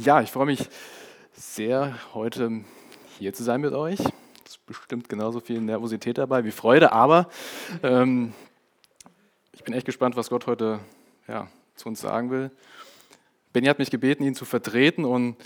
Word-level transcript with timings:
Ja, 0.00 0.20
ich 0.22 0.30
freue 0.30 0.46
mich 0.46 0.60
sehr, 1.32 1.98
heute 2.14 2.62
hier 3.18 3.32
zu 3.32 3.42
sein 3.42 3.60
mit 3.60 3.72
euch. 3.72 3.98
Es 3.98 4.52
ist 4.52 4.64
bestimmt 4.64 5.08
genauso 5.08 5.40
viel 5.40 5.60
Nervosität 5.60 6.18
dabei 6.18 6.44
wie 6.44 6.52
Freude, 6.52 6.92
aber 6.92 7.28
ähm, 7.82 8.32
ich 9.50 9.64
bin 9.64 9.74
echt 9.74 9.86
gespannt, 9.86 10.14
was 10.14 10.30
Gott 10.30 10.46
heute 10.46 10.78
ja, 11.26 11.48
zu 11.74 11.88
uns 11.88 12.00
sagen 12.00 12.30
will. 12.30 12.52
Benny 13.52 13.66
hat 13.66 13.80
mich 13.80 13.90
gebeten, 13.90 14.22
ihn 14.22 14.36
zu 14.36 14.44
vertreten 14.44 15.04
und 15.04 15.36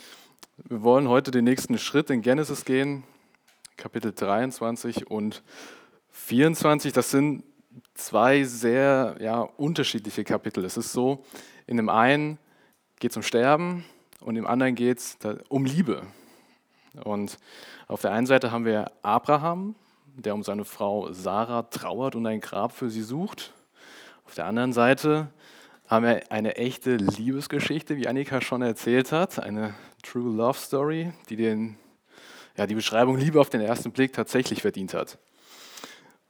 wir 0.58 0.82
wollen 0.82 1.08
heute 1.08 1.30
den 1.30 1.44
nächsten 1.44 1.78
Schritt 1.78 2.10
in 2.10 2.20
Genesis 2.20 2.66
gehen, 2.66 3.04
Kapitel 3.78 4.12
23 4.12 5.10
und 5.10 5.42
24. 6.10 6.92
Das 6.92 7.10
sind 7.10 7.42
zwei 7.94 8.44
sehr 8.44 9.16
ja, 9.18 9.40
unterschiedliche 9.40 10.24
Kapitel. 10.24 10.62
Es 10.66 10.76
ist 10.76 10.92
so, 10.92 11.24
in 11.66 11.78
dem 11.78 11.88
einen 11.88 12.36
geht 12.98 13.12
es 13.12 13.16
um 13.16 13.22
Sterben 13.22 13.86
und 14.24 14.36
im 14.36 14.46
anderen 14.46 14.74
geht 14.74 14.98
es 14.98 15.18
um 15.48 15.64
Liebe. 15.64 16.02
Und 17.04 17.38
auf 17.88 18.02
der 18.02 18.12
einen 18.12 18.26
Seite 18.26 18.52
haben 18.52 18.64
wir 18.64 18.92
Abraham, 19.02 19.74
der 20.14 20.34
um 20.34 20.42
seine 20.42 20.64
Frau 20.64 21.12
Sarah 21.12 21.62
trauert 21.62 22.14
und 22.14 22.26
ein 22.26 22.40
Grab 22.40 22.72
für 22.72 22.90
sie 22.90 23.02
sucht. 23.02 23.52
Auf 24.24 24.34
der 24.34 24.46
anderen 24.46 24.72
Seite 24.72 25.28
haben 25.86 26.04
wir 26.04 26.30
eine 26.30 26.56
echte 26.56 26.96
Liebesgeschichte, 26.96 27.96
wie 27.96 28.08
Annika 28.08 28.40
schon 28.40 28.62
erzählt 28.62 29.12
hat, 29.12 29.38
eine 29.38 29.74
True 30.02 30.34
Love 30.34 30.58
Story, 30.58 31.12
die 31.28 31.36
den, 31.36 31.76
ja, 32.56 32.66
die 32.66 32.74
Beschreibung 32.74 33.16
Liebe 33.16 33.40
auf 33.40 33.50
den 33.50 33.60
ersten 33.60 33.92
Blick 33.92 34.12
tatsächlich 34.12 34.62
verdient 34.62 34.94
hat. 34.94 35.18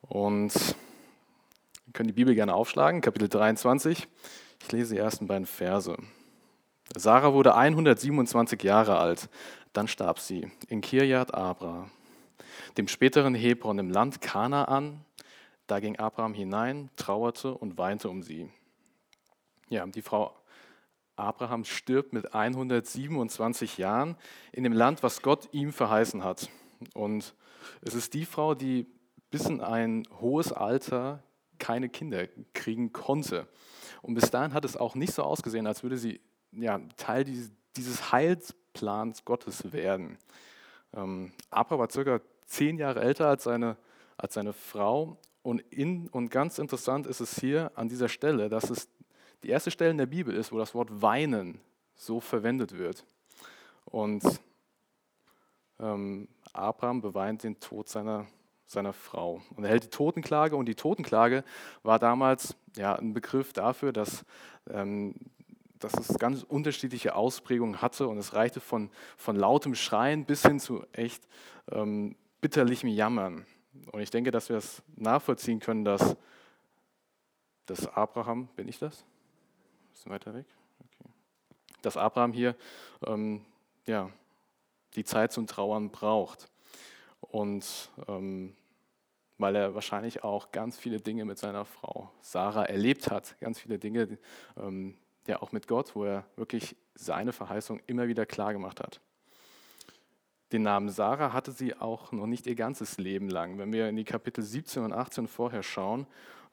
Und 0.03 0.55
wir 0.55 1.93
können 1.93 2.09
die 2.09 2.15
Bibel 2.15 2.35
gerne 2.35 2.55
aufschlagen, 2.55 3.01
Kapitel 3.01 3.29
23. 3.29 4.09
Ich 4.63 4.73
lese 4.73 4.95
die 4.95 5.01
ersten 5.01 5.27
beiden 5.27 5.47
Verse. 5.47 5.97
Sarah 6.97 7.33
wurde 7.33 7.55
127 7.55 8.63
Jahre 8.63 8.99
alt, 8.99 9.29
dann 9.73 9.89
starb 9.89 10.19
sie 10.19 10.51
in 10.69 10.81
Kirjat 10.81 11.33
Abra, 11.33 11.89
dem 12.77 12.89
späteren 12.89 13.35
Hebron 13.35 13.79
im 13.79 13.91
Land 13.91 14.21
Kanaan. 14.21 15.05
Da 15.67 15.81
ging 15.81 15.99
Abraham 15.99 16.35
hinein, 16.35 16.91
trauerte 16.97 17.55
und 17.55 17.79
weinte 17.79 18.11
um 18.11 18.23
sie. 18.23 18.51
Ja, 19.71 19.87
die 19.87 20.03
Frau 20.03 20.35
Abraham 21.17 21.65
stirbt 21.65 22.13
mit 22.13 22.35
127 22.35 23.79
Jahren 23.79 24.17
in 24.53 24.65
dem 24.65 24.73
Land, 24.73 25.03
was 25.03 25.23
Gott 25.23 25.49
ihm 25.53 25.73
verheißen 25.73 26.25
hat. 26.25 26.51
Und 26.95 27.35
es 27.81 27.95
ist 27.95 28.13
die 28.15 28.27
Frau, 28.27 28.55
die 28.55 28.87
bis 29.31 29.47
in 29.47 29.61
ein 29.61 30.03
hohes 30.21 30.53
Alter 30.53 31.23
keine 31.59 31.89
Kinder 31.89 32.27
kriegen 32.55 32.93
konnte. 32.93 33.47
Und 34.03 34.15
bis 34.15 34.31
dahin 34.31 34.53
hat 34.53 34.65
es 34.65 34.77
auch 34.77 34.95
nicht 34.95 35.15
so 35.15 35.23
ausgesehen, 35.23 35.67
als 35.67 35.83
würde 35.83 35.97
sie 35.97 36.21
ja, 36.53 36.81
Teil 36.97 37.25
dieses 37.77 38.13
Heilsplans 38.13 39.25
Gottes 39.25 39.73
werden. 39.73 40.19
Ähm, 40.95 41.33
Abraham 41.51 41.81
war 41.81 41.91
circa 41.91 42.21
zehn 42.47 42.79
Jahre 42.79 43.01
älter 43.01 43.29
als 43.29 43.45
seine, 43.45 43.77
als 44.17 44.35
seine 44.35 44.53
Frau. 44.53 45.17
Und, 45.43 45.61
in, 45.71 46.09
und 46.09 46.31
ganz 46.31 46.59
interessant 46.59 47.07
ist 47.07 47.21
es 47.21 47.39
hier 47.39 47.73
an 47.75 47.89
dieser 47.89 48.09
Stelle, 48.09 48.49
dass 48.49 48.71
es 48.71 48.89
die 49.43 49.49
erste 49.49 49.71
Stelle 49.71 49.91
in 49.91 49.99
der 49.99 50.07
Bibel 50.07 50.35
ist, 50.35 50.53
wo 50.53 50.59
das 50.59 50.75
Wort 50.75 51.03
weinen 51.03 51.61
so 51.97 52.21
verwendet 52.21 52.79
wird. 52.79 53.05
Und 53.87 54.23
ähm, 55.81 56.29
Abraham 56.53 57.01
beweint 57.01 57.43
den 57.43 57.59
Tod 57.59 57.89
seiner, 57.89 58.27
seiner 58.67 58.93
Frau. 58.93 59.43
Und 59.57 59.65
er 59.65 59.71
hält 59.71 59.85
die 59.85 59.91
Totenklage. 59.91 60.55
Und 60.57 60.67
die 60.67 60.75
Totenklage 60.75 61.45
war 61.83 61.99
damals 61.99 62.55
ja, 62.77 62.95
ein 62.95 63.13
Begriff 63.13 63.53
dafür, 63.53 63.93
dass 63.93 64.25
ähm, 64.71 65.15
dass 65.85 65.95
es 65.95 66.19
ganz 66.19 66.43
unterschiedliche 66.43 67.15
Ausprägungen 67.15 67.83
hatte 67.83 68.09
und 68.09 68.19
es 68.19 68.35
reichte 68.35 68.61
von, 68.61 68.91
von 69.17 69.37
lautem 69.37 69.75
Schreien 69.75 70.25
bis 70.25 70.43
hin 70.43 70.61
zu 70.61 70.85
echt 70.93 71.27
ähm, 71.71 72.17
bitterlichem 72.41 72.89
Jammern. 72.89 73.47
Und 73.93 74.01
ich 74.01 74.11
denke, 74.11 74.31
dass 74.31 74.49
wir 74.49 74.57
es 74.57 74.83
nachvollziehen 74.97 75.61
können, 75.61 75.85
dass, 75.85 76.17
dass 77.67 77.87
Abraham, 77.89 78.49
bin 78.57 78.69
ich 78.69 78.79
das? 78.79 79.05
Ist 79.95 80.09
weiter 80.09 80.35
weg? 80.35 80.47
Okay. 80.81 81.11
Dass 81.83 81.97
Abraham 81.97 82.33
hier 82.33 82.57
ähm, 83.07 83.45
ja, 83.87 84.11
die 84.95 85.05
Zeit 85.05 85.33
zum 85.33 85.47
Trauern 85.47 85.91
braucht. 85.91 86.51
Und 87.21 87.91
ähm, 88.09 88.55
weil 89.39 89.57
er 89.57 89.75
wahrscheinlich 89.75 90.23
auch 90.23 90.53
ganz 90.53 90.77
viele 90.79 91.01
Dinge 91.01 91.25
mit 91.25 91.39
seiner 91.39 91.65
Frau 91.65 92.11
Sarah 92.21 92.65
erlebt 92.65 93.11
hat, 93.11 93.39
ganz 93.41 93.59
viele 93.59 93.79
Dinge, 93.79 94.19
ähm, 94.57 94.97
ja 95.27 95.41
auch 95.43 95.53
mit 95.53 95.69
Gott, 95.69 95.95
wo 95.95 96.05
er 96.05 96.25
wirklich 96.37 96.77
seine 96.95 97.33
Verheißung 97.33 97.81
immer 97.87 98.09
wieder 98.09 98.27
klar 98.27 98.53
gemacht 98.53 98.81
hat. 98.81 99.01
Den 100.53 100.63
Namen 100.63 100.91
Sarah 100.91 101.33
hatte 101.33 101.53
sie 101.53 101.75
auch 101.77 102.13
noch 102.13 102.27
nicht 102.27 102.47
ihr 102.47 102.55
ganzes 102.55 102.99
Leben 102.99 103.31
lang. 103.31 103.57
Wenn 103.57 103.73
wir 103.73 103.89
in 103.89 103.97
die 103.97 104.05
Kapitel 104.05 104.43
17 104.43 104.85
und 104.85 104.93
18 104.93 105.27
vorher 105.27 105.63
schauen, 105.63 106.07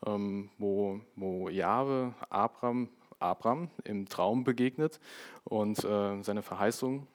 ähm, 0.06 0.50
wo, 0.58 1.02
wo 1.16 1.50
Jahwe 1.50 2.14
Abraham, 2.30 2.88
Abraham 3.20 3.70
im 3.84 4.08
Traum 4.08 4.46
begegnet 4.46 5.02
und 5.44 5.84
äh, 5.84 6.24
seine 6.24 6.42
Verheißung 6.42 7.08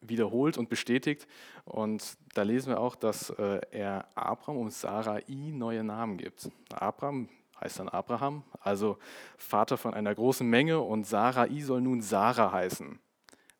wiederholt 0.00 0.58
und 0.58 0.68
bestätigt. 0.68 1.26
Und 1.64 2.16
da 2.34 2.42
lesen 2.42 2.70
wir 2.70 2.80
auch, 2.80 2.94
dass 2.94 3.30
äh, 3.30 3.60
er 3.70 4.06
Abraham 4.14 4.58
und 4.58 4.72
Sarai 4.72 5.24
neue 5.28 5.82
Namen 5.82 6.18
gibt. 6.18 6.48
Abraham 6.72 7.28
heißt 7.60 7.78
dann 7.78 7.88
Abraham, 7.88 8.42
also 8.60 8.98
Vater 9.36 9.76
von 9.76 9.94
einer 9.94 10.14
großen 10.14 10.48
Menge 10.48 10.80
und 10.80 11.06
Sarai 11.06 11.60
soll 11.60 11.80
nun 11.80 12.00
Sarah 12.02 12.52
heißen, 12.52 12.98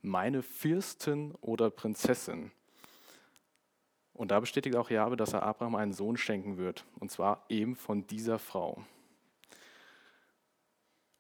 meine 0.03 0.43
Fürstin 0.43 1.35
oder 1.41 1.71
Prinzessin. 1.71 2.53
Und 4.15 4.31
da 4.31 4.41
bestätigt 4.41 4.77
auch 4.77 4.91
Jahwe, 4.91 5.17
dass 5.17 5.33
er 5.33 5.43
Abraham 5.43 5.75
einen 5.75 5.93
Sohn 5.93 6.17
schenken 6.17 6.59
wird, 6.59 6.85
und 6.99 7.11
zwar 7.11 7.45
eben 7.49 7.75
von 7.75 8.07
dieser 8.07 8.39
Frau. 8.39 8.85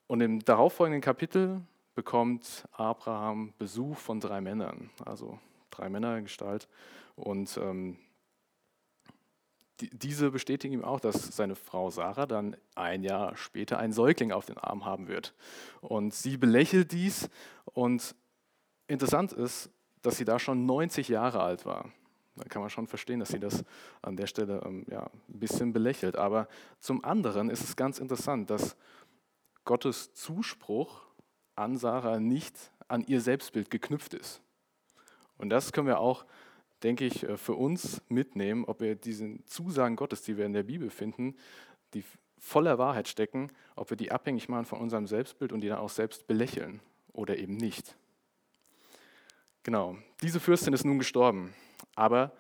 Und 0.06 0.20
im 0.20 0.44
darauffolgenden 0.44 1.00
Kapitel 1.00 1.62
bekommt 1.94 2.66
Abraham 2.72 3.54
Besuch 3.58 3.96
von 3.96 4.20
drei 4.20 4.40
Männern, 4.40 4.90
also 5.04 5.38
drei 5.70 5.88
Männer 5.88 6.16
in 6.16 6.24
Gestalt. 6.24 6.69
Und 7.16 7.56
ähm, 7.62 7.96
diese 9.88 10.30
bestätigen 10.30 10.74
ihm 10.74 10.84
auch, 10.84 11.00
dass 11.00 11.34
seine 11.36 11.54
Frau 11.54 11.91
Sarah 11.91 12.26
dann 12.26 12.56
ein 12.74 13.02
Jahr 13.02 13.36
später 13.36 13.78
einen 13.78 13.92
Säugling 13.92 14.32
auf 14.32 14.46
den 14.46 14.58
Arm 14.58 14.84
haben 14.84 15.08
wird. 15.08 15.34
Und 15.80 16.14
sie 16.14 16.36
belächelt 16.36 16.92
dies 16.92 17.30
und 17.64 18.14
interessant 18.86 19.32
ist, 19.32 19.70
dass 20.02 20.16
sie 20.16 20.24
da 20.24 20.38
schon 20.38 20.66
90 20.66 21.08
Jahre 21.08 21.42
alt 21.42 21.64
war. 21.66 21.90
Da 22.36 22.44
kann 22.44 22.62
man 22.62 22.70
schon 22.70 22.86
verstehen, 22.86 23.20
dass 23.20 23.30
sie 23.30 23.40
das 23.40 23.64
an 24.02 24.16
der 24.16 24.26
Stelle 24.26 24.62
ähm, 24.64 24.86
ja, 24.90 25.10
ein 25.28 25.40
bisschen 25.40 25.72
belächelt. 25.72 26.16
Aber 26.16 26.48
zum 26.78 27.04
anderen 27.04 27.50
ist 27.50 27.62
es 27.62 27.76
ganz 27.76 27.98
interessant, 27.98 28.50
dass 28.50 28.76
Gottes 29.64 30.14
Zuspruch 30.14 31.02
an 31.54 31.76
Sarah 31.76 32.19
nicht 32.19 32.72
an 32.88 33.04
ihr 33.04 33.20
Selbstbild 33.20 33.70
geknüpft 33.70 34.14
ist. 34.14 34.40
Und 35.36 35.50
das 35.50 35.72
können 35.72 35.86
wir 35.86 36.00
auch 36.00 36.24
denke 36.82 37.06
ich, 37.06 37.24
äh, 37.24 37.36
für 37.36 37.54
uns 37.54 38.02
mitnehmen, 38.08 38.64
ob 38.64 38.80
wir 38.80 38.94
diesen 38.94 39.44
Zusagen 39.46 39.96
Gottes, 39.96 40.22
die 40.22 40.36
wir 40.36 40.46
in 40.46 40.52
der 40.52 40.62
Bibel 40.64 40.91
finden, 40.91 41.36
die 41.94 42.04
voller 42.38 42.78
Wahrheit 42.78 43.08
stecken, 43.08 43.50
ob 43.76 43.91
wir 43.91 43.96
die 43.96 44.12
abhängig 44.12 44.48
machen 44.48 44.64
von 44.64 44.80
unserem 44.80 45.06
Selbstbild 45.06 45.52
und 45.52 45.60
die 45.60 45.69
dann 45.69 45.78
auch 45.78 45.90
selbst 45.90 46.26
belächeln 46.26 46.80
oder 47.12 47.36
eben 47.36 47.56
nicht. 47.56 47.96
Genau, 49.62 49.98
diese 50.22 50.40
Fürstin 50.40 50.72
ist 50.72 50.84
nun 50.84 50.98
gestorben, 50.98 51.52
aber 51.94 52.32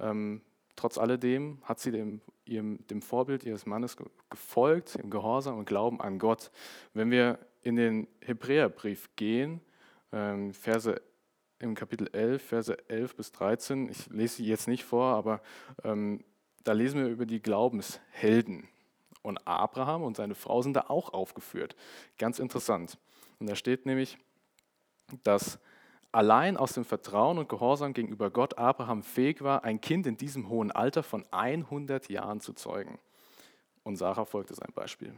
ähm, 0.00 0.40
trotz 0.74 0.98
alledem 0.98 1.58
hat 1.62 1.78
sie 1.78 1.92
dem, 1.92 2.20
ihrem, 2.44 2.84
dem 2.88 3.00
Vorbild 3.00 3.44
ihres 3.44 3.64
Mannes 3.64 3.96
gefolgt, 4.28 4.96
im 4.96 5.08
Gehorsam 5.08 5.56
und 5.56 5.66
Glauben 5.66 6.00
an 6.00 6.18
Gott. 6.18 6.50
Wenn 6.92 7.12
wir 7.12 7.38
in 7.62 7.76
den 7.76 8.08
Hebräerbrief 8.20 9.08
gehen, 9.14 9.60
ähm, 10.12 10.52
Verse 10.52 11.00
im 11.58 11.74
Kapitel 11.74 12.08
11, 12.12 12.42
Verse 12.42 12.88
11 12.88 13.16
bis 13.16 13.32
13. 13.32 13.88
Ich 13.88 14.06
lese 14.08 14.36
sie 14.36 14.46
jetzt 14.46 14.68
nicht 14.68 14.84
vor, 14.84 15.14
aber 15.14 15.40
ähm, 15.82 16.24
da 16.62 16.72
lesen 16.72 17.00
wir 17.00 17.08
über 17.08 17.26
die 17.26 17.40
Glaubenshelden. 17.40 18.68
Und 19.22 19.46
Abraham 19.46 20.02
und 20.02 20.16
seine 20.16 20.34
Frau 20.34 20.60
sind 20.62 20.74
da 20.74 20.86
auch 20.88 21.12
aufgeführt. 21.12 21.76
Ganz 22.18 22.38
interessant. 22.38 22.98
Und 23.38 23.48
da 23.48 23.56
steht 23.56 23.86
nämlich, 23.86 24.18
dass 25.22 25.58
allein 26.12 26.56
aus 26.56 26.72
dem 26.72 26.84
Vertrauen 26.84 27.38
und 27.38 27.48
Gehorsam 27.48 27.92
gegenüber 27.92 28.30
Gott 28.30 28.58
Abraham 28.58 29.02
fähig 29.02 29.42
war, 29.42 29.64
ein 29.64 29.80
Kind 29.80 30.06
in 30.06 30.16
diesem 30.16 30.48
hohen 30.48 30.70
Alter 30.70 31.02
von 31.02 31.24
100 31.30 32.08
Jahren 32.08 32.40
zu 32.40 32.52
zeugen. 32.52 32.98
Und 33.82 33.96
Sarah 33.96 34.24
folgte 34.24 34.54
sein 34.54 34.72
Beispiel. 34.74 35.14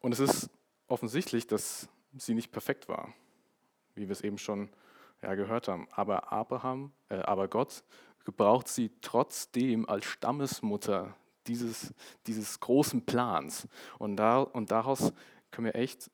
Und 0.00 0.12
es 0.12 0.20
ist 0.20 0.50
offensichtlich, 0.86 1.46
dass 1.46 1.88
sie 2.16 2.34
nicht 2.34 2.52
perfekt 2.52 2.88
war, 2.88 3.12
wie 3.94 4.08
wir 4.08 4.12
es 4.12 4.22
eben 4.22 4.38
schon 4.38 4.70
ja, 5.22 5.34
gehört 5.34 5.68
haben. 5.68 5.88
Aber 5.90 6.32
Abraham, 6.32 6.92
äh, 7.08 7.16
aber 7.16 7.48
Gott 7.48 7.84
gebraucht 8.24 8.68
sie 8.68 8.90
trotzdem 9.00 9.88
als 9.88 10.04
Stammesmutter 10.04 11.16
dieses, 11.46 11.94
dieses 12.26 12.60
großen 12.60 13.04
Plans. 13.06 13.66
Und, 13.98 14.16
da, 14.16 14.40
und 14.40 14.70
daraus 14.70 15.12
können 15.50 15.66
wir 15.66 15.74
echt 15.74 16.10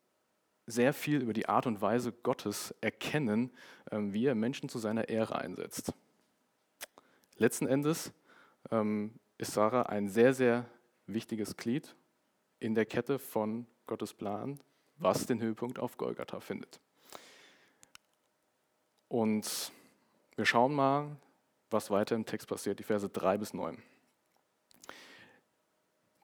sehr 0.66 0.92
viel 0.92 1.22
über 1.22 1.32
die 1.32 1.48
Art 1.48 1.66
und 1.66 1.80
Weise 1.82 2.12
Gottes 2.12 2.74
erkennen, 2.80 3.50
ähm, 3.90 4.12
wie 4.12 4.26
er 4.26 4.34
Menschen 4.34 4.68
zu 4.68 4.78
seiner 4.78 5.08
Ehre 5.08 5.36
einsetzt. 5.36 5.92
Letzten 7.36 7.66
Endes 7.66 8.12
ähm, 8.70 9.18
ist 9.36 9.52
Sarah 9.52 9.82
ein 9.82 10.08
sehr, 10.08 10.32
sehr 10.32 10.66
wichtiges 11.06 11.56
Glied 11.56 11.94
in 12.60 12.74
der 12.74 12.86
Kette 12.86 13.18
von 13.18 13.66
Gottes 13.86 14.14
Plan, 14.14 14.60
was 14.96 15.26
den 15.26 15.40
Höhepunkt 15.40 15.78
auf 15.78 15.96
Golgatha 15.96 16.40
findet. 16.40 16.80
Und 19.08 19.72
wir 20.36 20.44
schauen 20.44 20.74
mal, 20.74 21.16
was 21.70 21.90
weiter 21.90 22.14
im 22.14 22.26
Text 22.26 22.48
passiert, 22.48 22.78
die 22.78 22.84
Verse 22.84 23.08
3 23.08 23.38
bis 23.38 23.54
9. 23.54 23.82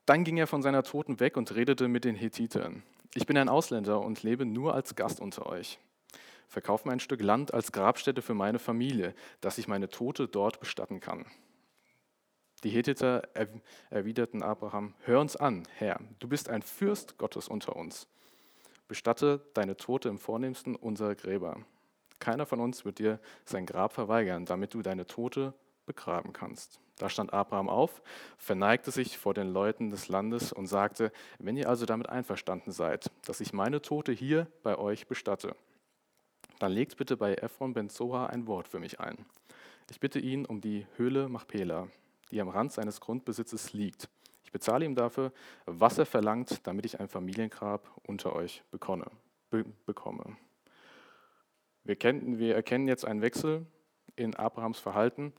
Dann 0.05 0.23
ging 0.23 0.37
er 0.37 0.47
von 0.47 0.61
seiner 0.61 0.83
Toten 0.83 1.19
weg 1.19 1.37
und 1.37 1.55
redete 1.55 1.87
mit 1.87 2.03
den 2.03 2.15
Hethitern. 2.15 2.83
Ich 3.13 3.25
bin 3.25 3.37
ein 3.37 3.49
Ausländer 3.49 4.01
und 4.01 4.23
lebe 4.23 4.45
nur 4.45 4.73
als 4.73 4.95
Gast 4.95 5.19
unter 5.19 5.45
euch. 5.45 5.79
Verkauf 6.47 6.83
mir 6.83 6.91
ein 6.91 6.99
Stück 6.99 7.21
Land 7.21 7.53
als 7.53 7.71
Grabstätte 7.71 8.21
für 8.21 8.33
meine 8.33 8.59
Familie, 8.59 9.13
dass 9.39 9.57
ich 9.57 9.69
meine 9.69 9.89
Tote 9.89 10.27
dort 10.27 10.59
bestatten 10.59 10.99
kann. 10.99 11.25
Die 12.63 12.69
Hethiter 12.69 13.27
erwiderten 13.89 14.43
Abraham, 14.43 14.93
hör 15.03 15.19
uns 15.19 15.35
an, 15.35 15.63
Herr, 15.77 15.99
du 16.19 16.27
bist 16.27 16.49
ein 16.49 16.61
Fürst 16.61 17.17
Gottes 17.17 17.47
unter 17.47 17.75
uns. 17.75 18.07
Bestatte 18.91 19.39
deine 19.53 19.77
Tote 19.77 20.09
im 20.09 20.17
vornehmsten 20.17 20.75
unserer 20.75 21.15
Gräber. 21.15 21.61
Keiner 22.19 22.45
von 22.45 22.59
uns 22.59 22.83
wird 22.83 22.99
dir 22.99 23.21
sein 23.45 23.65
Grab 23.65 23.93
verweigern, 23.93 24.43
damit 24.43 24.73
du 24.73 24.81
deine 24.81 25.05
Tote 25.07 25.53
begraben 25.85 26.33
kannst. 26.33 26.81
Da 26.97 27.09
stand 27.09 27.31
Abraham 27.31 27.69
auf, 27.69 28.01
verneigte 28.37 28.91
sich 28.91 29.17
vor 29.17 29.33
den 29.33 29.47
Leuten 29.47 29.91
des 29.91 30.09
Landes 30.09 30.51
und 30.51 30.67
sagte, 30.67 31.13
wenn 31.39 31.55
ihr 31.55 31.69
also 31.69 31.85
damit 31.85 32.09
einverstanden 32.09 32.73
seid, 32.73 33.09
dass 33.25 33.39
ich 33.39 33.53
meine 33.53 33.81
Tote 33.81 34.11
hier 34.11 34.47
bei 34.61 34.77
euch 34.77 35.07
bestatte, 35.07 35.55
dann 36.59 36.73
legt 36.73 36.97
bitte 36.97 37.15
bei 37.15 37.35
Ephron 37.35 37.73
ben 37.73 37.89
Zoha 37.89 38.25
ein 38.25 38.45
Wort 38.45 38.67
für 38.67 38.79
mich 38.79 38.99
ein. 38.99 39.25
Ich 39.89 40.01
bitte 40.01 40.19
ihn 40.19 40.45
um 40.45 40.59
die 40.59 40.85
Höhle 40.97 41.29
Machpela, 41.29 41.87
die 42.31 42.41
am 42.41 42.49
Rand 42.49 42.73
seines 42.73 42.99
Grundbesitzes 42.99 43.71
liegt. 43.71 44.09
Ich 44.51 44.59
bezahle 44.59 44.85
ihm 44.85 44.95
dafür, 44.95 45.31
was 45.65 45.97
er 45.97 46.05
verlangt, 46.05 46.67
damit 46.67 46.85
ich 46.85 46.99
ein 46.99 47.07
Familiengrab 47.07 47.89
unter 48.05 48.35
euch 48.35 48.63
bekomme. 48.69 49.05
Be 49.49 49.65
bekomme. 49.85 50.37
Wir, 51.83 51.95
kennen, 51.95 52.37
wir 52.37 52.55
erkennen 52.55 52.87
jetzt 52.87 53.05
einen 53.05 53.21
Wechsel 53.21 53.65
in 54.15 54.35
Abrahams 54.35 54.79
Verhalten 54.79 55.33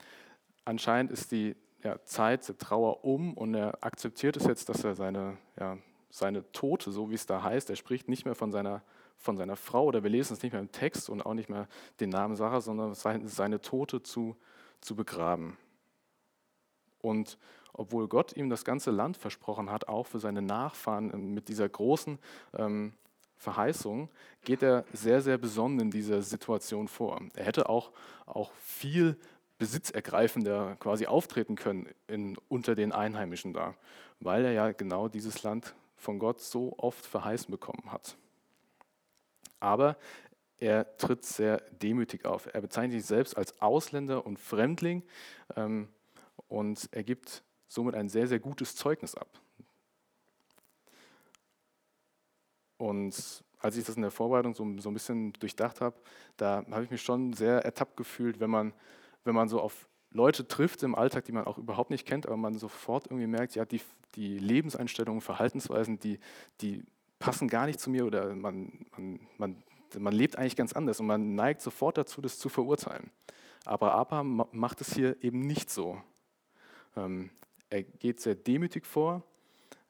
anscheinend 0.65 1.13
ist 1.13 1.33
die 1.33 1.57
ja, 1.83 2.03
Zeit 2.05 2.47
der 2.49 2.59
Trauer 2.59 3.05
um 3.05 3.35
und 3.35 3.55
er 3.55 3.83
akzeptiert 3.83 4.37
es 4.37 4.45
jetzt, 4.45 4.69
dass 4.69 4.85
er 4.85 4.95
seine, 4.95 5.39
ja, 5.59 5.79
seine 6.11 6.51
Tote, 6.53 6.93
so 6.93 7.11
wie 7.11 7.15
es 7.15 7.27
da 7.27 7.43
heißt, 7.43 7.71
er 7.71 7.77
spricht 7.77 8.09
nicht 8.09 8.25
mehr 8.25 8.35
von 8.35 8.53
seiner, 8.53 8.83
von 9.17 9.37
seiner 9.37 9.57
Frau 9.57 9.87
oder 9.87 10.03
wir 10.03 10.11
lesen 10.11 10.35
es 10.35 10.43
nicht 10.43 10.53
mehr 10.53 10.61
im 10.61 10.73
Text 10.73 11.09
und 11.09 11.23
auch 11.23 11.35
nicht 11.35 11.49
mehr 11.49 11.69
den 12.01 12.11
Namen 12.11 12.37
Sarah, 12.37 12.61
sondern 12.61 12.95
seine 12.95 13.61
Tote 13.61 14.03
zu, 14.03 14.37
zu 14.81 14.95
begraben. 14.95 15.57
Und 17.01 17.39
obwohl 17.73 18.09
Gott 18.09 18.37
ihm 18.37 18.51
das 18.51 18.65
ganze 18.65 18.91
Land 18.91 19.17
versprochen 19.17 19.71
hat, 19.71 19.89
auch 19.89 20.07
für 20.07 20.19
seine 20.19 20.43
Nachfahren 20.43 21.33
mit 21.33 21.49
dieser 21.49 21.69
großen 21.69 22.19
ähm, 22.57 22.93
Verheißung, 23.37 24.09
geht 24.45 24.63
er 24.63 24.85
sehr, 24.93 25.21
sehr 25.21 25.39
besonnen 25.39 25.81
in 25.81 25.91
dieser 25.91 26.23
Situation 26.23 26.89
vor. 26.89 27.21
Er 27.35 27.45
hätte 27.45 27.69
auch, 27.69 27.91
auch 28.27 28.53
viel 28.63 29.17
besitzergreifender 29.59 30.77
quasi 30.81 31.07
auftreten 31.07 31.57
können 31.57 31.89
in, 32.07 32.37
unter 32.49 32.75
den 32.75 32.93
Einheimischen 32.93 33.53
da, 33.53 33.75
weil 34.21 34.45
er 34.45 34.53
ja 34.53 34.73
genau 34.73 35.09
dieses 35.09 35.43
Land 35.43 35.75
von 35.97 36.19
Gott 36.19 36.41
so 36.41 36.75
oft 36.79 37.07
verheißen 37.07 37.51
bekommen 37.51 37.93
hat. 37.93 38.17
Aber 39.61 39.97
er 40.59 40.97
tritt 40.97 41.25
sehr 41.25 41.59
demütig 41.71 42.25
auf. 42.25 42.53
Er 42.53 42.61
bezeichnet 42.61 43.01
sich 43.01 43.07
selbst 43.07 43.37
als 43.37 43.61
Ausländer 43.61 44.27
und 44.27 44.39
Fremdling 44.39 45.03
ähm, 45.57 45.89
und 46.49 46.89
er 46.93 47.03
gibt 47.03 47.43
somit 47.73 47.95
ein 47.95 48.09
sehr, 48.09 48.27
sehr 48.27 48.41
gutes 48.41 48.77
Zeugnis 48.77 49.15
ab. 49.15 49.29
Und 52.77 53.45
als 53.59 53.77
ich 53.77 53.85
das 53.85 53.97
in 53.97 54.03
der 54.03 54.11
Vorbereitung 54.11 54.55
so, 54.55 54.67
so 54.79 54.91
ein 54.91 54.95
bisschen 54.95 55.33
durchdacht 55.35 55.81
habe, 55.81 55.97
da 56.37 56.65
habe 56.71 56.85
ich 56.85 56.91
mich 56.91 57.03
schon 57.03 57.33
sehr 57.33 57.65
ertappt 57.65 57.97
gefühlt, 57.97 58.41
wenn 58.41 58.51
man 58.51 58.73
wenn 59.25 59.35
man 59.35 59.49
so 59.49 59.61
auf 59.61 59.89
Leute 60.11 60.47
trifft 60.47 60.83
im 60.83 60.95
Alltag, 60.95 61.25
die 61.25 61.33
man 61.33 61.47
auch 61.47 61.59
überhaupt 61.59 61.91
nicht 61.91 62.07
kennt, 62.07 62.27
aber 62.27 62.37
man 62.37 62.59
sofort 62.59 63.07
irgendwie 63.07 63.27
merkt, 63.27 63.55
ja, 63.55 63.65
die, 63.65 63.81
die 64.15 64.39
Lebenseinstellungen, 64.39 65.23
Verhaltensweisen, 65.23 65.99
die, 65.99 66.19
die 66.61 66.85
passen 67.19 67.49
gar 67.49 67.67
nicht 67.67 67.81
zu 67.81 67.89
mir 67.89 68.05
oder 68.05 68.35
man, 68.35 68.87
man, 68.97 69.21
man, 69.39 69.63
man 69.99 70.13
lebt 70.13 70.37
eigentlich 70.37 70.57
ganz 70.57 70.75
anders 70.75 71.01
und 71.01 71.07
man 71.07 71.35
neigt 71.35 71.63
sofort 71.63 71.97
dazu, 71.97 72.21
das 72.21 72.39
zu 72.39 72.49
verurteilen. 72.49 73.11
Aber 73.65 73.95
Abraham 73.95 74.45
macht 74.51 74.81
es 74.81 74.93
hier 74.93 75.23
eben 75.23 75.41
nicht 75.41 75.71
so. 75.71 76.03
Ähm, 76.97 77.31
er 77.73 77.83
geht 77.83 78.21
sehr 78.21 78.35
demütig 78.35 78.87
vor 78.87 79.23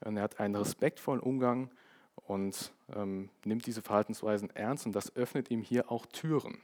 und 0.00 0.16
er 0.16 0.22
hat 0.22 0.40
einen 0.40 0.56
respektvollen 0.56 1.20
Umgang 1.20 1.70
und 2.14 2.72
ähm, 2.94 3.28
nimmt 3.44 3.66
diese 3.66 3.82
Verhaltensweisen 3.82 4.50
ernst 4.50 4.86
und 4.86 4.92
das 4.92 5.14
öffnet 5.16 5.50
ihm 5.50 5.62
hier 5.62 5.90
auch 5.90 6.06
Türen. 6.06 6.58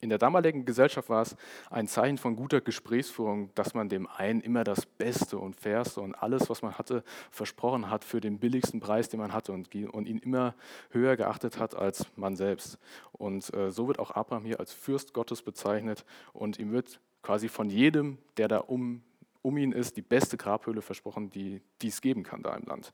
In 0.00 0.10
der 0.10 0.18
damaligen 0.18 0.66
Gesellschaft 0.66 1.08
war 1.08 1.22
es 1.22 1.34
ein 1.70 1.88
Zeichen 1.88 2.18
von 2.18 2.36
guter 2.36 2.60
Gesprächsführung, 2.60 3.50
dass 3.54 3.72
man 3.72 3.88
dem 3.88 4.06
einen 4.06 4.42
immer 4.42 4.62
das 4.62 4.84
Beste 4.84 5.38
und 5.38 5.56
Fairste 5.56 6.02
und 6.02 6.14
alles, 6.14 6.50
was 6.50 6.60
man 6.60 6.76
hatte, 6.76 7.02
versprochen 7.30 7.88
hat 7.88 8.04
für 8.04 8.20
den 8.20 8.38
billigsten 8.38 8.80
Preis, 8.80 9.08
den 9.08 9.18
man 9.18 9.32
hatte 9.32 9.52
und, 9.52 9.74
ihn 9.74 10.18
immer 10.18 10.54
höher 10.90 11.16
geachtet 11.16 11.58
hat 11.58 11.74
als 11.74 12.06
man 12.16 12.36
selbst. 12.36 12.78
Und 13.12 13.52
äh, 13.54 13.70
so 13.70 13.88
wird 13.88 13.98
auch 13.98 14.10
Abraham 14.10 14.44
hier 14.44 14.60
als 14.60 14.74
Fürst 14.74 15.14
Gottes 15.14 15.40
bezeichnet 15.40 16.04
und 16.34 16.58
ihm 16.58 16.70
wird 16.70 17.00
quasi 17.22 17.48
von 17.48 17.70
jedem, 17.70 18.18
der 18.36 18.48
da 18.48 18.58
um, 18.58 19.02
um 19.44 19.56
ihn 19.56 19.72
ist, 19.72 19.96
die 19.96 20.02
beste 20.02 20.36
Grabhöhle 20.36 20.82
versprochen, 20.82 21.30
die, 21.30 21.60
die 21.82 21.88
es 21.88 22.00
geben 22.00 22.22
kann 22.22 22.42
da 22.42 22.56
im 22.56 22.64
Land. 22.64 22.92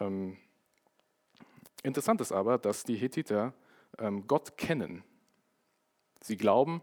Ähm, 0.00 0.36
interessant 1.82 2.20
ist 2.20 2.32
aber, 2.32 2.58
dass 2.58 2.84
die 2.84 2.96
Hethiter 2.96 3.54
ähm, 3.98 4.26
Gott 4.26 4.56
kennen 4.56 5.04
Sie 6.24 6.38
glauben 6.38 6.80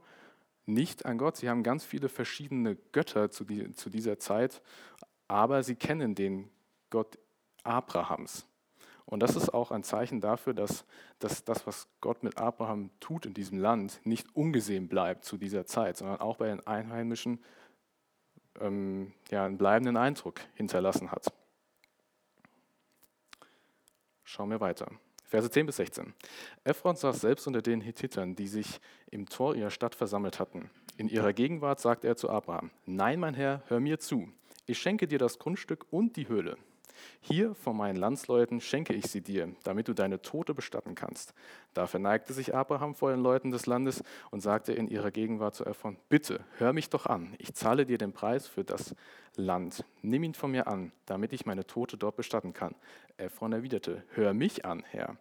nicht 0.68 1.06
an 1.07 1.18
Gott, 1.18 1.38
sie 1.38 1.50
haben 1.50 1.63
ganz 1.63 1.83
viele 1.83 2.09
verschiedene 2.09 2.75
Götter 2.92 3.31
zu, 3.31 3.44
die, 3.44 3.71
zu 3.71 3.89
dieser 3.89 4.19
Zeit, 4.19 4.62
aber 5.27 5.63
sie 5.63 5.75
kennen 5.75 6.13
den 6.13 6.50
Gott 6.92 7.18
Abrahams. 7.63 8.45
Und 9.06 9.21
das 9.21 9.36
ist 9.36 9.51
auch 9.51 9.71
ein 9.71 9.83
Zeichen 9.83 10.21
dafür, 10.21 10.54
dass, 10.54 10.86
dass 11.18 11.44
das, 11.44 11.65
was 11.65 11.87
Gott 12.02 12.21
mit 12.21 12.37
Abraham 12.37 12.92
tut 12.99 13.25
in 13.25 13.33
diesem 13.33 13.57
Land, 13.57 13.99
nicht 14.04 14.35
ungesehen 14.35 14.87
bleibt 14.87 15.25
zu 15.25 15.37
dieser 15.37 15.66
Zeit, 15.66 15.97
sondern 15.97 16.21
auch 16.21 16.37
bei 16.37 16.47
den 16.47 16.66
Einheimischen 16.68 17.44
ähm, 18.61 19.13
ja, 19.30 19.45
einen 19.45 19.57
bleibenden 19.57 19.97
Eindruck 19.97 20.41
hinterlassen 20.56 21.11
hat. 21.11 21.33
Schauen 24.23 24.49
wir 24.49 24.59
weiter. 24.59 24.91
Verse 25.25 25.49
10 25.49 25.65
bis 25.65 25.77
16. 25.77 26.13
Ephron 26.63 26.95
saß 26.95 27.21
selbst 27.21 27.47
unter 27.47 27.61
den 27.61 27.80
Hethitern, 27.80 28.35
die 28.35 28.47
sich 28.47 28.81
im 29.09 29.27
Tor 29.27 29.56
ihrer 29.56 29.69
Stadt 29.69 29.95
versammelt 29.95 30.39
hatten. 30.39 30.69
In 30.97 31.07
ihrer 31.07 31.31
Gegenwart 31.33 31.80
sagte 31.80 32.07
er 32.07 32.18
zu 32.18 32.30
Abraham, 32.30 32.69
Nein, 32.85 33.19
mein 33.19 33.33
Herr, 33.33 33.63
hör 33.68 33.80
mir 33.80 33.99
zu. 33.99 34.27
Ich 34.65 34.80
schenke 34.80 35.07
dir 35.07 35.19
das 35.19 35.39
Grundstück 35.39 35.85
und 35.89 36.18
die 36.18 36.27
Höhle. 36.27 36.57
Hier 37.21 37.56
von 37.56 37.78
meinen 37.78 37.95
Landsleuten 37.95 38.62
schenke 38.62 38.94
ich 38.94 39.06
sie 39.07 39.21
dir, 39.21 39.54
damit 39.64 39.88
du 39.88 39.94
deine 39.94 40.21
Tote 40.21 40.54
bestatten 40.54 40.95
kannst. 40.95 41.33
Da 41.74 41.88
verneigte 41.88 42.33
sich 42.33 42.54
Abraham 42.54 42.95
vor 42.95 43.12
den 43.12 43.21
Leuten 43.21 43.52
des 43.52 43.66
Landes 43.66 44.04
und 44.30 44.42
sagte 44.42 44.74
in 44.74 44.88
ihrer 44.88 45.12
Gegenwart 45.12 45.56
zu 45.56 45.66
Ephron, 45.66 45.98
bitte, 46.10 46.44
hör 46.57 46.74
mich 46.74 46.90
doch 46.90 47.06
an, 47.06 47.33
ich 47.38 47.54
zahle 47.54 47.86
dir 47.86 47.98
den 47.98 48.14
Preis 48.14 48.48
für 48.48 48.64
das 48.64 48.95
Land. 49.36 49.86
Nimm 50.02 50.24
ihn 50.24 50.33
von 50.33 50.52
mir 50.52 50.68
an, 50.68 50.92
damit 51.06 51.33
ich 51.33 51.45
meine 51.45 51.66
Tote 51.66 51.98
dort 51.98 52.16
bestatten 52.16 52.54
kann. 52.54 52.76
Ephron 53.18 53.54
erwiderte, 53.54 54.04
hör 54.14 54.33
mich 54.33 54.66
an, 54.66 54.83
Herr. 54.90 55.18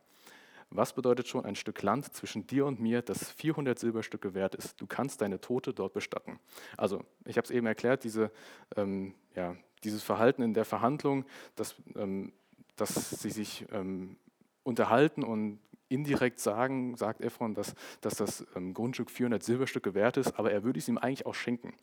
Was 0.72 0.92
bedeutet 0.92 1.26
schon 1.26 1.44
ein 1.44 1.56
Stück 1.56 1.82
Land 1.82 2.12
zwischen 2.14 2.46
dir 2.46 2.64
und 2.64 2.78
mir, 2.78 3.02
das 3.02 3.28
400 3.32 3.76
Silberstücke 3.76 4.34
wert 4.34 4.54
ist? 4.54 4.80
Du 4.80 4.86
kannst 4.86 5.20
deine 5.20 5.40
Tote 5.40 5.74
dort 5.74 5.92
bestatten. 5.94 6.38
Also, 6.76 7.02
ich 7.24 7.36
habe 7.36 7.44
es 7.44 7.50
eben 7.50 7.66
erklärt, 7.66 8.04
diese, 8.04 8.30
ähm, 8.76 9.14
ja, 9.34 9.56
dieses 9.84 10.02
Verhalten 10.02 10.42
in 10.42 10.54
der 10.54 10.64
Verhandlung, 10.64 11.24
dass, 11.56 11.74
ähm, 11.94 12.32
dass 12.76 13.10
sie 13.10 13.30
sich 13.30 13.66
ähm, 13.72 14.16
unterhalten 14.62 15.22
und 15.22 15.58
indirekt 15.88 16.38
sagen, 16.38 16.96
sagt 16.96 17.20
Ephron, 17.20 17.54
dass, 17.54 17.74
dass 18.00 18.14
das 18.14 18.46
ähm, 18.54 18.74
Grundstück 18.74 19.10
400 19.10 19.42
Silberstücke 19.42 19.94
wert 19.94 20.16
ist, 20.16 20.38
aber 20.38 20.52
er 20.52 20.62
würde 20.62 20.78
es 20.78 20.88
ihm 20.88 20.98
eigentlich 20.98 21.26
auch 21.26 21.34
schenken. 21.34 21.74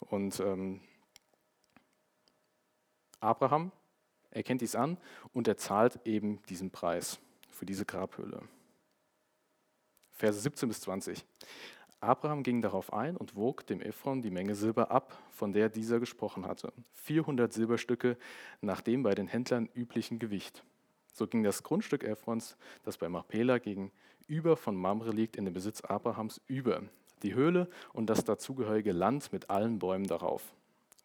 Und 0.00 0.40
ähm, 0.40 0.80
Abraham 3.20 3.70
erkennt 4.30 4.62
dies 4.62 4.74
an 4.74 4.96
und 5.32 5.46
er 5.46 5.56
zahlt 5.56 6.00
eben 6.06 6.42
diesen 6.48 6.70
Preis 6.70 7.20
für 7.50 7.66
diese 7.66 7.84
Grabhöhle. 7.84 8.42
Verse 10.10 10.40
17 10.40 10.68
bis 10.68 10.80
20. 10.80 11.24
Abraham 12.02 12.42
ging 12.42 12.62
darauf 12.62 12.92
ein 12.92 13.16
und 13.16 13.36
wog 13.36 13.64
dem 13.66 13.80
Ephron 13.80 14.22
die 14.22 14.30
Menge 14.30 14.56
Silber 14.56 14.90
ab, 14.90 15.16
von 15.30 15.52
der 15.52 15.68
dieser 15.68 16.00
gesprochen 16.00 16.46
hatte. 16.46 16.72
400 16.94 17.52
Silberstücke 17.52 18.16
nach 18.60 18.80
dem 18.80 19.04
bei 19.04 19.14
den 19.14 19.28
Händlern 19.28 19.68
üblichen 19.74 20.18
Gewicht. 20.18 20.64
So 21.12 21.28
ging 21.28 21.44
das 21.44 21.62
Grundstück 21.62 22.02
Ephrons, 22.02 22.56
das 22.82 22.98
bei 22.98 23.08
Machpela 23.08 23.58
gegenüber 23.58 24.56
von 24.56 24.74
Mamre 24.74 25.10
liegt, 25.10 25.36
in 25.36 25.44
den 25.44 25.54
Besitz 25.54 25.80
Abrahams 25.82 26.40
über. 26.48 26.82
Die 27.22 27.34
Höhle 27.34 27.68
und 27.92 28.10
das 28.10 28.24
dazugehörige 28.24 28.92
Land 28.92 29.32
mit 29.32 29.48
allen 29.48 29.78
Bäumen 29.78 30.08
darauf. 30.08 30.42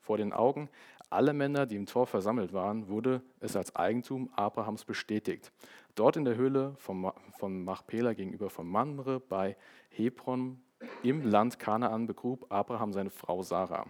Vor 0.02 0.18
den 0.18 0.34
Augen 0.34 0.68
aller 1.12 1.34
Männer, 1.34 1.68
die 1.68 1.76
im 1.76 1.86
Tor 1.86 2.08
versammelt 2.08 2.54
waren, 2.54 2.88
wurde 2.88 3.22
es 3.40 3.56
als 3.56 3.76
Eigentum 3.76 4.30
Abrahams 4.36 4.84
bestätigt. 4.84 5.52
Dort 5.94 6.18
in 6.18 6.26
der 6.26 6.38
Höhle 6.38 6.74
von, 6.78 7.12
Machpela 7.64 8.14
gegenüber 8.14 8.50
von 8.50 8.68
Mamre 8.68 9.20
bei 9.20 9.58
Hebron 9.90 10.60
im 11.04 11.24
Land 11.24 11.60
Kanaan 11.60 12.08
begrub 12.08 12.52
Abraham 12.52 12.94
seine 12.94 13.10
Frau 13.10 13.44
Sarah. 13.44 13.86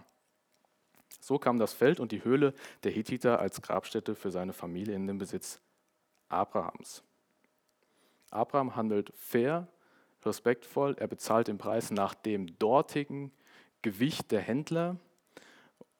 So 1.20 1.38
kam 1.38 1.58
das 1.58 1.72
Feld 1.72 2.00
und 2.00 2.12
die 2.12 2.24
Höhle 2.24 2.54
der 2.84 2.92
Hethiter 2.92 3.40
als 3.40 3.60
Grabstätte 3.60 4.14
für 4.14 4.30
seine 4.30 4.52
Familie 4.52 4.94
in 4.94 5.06
den 5.06 5.18
Besitz 5.18 5.60
Abrahams. 6.28 7.02
Abraham 8.30 8.76
handelt 8.76 9.12
fair, 9.16 9.66
respektvoll, 10.24 10.94
er 10.98 11.08
bezahlt 11.08 11.48
den 11.48 11.58
Preis 11.58 11.90
nach 11.90 12.14
dem 12.14 12.58
dortigen 12.58 13.32
Gewicht 13.82 14.30
der 14.30 14.40
Händler 14.40 14.96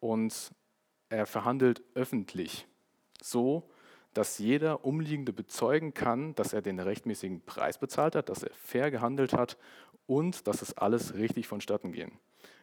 und 0.00 0.52
er 1.08 1.26
verhandelt 1.26 1.82
öffentlich, 1.94 2.66
so 3.22 3.70
dass 4.14 4.38
jeder 4.38 4.84
Umliegende 4.84 5.32
bezeugen 5.32 5.94
kann, 5.94 6.34
dass 6.34 6.52
er 6.52 6.60
den 6.60 6.80
rechtmäßigen 6.80 7.42
Preis 7.42 7.78
bezahlt 7.78 8.16
hat, 8.16 8.28
dass 8.28 8.42
er 8.42 8.50
fair 8.54 8.90
gehandelt 8.90 9.32
hat 9.32 9.56
und 10.08 10.48
dass 10.48 10.62
es 10.62 10.76
alles 10.76 11.14
richtig 11.14 11.46
vonstatten 11.46 11.92
ging. 11.92 12.10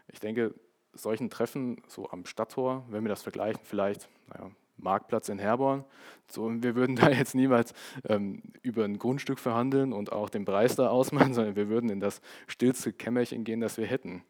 Ich 0.08 0.20
denke, 0.20 0.54
solchen 0.94 1.30
Treffen 1.30 1.82
so 1.88 2.10
am 2.10 2.26
Stadttor, 2.26 2.84
wenn 2.90 3.04
wir 3.04 3.10
das 3.10 3.22
vergleichen, 3.22 3.62
vielleicht 3.64 4.10
naja, 4.28 4.50
Marktplatz 4.78 5.30
in 5.30 5.38
Herborn. 5.38 5.86
So, 6.28 6.52
wir 6.64 6.76
würden 6.76 6.96
da 6.98 7.10
jetzt 7.10 7.36
niemals 7.36 7.74
ähm, 8.10 8.42
über 8.64 8.84
ein 8.84 8.98
Grundstück 8.98 9.40
verhandeln 9.40 9.94
und 9.94 10.12
auch 10.12 10.30
den 10.30 10.44
Preis 10.44 10.76
da 10.76 10.90
ausmachen, 10.90 11.34
sondern 11.36 11.56
wir 11.56 11.70
würden 11.70 11.90
in 11.90 12.00
das 12.00 12.20
stillste 12.48 12.92
Kämmerchen 12.92 13.44
gehen, 13.44 13.62
das 13.62 13.78
wir 13.78 13.86
hätten. 13.86 14.24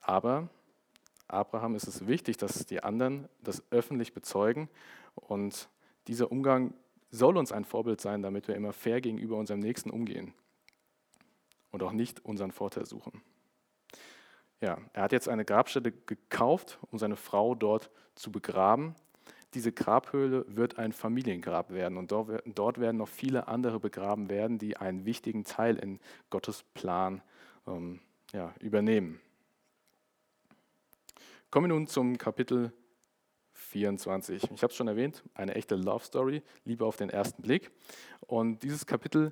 Aber 0.00 0.48
Abraham 1.26 1.74
ist 1.74 1.88
es 1.88 2.06
wichtig, 2.06 2.36
dass 2.36 2.66
die 2.66 2.84
anderen 2.84 3.28
das 3.42 3.64
öffentlich 3.70 4.12
bezeugen 4.12 4.68
und 5.16 5.68
dieser 6.06 6.30
Umgang 6.30 6.72
soll 7.10 7.36
uns 7.36 7.50
ein 7.50 7.64
Vorbild 7.64 8.00
sein, 8.00 8.22
damit 8.22 8.46
wir 8.46 8.54
immer 8.54 8.72
fair 8.72 9.00
gegenüber 9.00 9.36
unserem 9.36 9.60
Nächsten 9.60 9.90
umgehen 9.90 10.34
und 11.74 11.82
auch 11.82 11.92
nicht 11.92 12.24
unseren 12.24 12.52
Vorteil 12.52 12.86
suchen. 12.86 13.20
Ja, 14.60 14.78
er 14.92 15.02
hat 15.02 15.12
jetzt 15.12 15.28
eine 15.28 15.44
Grabstätte 15.44 15.92
gekauft, 15.92 16.78
um 16.90 16.98
seine 16.98 17.16
Frau 17.16 17.54
dort 17.54 17.90
zu 18.14 18.32
begraben 18.32 18.94
diese 19.54 19.72
Grabhöhle 19.72 20.44
wird 20.48 20.78
ein 20.78 20.92
Familiengrab 20.92 21.70
werden 21.70 21.96
und 21.96 22.10
dort 22.10 22.80
werden 22.80 22.96
noch 22.96 23.08
viele 23.08 23.48
andere 23.48 23.78
begraben 23.78 24.28
werden, 24.28 24.58
die 24.58 24.76
einen 24.76 25.04
wichtigen 25.04 25.44
Teil 25.44 25.76
in 25.76 26.00
Gottes 26.30 26.64
Plan 26.74 27.22
ähm, 27.66 28.00
ja, 28.32 28.52
übernehmen. 28.60 29.20
Kommen 31.50 31.66
wir 31.66 31.74
nun 31.74 31.86
zum 31.86 32.18
Kapitel 32.18 32.72
24. 33.52 34.42
Ich 34.42 34.62
habe 34.62 34.70
es 34.72 34.74
schon 34.74 34.88
erwähnt, 34.88 35.22
eine 35.34 35.54
echte 35.54 35.76
Love 35.76 36.04
Story, 36.04 36.42
Liebe 36.64 36.84
auf 36.84 36.96
den 36.96 37.10
ersten 37.10 37.40
Blick. 37.42 37.70
Und 38.20 38.64
dieses 38.64 38.86
Kapitel 38.86 39.30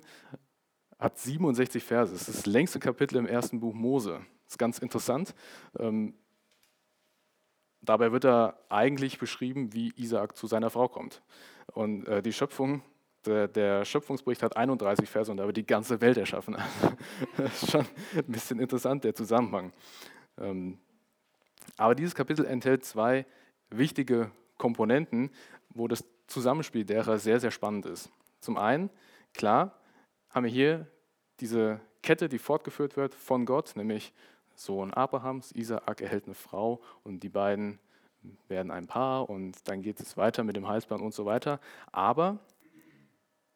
hat 1.03 1.19
67 1.19 1.83
Verse. 1.83 2.13
Es 2.13 2.27
ist 2.27 2.39
das 2.39 2.45
längste 2.45 2.79
Kapitel 2.79 3.17
im 3.17 3.27
ersten 3.27 3.59
Buch 3.59 3.73
Mose. 3.73 4.21
Das 4.45 4.53
ist 4.53 4.57
ganz 4.57 4.79
interessant. 4.79 5.35
Ähm, 5.77 6.13
Dabei 7.83 8.13
wird 8.13 8.23
er 8.23 8.57
eigentlich 8.69 9.19
beschrieben, 9.19 9.73
wie 9.73 9.91
Isaak 9.97 10.37
zu 10.37 10.47
seiner 10.47 10.69
Frau 10.69 10.87
kommt. 10.87 11.21
Und 11.73 12.07
äh, 12.07 12.21
die 12.21 12.31
Schöpfung, 12.31 12.81
der, 13.25 13.49
der, 13.49 13.83
Schöpfungsbericht 13.83 14.41
hat 14.41 14.55
31 14.55 15.09
Verse 15.09 15.29
und 15.29 15.37
da 15.37 15.45
wird 15.45 15.57
die 15.57 15.65
ganze 15.65 15.99
Welt 15.99 16.17
erschaffen. 16.17 16.55
das 17.37 17.63
ist 17.63 17.71
schon 17.71 17.85
ein 18.15 18.23
bisschen 18.25 18.59
interessant, 18.59 19.03
der 19.03 19.13
Zusammenhang. 19.13 19.73
Ähm, 20.37 20.77
aber 21.75 21.93
dieses 21.93 22.15
Kapitel 22.15 22.45
enthält 22.45 22.85
zwei 22.85 23.25
wichtige 23.69 24.31
Komponenten, 24.57 25.29
wo 25.69 25.89
das 25.89 26.05
Zusammenspiel 26.27 26.85
derer 26.85 27.19
sehr, 27.19 27.41
sehr 27.41 27.51
spannend 27.51 27.85
ist. 27.85 28.09
Zum 28.39 28.57
einen, 28.57 28.89
klar, 29.33 29.77
haben 30.29 30.45
wir 30.45 30.51
hier 30.51 30.87
diese 31.43 31.81
Kette, 32.01 32.29
die 32.29 32.39
fortgeführt 32.39 32.95
wird 32.95 33.13
von 33.13 33.45
Gott, 33.45 33.75
nämlich 33.75 34.13
Sohn 34.55 34.93
Abrahams, 34.93 35.51
Isaak 35.51 35.99
erhält 35.99 36.23
eine 36.25 36.35
Frau 36.35 36.81
und 37.03 37.21
die 37.21 37.27
beiden 37.27 37.79
werden 38.47 38.71
ein 38.71 38.87
Paar 38.87 39.29
und 39.29 39.67
dann 39.67 39.81
geht 39.81 39.99
es 39.99 40.15
weiter 40.15 40.45
mit 40.45 40.55
dem 40.55 40.69
Heilsplan 40.69 41.01
und 41.01 41.13
so 41.13 41.25
weiter. 41.25 41.59
Aber 41.91 42.39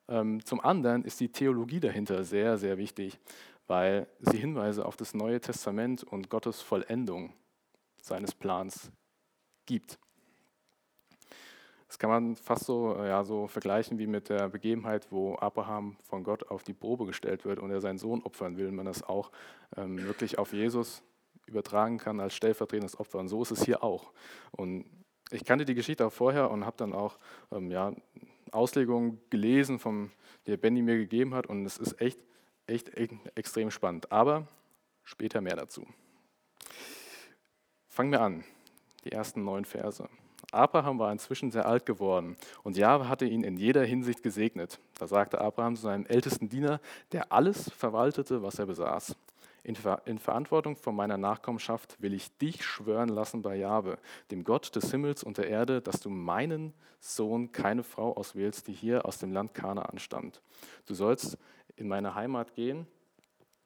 ähm, 0.10 0.44
zum 0.44 0.60
anderen 0.60 1.06
ist 1.06 1.22
die 1.22 1.32
Theologie 1.32 1.80
dahinter 1.80 2.26
sehr, 2.26 2.58
sehr 2.58 2.78
wichtig, 2.78 3.20
weil 3.68 4.08
sie 4.20 4.38
Hinweise 4.38 4.86
auf 4.86 4.98
das 4.98 5.14
Neue 5.14 5.40
Testament 5.40 6.04
und 6.04 6.30
Gottes 6.30 6.62
Vollendung 6.62 7.32
seines 8.02 8.36
Plans 8.36 8.92
gibt. 9.66 9.98
Das 11.88 11.98
kann 12.00 12.10
man 12.10 12.36
fast 12.36 12.66
so, 12.66 12.96
ja, 12.98 13.24
so 13.24 13.48
vergleichen 13.48 13.98
wie 13.98 14.08
mit 14.08 14.30
der 14.30 14.50
Begebenheit, 14.50 15.08
wo 15.10 15.38
Abraham 15.38 15.96
von 16.04 16.24
Gott 16.24 16.50
auf 16.50 16.64
die 16.64 16.74
Probe 16.74 17.06
gestellt 17.06 17.46
wird 17.46 17.60
und 17.60 17.72
er 17.72 17.80
seinen 17.80 17.98
Sohn 17.98 18.22
opfern 18.24 18.58
will, 18.58 18.72
man 18.72 18.86
das 18.86 19.04
auch 19.04 19.32
ähm, 19.78 19.98
wirklich 20.06 20.38
auf 20.38 20.52
Jesus 20.52 21.02
übertragen 21.46 21.98
kann 21.98 22.20
als 22.20 22.36
stellvertretendes 22.36 23.00
Opfer. 23.00 23.20
Und 23.20 23.30
so 23.30 23.42
ist 23.42 23.52
es 23.52 23.64
hier 23.64 23.84
auch. 23.84 24.12
Und 24.52 24.86
ich 25.32 25.46
kannte 25.46 25.64
die 25.64 25.76
Geschichte 25.76 26.06
auch 26.06 26.12
vorher 26.12 26.52
und 26.52 26.66
habe 26.66 26.76
dann 26.78 26.94
auch 26.94 27.18
ähm, 27.52 27.72
ja, 27.72 27.94
Auslegungen 28.52 29.22
gelesen, 29.30 29.80
vom, 29.80 30.12
die 30.46 30.58
Benny 30.58 30.82
mir 30.82 30.98
gegeben 30.98 31.34
hat. 31.34 31.48
Und 31.48 31.66
es 31.66 31.78
ist 31.78 32.02
echt, 32.02 32.20
echt, 32.66 32.94
echt 32.98 33.14
extrem 33.36 33.72
spannend. 33.72 34.12
Aber 34.12 34.48
später 35.04 35.40
mehr 35.40 35.56
dazu. 35.56 35.88
Fangen 37.88 38.12
wir 38.12 38.22
an, 38.22 38.44
die 39.06 39.12
ersten 39.14 39.44
neun 39.44 39.64
Verse. 39.64 40.08
Abraham 40.52 40.98
war 41.00 41.12
inzwischen 41.12 41.52
sehr 41.52 41.66
alt 41.66 41.86
geworden 41.86 42.38
und 42.64 42.78
Jahwe 42.78 43.10
hatte 43.10 43.26
ihn 43.26 43.44
in 43.44 43.58
jeder 43.58 43.84
Hinsicht 43.84 44.24
gesegnet. 44.24 44.80
Da 44.98 45.08
sagte 45.08 45.42
Abraham 45.42 45.76
zu 45.76 45.82
seinem 45.82 46.06
ältesten 46.06 46.48
Diener, 46.48 46.80
der 47.12 47.32
alles 47.32 47.70
verwaltete, 47.72 48.44
was 48.44 48.58
er 48.58 48.66
besaß. 48.66 49.16
In, 49.64 49.76
Ver 49.76 50.02
in 50.06 50.18
Verantwortung 50.18 50.78
von 50.78 50.96
meiner 50.96 51.18
Nachkommenschaft 51.18 52.02
will 52.02 52.14
ich 52.14 52.36
dich 52.38 52.64
schwören 52.64 53.10
lassen 53.10 53.42
bei 53.42 53.58
Jahwe, 53.58 53.98
dem 54.32 54.46
Gott 54.46 54.74
des 54.74 54.92
Himmels 54.92 55.24
und 55.24 55.38
der 55.38 55.50
Erde, 55.50 55.82
dass 55.82 56.00
du 56.00 56.10
meinen 56.10 56.74
Sohn 57.02 57.52
keine 57.52 57.84
Frau 57.84 58.16
auswählst, 58.16 58.70
die 58.70 58.74
hier 58.74 59.06
aus 59.06 59.18
dem 59.18 59.34
Land 59.34 59.54
Kanaan 59.54 60.00
stammt. 60.00 60.42
Du 60.86 60.94
sollst 60.94 61.38
in 61.76 61.90
meine 61.90 62.16
Heimat 62.16 62.56
gehen 62.56 62.88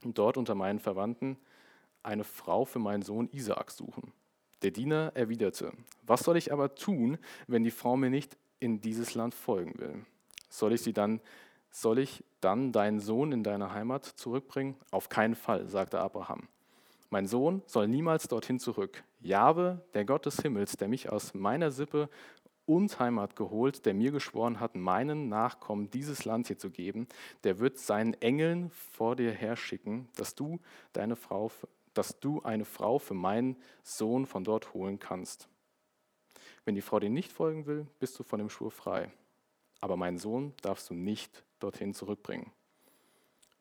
und 0.03 0.17
dort 0.17 0.37
unter 0.37 0.55
meinen 0.55 0.79
Verwandten 0.79 1.37
eine 2.01 2.23
Frau 2.23 2.65
für 2.65 2.79
meinen 2.79 3.03
Sohn 3.03 3.29
Isaak 3.31 3.69
suchen. 3.69 4.11
Der 4.61 4.71
Diener 4.71 5.11
erwiderte, 5.15 5.73
was 6.05 6.21
soll 6.21 6.37
ich 6.37 6.53
aber 6.53 6.75
tun, 6.75 7.17
wenn 7.47 7.63
die 7.63 7.71
Frau 7.71 7.97
mir 7.97 8.09
nicht 8.09 8.37
in 8.59 8.79
dieses 8.79 9.15
Land 9.15 9.33
folgen 9.33 9.79
will? 9.79 10.05
Soll 10.49 10.73
ich 10.73 10.81
sie 10.81 10.93
dann, 10.93 11.19
soll 11.71 11.99
ich 11.99 12.23
dann 12.41 12.71
deinen 12.71 12.99
Sohn 12.99 13.31
in 13.31 13.43
deine 13.43 13.73
Heimat 13.73 14.05
zurückbringen? 14.05 14.75
Auf 14.91 15.09
keinen 15.09 15.35
Fall, 15.35 15.67
sagte 15.67 15.99
Abraham. 15.99 16.47
Mein 17.09 17.27
Sohn 17.27 17.61
soll 17.65 17.87
niemals 17.87 18.27
dorthin 18.27 18.59
zurück. 18.59 19.03
Jahwe, 19.19 19.81
der 19.93 20.05
Gott 20.05 20.25
des 20.25 20.41
Himmels, 20.41 20.77
der 20.77 20.87
mich 20.87 21.09
aus 21.09 21.33
meiner 21.33 21.71
Sippe 21.71 22.09
und 22.65 22.99
Heimat 22.99 23.35
geholt, 23.35 23.85
der 23.85 23.93
mir 23.93 24.11
geschworen 24.11 24.59
hat, 24.59 24.75
meinen 24.75 25.27
Nachkommen 25.27 25.89
dieses 25.89 26.23
Land 26.23 26.47
hier 26.47 26.57
zu 26.57 26.69
geben, 26.69 27.07
der 27.43 27.59
wird 27.59 27.79
seinen 27.79 28.13
Engeln 28.21 28.69
vor 28.69 29.15
dir 29.15 29.31
herschicken, 29.31 30.07
dass 30.15 30.35
du 30.35 30.59
deine 30.93 31.15
Frau 31.15 31.51
dass 31.93 32.19
du 32.19 32.41
eine 32.41 32.65
Frau 32.65 32.99
für 32.99 33.13
meinen 33.13 33.57
Sohn 33.83 34.25
von 34.25 34.43
dort 34.43 34.73
holen 34.73 34.99
kannst. 34.99 35.47
Wenn 36.65 36.75
die 36.75 36.81
Frau 36.81 36.99
dir 36.99 37.09
nicht 37.09 37.31
folgen 37.31 37.65
will, 37.65 37.87
bist 37.99 38.17
du 38.19 38.23
von 38.23 38.39
dem 38.39 38.49
Schwur 38.49 38.71
frei. 38.71 39.11
Aber 39.79 39.97
meinen 39.97 40.17
Sohn 40.17 40.53
darfst 40.61 40.89
du 40.89 40.93
nicht 40.93 41.43
dorthin 41.59 41.93
zurückbringen. 41.93 42.51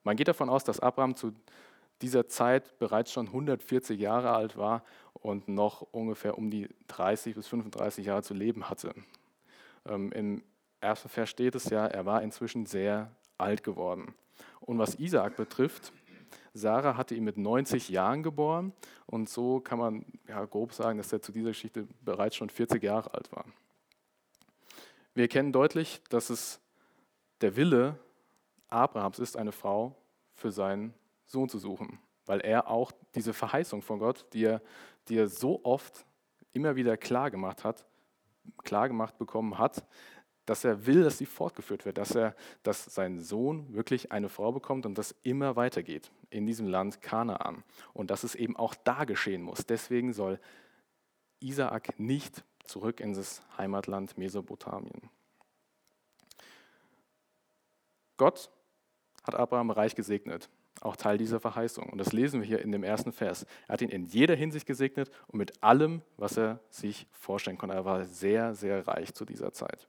Man 0.02 0.16
geht 0.16 0.28
davon 0.28 0.48
aus, 0.48 0.64
dass 0.64 0.80
Abraham 0.80 1.16
zu 1.16 1.32
dieser 2.02 2.28
Zeit 2.28 2.78
bereits 2.78 3.12
schon 3.12 3.26
140 3.26 3.98
Jahre 3.98 4.32
alt 4.32 4.56
war 4.56 4.84
und 5.12 5.48
noch 5.48 5.82
ungefähr 5.92 6.38
um 6.38 6.50
die 6.50 6.68
30 6.88 7.34
bis 7.34 7.46
35 7.48 8.06
Jahre 8.06 8.22
zu 8.22 8.34
leben 8.34 8.70
hatte. 8.70 8.94
Ähm, 9.86 10.12
Im 10.12 10.42
ersten 10.80 11.08
Vers 11.08 11.28
steht 11.30 11.54
es 11.54 11.68
ja, 11.68 11.86
er 11.86 12.06
war 12.06 12.22
inzwischen 12.22 12.66
sehr 12.66 13.10
alt 13.36 13.62
geworden. 13.62 14.14
Und 14.60 14.78
was 14.78 14.98
Isaak 14.98 15.36
betrifft, 15.36 15.92
Sarah 16.52 16.96
hatte 16.96 17.14
ihn 17.14 17.24
mit 17.24 17.36
90 17.36 17.88
Jahren 17.88 18.22
geboren 18.22 18.72
und 19.06 19.28
so 19.28 19.60
kann 19.60 19.78
man 19.78 20.04
ja, 20.26 20.44
grob 20.44 20.72
sagen, 20.72 20.98
dass 20.98 21.12
er 21.12 21.22
zu 21.22 21.32
dieser 21.32 21.50
Geschichte 21.50 21.86
bereits 22.02 22.36
schon 22.36 22.50
40 22.50 22.82
Jahre 22.82 23.14
alt 23.14 23.30
war. 23.32 23.44
Wir 25.14 25.24
erkennen 25.24 25.52
deutlich, 25.52 26.02
dass 26.08 26.30
es 26.30 26.60
der 27.40 27.56
Wille 27.56 27.98
Abrahams 28.68 29.18
ist, 29.18 29.36
eine 29.36 29.52
Frau 29.52 29.96
für 30.34 30.50
seinen 30.50 30.94
Sohn 31.26 31.48
zu 31.48 31.58
suchen, 31.58 31.98
weil 32.26 32.40
er 32.40 32.68
auch 32.68 32.92
diese 33.14 33.32
Verheißung 33.32 33.82
von 33.82 33.98
Gott, 33.98 34.26
die 34.32 34.44
er, 34.44 34.62
die 35.08 35.16
er 35.16 35.28
so 35.28 35.60
oft 35.64 36.04
immer 36.52 36.76
wieder 36.76 36.96
klar 36.96 37.30
gemacht 37.30 37.64
hat, 37.64 37.84
klar 38.58 38.88
gemacht 38.88 39.18
bekommen 39.18 39.58
hat, 39.58 39.84
dass 40.50 40.64
er 40.64 40.84
will, 40.84 41.04
dass 41.04 41.16
sie 41.16 41.26
fortgeführt 41.26 41.84
wird, 41.84 41.96
dass, 41.96 42.16
er, 42.16 42.34
dass 42.64 42.84
sein 42.84 43.20
Sohn 43.20 43.72
wirklich 43.72 44.10
eine 44.10 44.28
Frau 44.28 44.50
bekommt 44.50 44.84
und 44.84 44.98
das 44.98 45.14
immer 45.22 45.54
weitergeht 45.54 46.10
in 46.28 46.44
diesem 46.44 46.66
Land 46.66 47.00
Kanaan. 47.00 47.62
Und 47.92 48.10
dass 48.10 48.24
es 48.24 48.34
eben 48.34 48.56
auch 48.56 48.74
da 48.74 49.04
geschehen 49.04 49.42
muss. 49.42 49.64
Deswegen 49.64 50.12
soll 50.12 50.40
Isaak 51.38 52.00
nicht 52.00 52.42
zurück 52.64 52.98
in 52.98 53.12
das 53.12 53.42
Heimatland 53.58 54.18
Mesopotamien. 54.18 55.08
Gott 58.16 58.50
hat 59.22 59.36
Abraham 59.36 59.70
reich 59.70 59.94
gesegnet, 59.94 60.50
auch 60.80 60.96
Teil 60.96 61.16
dieser 61.16 61.38
Verheißung. 61.38 61.90
Und 61.90 61.98
das 61.98 62.12
lesen 62.12 62.40
wir 62.40 62.48
hier 62.48 62.60
in 62.60 62.72
dem 62.72 62.82
ersten 62.82 63.12
Vers. 63.12 63.46
Er 63.68 63.74
hat 63.74 63.82
ihn 63.82 63.90
in 63.90 64.04
jeder 64.04 64.34
Hinsicht 64.34 64.66
gesegnet 64.66 65.12
und 65.28 65.38
mit 65.38 65.62
allem, 65.62 66.02
was 66.16 66.36
er 66.36 66.58
sich 66.70 67.06
vorstellen 67.12 67.56
konnte. 67.56 67.76
Er 67.76 67.84
war 67.84 68.04
sehr, 68.04 68.56
sehr 68.56 68.88
reich 68.88 69.14
zu 69.14 69.24
dieser 69.24 69.52
Zeit. 69.52 69.86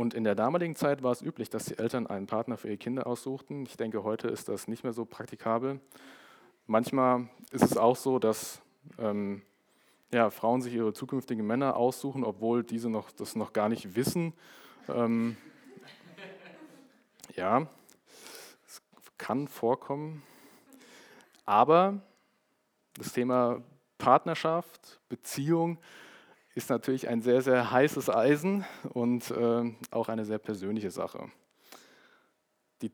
Und 0.00 0.14
in 0.14 0.24
der 0.24 0.34
damaligen 0.34 0.76
Zeit 0.76 1.02
war 1.02 1.12
es 1.12 1.20
üblich, 1.20 1.50
dass 1.50 1.66
die 1.66 1.76
Eltern 1.76 2.06
einen 2.06 2.26
Partner 2.26 2.56
für 2.56 2.68
ihre 2.68 2.78
Kinder 2.78 3.06
aussuchten. 3.06 3.66
Ich 3.66 3.76
denke, 3.76 4.02
heute 4.02 4.28
ist 4.28 4.48
das 4.48 4.66
nicht 4.66 4.82
mehr 4.82 4.94
so 4.94 5.04
praktikabel. 5.04 5.78
Manchmal 6.66 7.28
ist 7.50 7.64
es 7.64 7.76
auch 7.76 7.96
so, 7.96 8.18
dass 8.18 8.62
ähm, 8.98 9.42
ja, 10.10 10.30
Frauen 10.30 10.62
sich 10.62 10.72
ihre 10.72 10.94
zukünftigen 10.94 11.46
Männer 11.46 11.76
aussuchen, 11.76 12.24
obwohl 12.24 12.64
diese 12.64 12.88
noch, 12.88 13.10
das 13.10 13.36
noch 13.36 13.52
gar 13.52 13.68
nicht 13.68 13.94
wissen. 13.94 14.32
Ähm, 14.88 15.36
ja, 17.36 17.66
es 18.66 18.80
kann 19.18 19.48
vorkommen. 19.48 20.22
Aber 21.44 22.00
das 22.94 23.12
Thema 23.12 23.62
Partnerschaft, 23.98 24.98
Beziehung 25.10 25.76
ist 26.54 26.70
natürlich 26.70 27.08
ein 27.08 27.22
sehr, 27.22 27.42
sehr 27.42 27.70
heißes 27.70 28.10
Eisen 28.10 28.64
und 28.92 29.30
äh, 29.30 29.72
auch 29.90 30.08
eine 30.08 30.24
sehr 30.24 30.38
persönliche 30.38 30.90
Sache. 30.90 31.30
Die, 32.82 32.90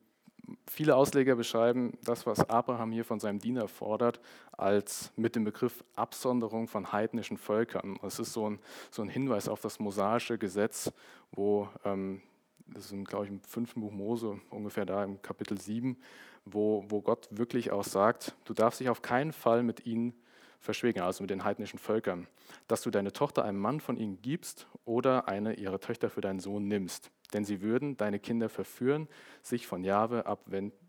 viele 0.66 0.94
Ausleger 0.94 1.36
beschreiben 1.36 1.96
das, 2.04 2.26
was 2.26 2.48
Abraham 2.50 2.92
hier 2.92 3.04
von 3.04 3.18
seinem 3.18 3.38
Diener 3.38 3.68
fordert, 3.68 4.20
als 4.52 5.10
mit 5.16 5.36
dem 5.36 5.44
Begriff 5.44 5.84
Absonderung 5.94 6.68
von 6.68 6.92
heidnischen 6.92 7.38
Völkern. 7.38 7.98
Es 8.02 8.18
ist 8.18 8.32
so 8.32 8.50
ein, 8.50 8.58
so 8.90 9.02
ein 9.02 9.08
Hinweis 9.08 9.48
auf 9.48 9.60
das 9.60 9.78
mosaische 9.78 10.36
Gesetz, 10.36 10.92
wo, 11.32 11.68
ähm, 11.84 12.20
das 12.66 12.92
ist, 12.92 13.04
glaube 13.06 13.24
ich, 13.24 13.30
im 13.30 13.40
fünften 13.40 13.80
Buch 13.80 13.92
Mose, 13.92 14.38
ungefähr 14.50 14.84
da 14.84 15.02
im 15.02 15.22
Kapitel 15.22 15.58
7, 15.58 15.96
wo, 16.44 16.84
wo 16.88 17.00
Gott 17.00 17.28
wirklich 17.30 17.70
auch 17.72 17.84
sagt, 17.84 18.36
du 18.44 18.52
darfst 18.52 18.80
dich 18.80 18.90
auf 18.90 19.00
keinen 19.00 19.32
Fall 19.32 19.62
mit 19.62 19.86
ihnen 19.86 20.14
verschwägen, 20.60 21.02
also 21.02 21.22
mit 21.22 21.30
den 21.30 21.44
heidnischen 21.44 21.78
Völkern, 21.78 22.26
dass 22.68 22.82
du 22.82 22.90
deine 22.90 23.12
Tochter 23.12 23.44
einem 23.44 23.58
Mann 23.58 23.80
von 23.80 23.96
ihnen 23.96 24.20
gibst 24.22 24.66
oder 24.84 25.28
eine 25.28 25.54
ihrer 25.54 25.80
Töchter 25.80 26.10
für 26.10 26.20
deinen 26.20 26.40
Sohn 26.40 26.68
nimmst. 26.68 27.10
Denn 27.32 27.44
sie 27.44 27.60
würden 27.60 27.96
deine 27.96 28.18
Kinder 28.18 28.48
verführen, 28.48 29.08
sich 29.42 29.66
von 29.66 29.84
Jahwe 29.84 30.24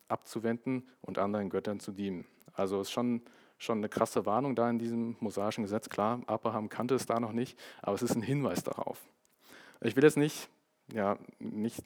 abzuwenden 0.08 0.88
und 1.02 1.18
anderen 1.18 1.50
Göttern 1.50 1.80
zu 1.80 1.92
dienen. 1.92 2.26
Also 2.54 2.82
ist 2.82 2.92
schon, 2.92 3.22
schon 3.58 3.80
eine 3.80 3.90
krasse 3.90 4.26
Warnung 4.26 4.56
da 4.56 4.70
in 4.70 4.80
diesem 4.80 5.16
mosaischen 5.20 5.64
Gesetz. 5.64 5.90
Klar, 5.90 6.22
Abraham 6.28 6.70
kannte 6.70 6.96
es 6.96 7.06
da 7.06 7.20
noch 7.20 7.32
nicht, 7.32 7.58
aber 7.82 7.96
es 7.96 8.02
ist 8.02 8.16
ein 8.16 8.22
Hinweis 8.22 8.64
darauf. 8.64 9.02
Ich 9.82 9.96
will 9.96 10.04
jetzt 10.04 10.18
nicht, 10.18 10.50
ja, 10.92 11.18
nicht 11.40 11.84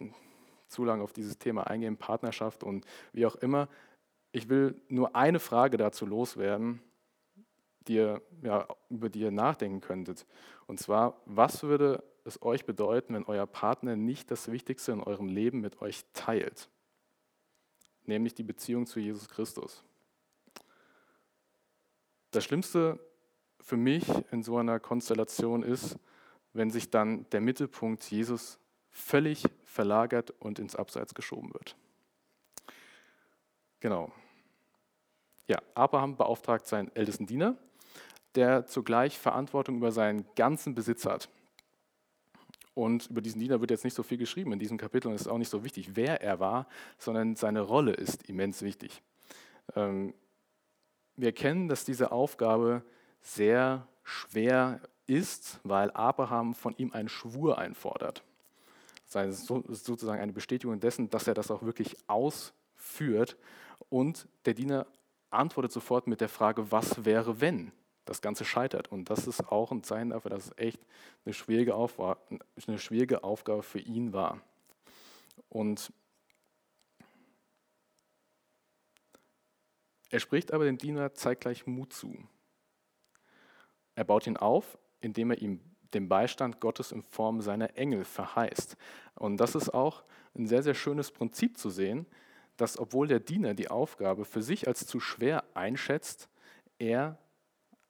zu 0.67 0.85
lange 0.85 1.03
auf 1.03 1.13
dieses 1.13 1.37
Thema 1.37 1.67
eingehen, 1.67 1.97
Partnerschaft 1.97 2.63
und 2.63 2.85
wie 3.11 3.25
auch 3.25 3.35
immer. 3.35 3.67
Ich 4.31 4.47
will 4.47 4.79
nur 4.87 5.15
eine 5.15 5.39
Frage 5.39 5.75
dazu 5.75 6.05
loswerden, 6.05 6.81
die 7.87 7.95
ihr, 7.95 8.21
ja, 8.43 8.67
über 8.89 9.09
die 9.09 9.21
ihr 9.21 9.31
nachdenken 9.31 9.81
könntet. 9.81 10.25
Und 10.67 10.79
zwar, 10.79 11.19
was 11.25 11.63
würde 11.63 12.03
es 12.23 12.41
euch 12.41 12.65
bedeuten, 12.65 13.13
wenn 13.13 13.25
euer 13.25 13.47
Partner 13.47 13.95
nicht 13.95 14.31
das 14.31 14.51
Wichtigste 14.51 14.91
in 14.91 15.01
eurem 15.01 15.27
Leben 15.27 15.61
mit 15.61 15.81
euch 15.81 16.05
teilt? 16.13 16.69
Nämlich 18.05 18.33
die 18.33 18.43
Beziehung 18.43 18.85
zu 18.85 18.99
Jesus 18.99 19.29
Christus. 19.29 19.83
Das 22.31 22.43
Schlimmste 22.43 22.99
für 23.59 23.77
mich 23.77 24.05
in 24.31 24.43
so 24.43 24.57
einer 24.57 24.79
Konstellation 24.79 25.63
ist, 25.63 25.97
wenn 26.53 26.71
sich 26.71 26.89
dann 26.89 27.29
der 27.31 27.41
Mittelpunkt 27.41 28.03
Jesus 28.09 28.59
völlig 28.89 29.45
verlagert 29.63 30.31
und 30.39 30.59
ins 30.59 30.75
Abseits 30.75 31.13
geschoben 31.13 31.53
wird. 31.53 31.75
Genau. 33.79 34.11
Ja, 35.47 35.61
Abraham 35.73 36.15
beauftragt 36.15 36.67
seinen 36.67 36.95
ältesten 36.95 37.25
Diener, 37.25 37.57
der 38.35 38.65
zugleich 38.65 39.17
Verantwortung 39.17 39.77
über 39.77 39.91
seinen 39.91 40.25
ganzen 40.35 40.75
Besitz 40.75 41.05
hat. 41.05 41.29
Und 42.73 43.07
über 43.09 43.21
diesen 43.21 43.39
Diener 43.39 43.59
wird 43.59 43.71
jetzt 43.71 43.83
nicht 43.83 43.93
so 43.93 44.03
viel 44.03 44.17
geschrieben 44.17 44.53
in 44.53 44.59
diesem 44.59 44.77
Kapitel 44.77 45.09
und 45.09 45.15
es 45.15 45.21
ist 45.21 45.27
auch 45.27 45.37
nicht 45.37 45.49
so 45.49 45.63
wichtig, 45.63 45.95
wer 45.95 46.21
er 46.21 46.39
war, 46.39 46.67
sondern 46.97 47.35
seine 47.35 47.61
Rolle 47.61 47.93
ist 47.93 48.29
immens 48.29 48.61
wichtig. 48.61 49.01
Ähm, 49.75 50.13
wir 51.17 51.27
erkennen, 51.27 51.67
dass 51.67 51.83
diese 51.83 52.11
Aufgabe 52.11 52.83
sehr 53.21 53.87
schwer 54.03 54.79
ist, 55.05 55.59
weil 55.63 55.91
Abraham 55.91 56.53
von 56.53 56.73
ihm 56.77 56.93
einen 56.93 57.09
Schwur 57.09 57.57
einfordert. 57.57 58.23
Das 59.11 59.41
ist 59.41 59.45
sozusagen 59.45 60.21
eine 60.21 60.31
Bestätigung 60.31 60.79
dessen, 60.79 61.09
dass 61.09 61.27
er 61.27 61.33
das 61.33 61.51
auch 61.51 61.63
wirklich 61.63 61.97
ausführt. 62.07 63.35
Und 63.89 64.27
der 64.45 64.53
Diener 64.53 64.87
antwortet 65.29 65.73
sofort 65.73 66.07
mit 66.07 66.21
der 66.21 66.29
Frage, 66.29 66.71
was 66.71 67.03
wäre, 67.03 67.41
wenn? 67.41 67.73
Das 68.05 68.21
Ganze 68.21 68.45
scheitert. 68.45 68.91
Und 68.91 69.09
das 69.09 69.27
ist 69.27 69.51
auch 69.51 69.71
ein 69.71 69.83
Zeichen 69.83 70.09
dafür, 70.09 70.31
dass 70.31 70.45
es 70.47 70.57
echt 70.57 70.79
eine 71.25 71.33
schwierige, 71.33 71.75
Aufgabe, 71.75 72.19
eine 72.67 72.79
schwierige 72.79 73.23
Aufgabe 73.23 73.63
für 73.63 73.79
ihn 73.79 74.13
war. 74.13 74.41
Und 75.49 75.93
er 80.09 80.19
spricht 80.19 80.53
aber 80.53 80.65
dem 80.65 80.77
Diener 80.77 81.13
zeitgleich 81.13 81.65
Mut 81.67 81.93
zu. 81.93 82.17
Er 83.95 84.03
baut 84.03 84.27
ihn 84.27 84.37
auf, 84.37 84.77
indem 84.99 85.31
er 85.31 85.41
ihm 85.41 85.59
den 85.93 86.07
Beistand 86.07 86.59
Gottes 86.59 86.91
in 86.91 87.03
Form 87.03 87.41
seiner 87.41 87.77
Engel 87.77 88.05
verheißt. 88.05 88.77
Und 89.15 89.37
das 89.37 89.55
ist 89.55 89.73
auch 89.73 90.03
ein 90.35 90.47
sehr, 90.47 90.63
sehr 90.63 90.73
schönes 90.73 91.11
Prinzip 91.11 91.57
zu 91.57 91.69
sehen, 91.69 92.05
dass 92.57 92.77
obwohl 92.77 93.07
der 93.07 93.19
Diener 93.19 93.53
die 93.53 93.69
Aufgabe 93.69 94.25
für 94.25 94.41
sich 94.41 94.67
als 94.67 94.85
zu 94.85 94.99
schwer 94.99 95.43
einschätzt, 95.53 96.29
er 96.77 97.17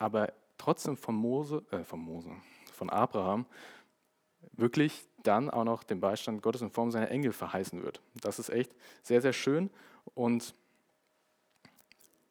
aber 0.01 0.33
trotzdem 0.57 0.97
von 0.97 1.15
Mose, 1.15 1.63
äh, 1.69 1.83
von 1.83 1.99
Mose, 1.99 2.31
von 2.73 2.89
Abraham 2.89 3.45
wirklich 4.53 5.07
dann 5.21 5.51
auch 5.51 5.63
noch 5.63 5.83
den 5.83 5.99
Beistand 5.99 6.41
Gottes 6.41 6.63
in 6.63 6.71
Form 6.71 6.89
seiner 6.89 7.11
Engel 7.11 7.31
verheißen 7.31 7.83
wird. 7.83 8.01
Das 8.19 8.39
ist 8.39 8.49
echt 8.49 8.75
sehr, 9.03 9.21
sehr 9.21 9.33
schön. 9.33 9.69
Und 10.15 10.55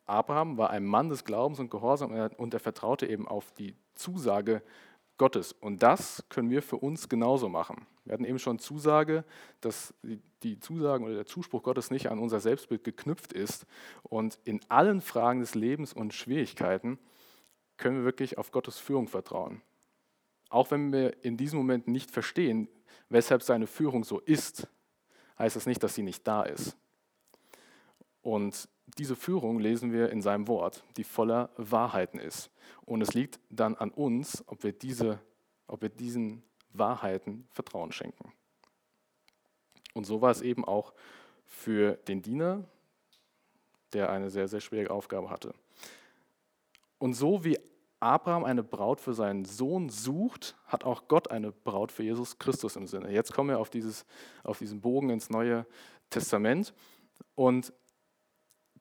Abraham 0.07 0.59
war 0.59 0.71
ein 0.71 0.85
Mann 0.85 1.09
des 1.09 1.25
Glaubens 1.25 1.61
und 1.61 1.71
Gehorsams 1.71 2.35
und 2.37 2.53
er 2.53 2.59
vertraute 2.59 3.07
eben 3.07 3.29
auf 3.29 3.53
die 3.53 3.77
Zusage 3.95 4.63
Gottes. 5.17 5.53
Und 5.53 5.85
das 5.85 6.25
können 6.29 6.51
wir 6.51 6.63
für 6.63 6.79
uns 6.79 7.09
genauso 7.09 7.49
machen. 7.49 7.87
Wir 8.05 8.15
hatten 8.15 8.25
eben 8.25 8.41
schon 8.41 8.59
Zusage, 8.59 9.25
dass 9.61 9.95
die 10.43 10.59
Zusagen 10.59 11.05
oder 11.05 11.15
der 11.15 11.27
Zuspruch 11.27 11.63
Gottes 11.63 11.93
nicht 11.93 12.11
an 12.11 12.19
unser 12.19 12.41
Selbstbild 12.41 12.83
geknüpft 12.83 13.33
ist. 13.33 13.67
Und 14.03 14.41
in 14.43 14.61
allen 14.69 15.01
Fragen 15.01 15.39
des 15.39 15.55
Lebens 15.55 15.93
und 15.93 16.13
Schwierigkeiten 16.13 16.99
können 17.81 17.97
wir 17.97 18.05
wirklich 18.05 18.39
auf 18.39 18.53
Gottes 18.53 18.79
Führung 18.79 19.09
vertrauen. 19.09 19.63
Auch 20.51 20.71
wenn 20.71 20.93
wir 20.93 21.25
in 21.25 21.37
diesem 21.37 21.59
Moment 21.59 21.89
nicht 21.89 22.11
verstehen, 22.11 22.69
weshalb 23.09 23.43
seine 23.43 23.67
Führung 23.67 24.05
so 24.05 24.21
ist, 24.21 24.69
heißt 25.39 25.57
das 25.57 25.67
nicht, 25.67 25.83
dass 25.83 25.95
sie 25.95 26.03
nicht 26.03 26.27
da 26.27 26.43
ist. 26.43 26.77
Und 28.23 28.69
diese 28.99 29.17
Führung 29.17 29.59
lesen 29.59 29.93
wir 29.93 30.11
in 30.11 30.21
seinem 30.21 30.47
Wort, 30.47 30.85
die 30.97 31.05
voller 31.05 31.51
Wahrheiten 31.57 32.19
ist. 32.19 32.51
Und 32.85 33.01
es 33.01 33.15
liegt 33.15 33.41
dann 33.49 33.75
an 33.77 33.91
uns, 33.91 34.45
ob 34.47 34.63
wir, 34.63 34.73
diese, 34.73 35.21
ob 35.67 35.83
wir 35.83 35.89
diesen 35.89 36.43
Wahrheiten 36.73 37.49
Vertrauen 37.51 37.93
schenken. 37.93 38.33
Und 39.95 40.05
so 40.05 40.21
war 40.21 40.31
es 40.31 40.43
eben 40.43 40.65
auch 40.65 40.93
für 41.47 41.95
den 42.09 42.23
Diener, 42.23 42.65
der 43.93 44.11
eine 44.11 44.31
sehr, 44.31 44.49
sehr 44.49 44.61
schwierige 44.61 44.91
Aufgabe 44.91 45.31
hatte. 45.31 45.55
Und 47.01 47.15
so 47.15 47.45
wie 47.45 47.59
Abraham 47.99 48.45
eine 48.45 48.63
Braut 48.63 49.01
für 49.01 49.15
seinen 49.15 49.47
Sohn 49.47 49.89
sucht, 49.89 50.55
hat 50.67 50.85
auch 50.85 51.09
Gott 51.09 51.31
eine 51.31 51.51
Braut 51.51 51.91
für 51.91 52.03
Jesus 52.03 52.39
Christus 52.39 52.77
im 52.77 52.87
Sinne. 52.87 53.11
Jetzt 53.11 53.33
kommen 53.33 53.49
wir 53.49 53.59
auf, 53.59 53.71
dieses, 53.71 54.05
auf 54.45 54.59
diesen 54.59 54.83
Bogen 54.83 55.09
ins 55.09 55.31
Neue 55.31 55.67
Testament. 56.11 56.75
Und 57.35 57.73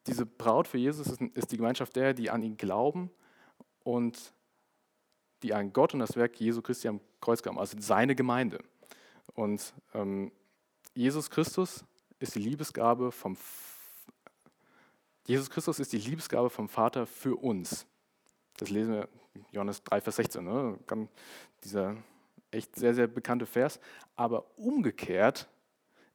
diese 0.06 0.26
Braut 0.26 0.68
für 0.68 0.78
Jesus 0.78 1.18
ist, 1.34 1.52
die 1.52 1.58
Gemeinschaft 1.58 1.96
der, 1.96 2.14
die 2.14 2.30
an 2.30 2.44
ihn 2.44 2.58
glauben 2.58 3.10
und 3.84 4.34
die 5.42 5.54
an 5.54 5.72
Gott 5.72 5.94
und 5.94 6.02
das 6.02 6.18
Werk 6.18 6.40
Jesu 6.42 6.62
Christi 6.62 6.90
am 6.90 7.00
Kreuz 7.22 7.42
glauben, 7.42 7.58
also 7.58 7.78
seine 7.80 8.16
Gemeinde. 8.16 8.60
Und 9.34 9.74
ähm, 9.94 10.34
Jesus 10.94 11.30
Christus 11.30 11.86
ist 12.20 12.36
die 12.36 12.40
Liebesgabe 12.40 13.14
vom 13.14 13.38
Jesus 15.26 15.50
Christus 15.50 15.80
ist 15.80 15.94
die 15.94 16.00
Liebesgabe 16.00 16.50
vom 16.50 16.68
Vater 16.68 17.06
für 17.06 17.36
uns. 17.36 17.86
Das 18.60 18.70
lesen 18.70 18.94
wir 18.94 19.10
Johannes 19.52 19.82
3, 19.84 20.02
Vers 20.02 20.18
16. 20.18 20.44
Ne? 20.44 20.78
Dieser 21.64 21.96
echt 22.52 22.76
sehr, 22.76 22.94
sehr 22.94 23.08
bekannte 23.08 23.46
Vers. 23.46 23.80
Aber 24.16 24.46
umgekehrt 24.58 25.48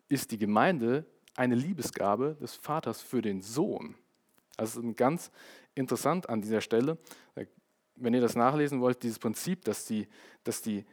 ist 0.09 0.30
die 0.30 0.38
Gemeinde 0.38 1.07
eine 1.37 1.54
Liebesgabe 1.54 2.37
des 2.40 2.54
Vaters 2.54 3.00
für 3.00 3.22
den 3.22 3.40
Sohn. 3.40 3.94
Also 4.57 4.83
ist 4.83 4.96
ganz 4.96 5.30
interessant 5.74 6.28
an 6.28 6.42
dieser 6.42 6.61
Stelle, 6.61 6.98
wenn 7.96 8.12
ihr 8.12 8.20
das 8.20 8.37
nachlesen 8.37 8.80
wollt, 8.80 9.02
dieses 9.02 9.18
Prinzip, 9.18 9.64
dass 9.64 9.87
die, 9.87 10.07
dass 10.42 10.61
die 10.61 10.85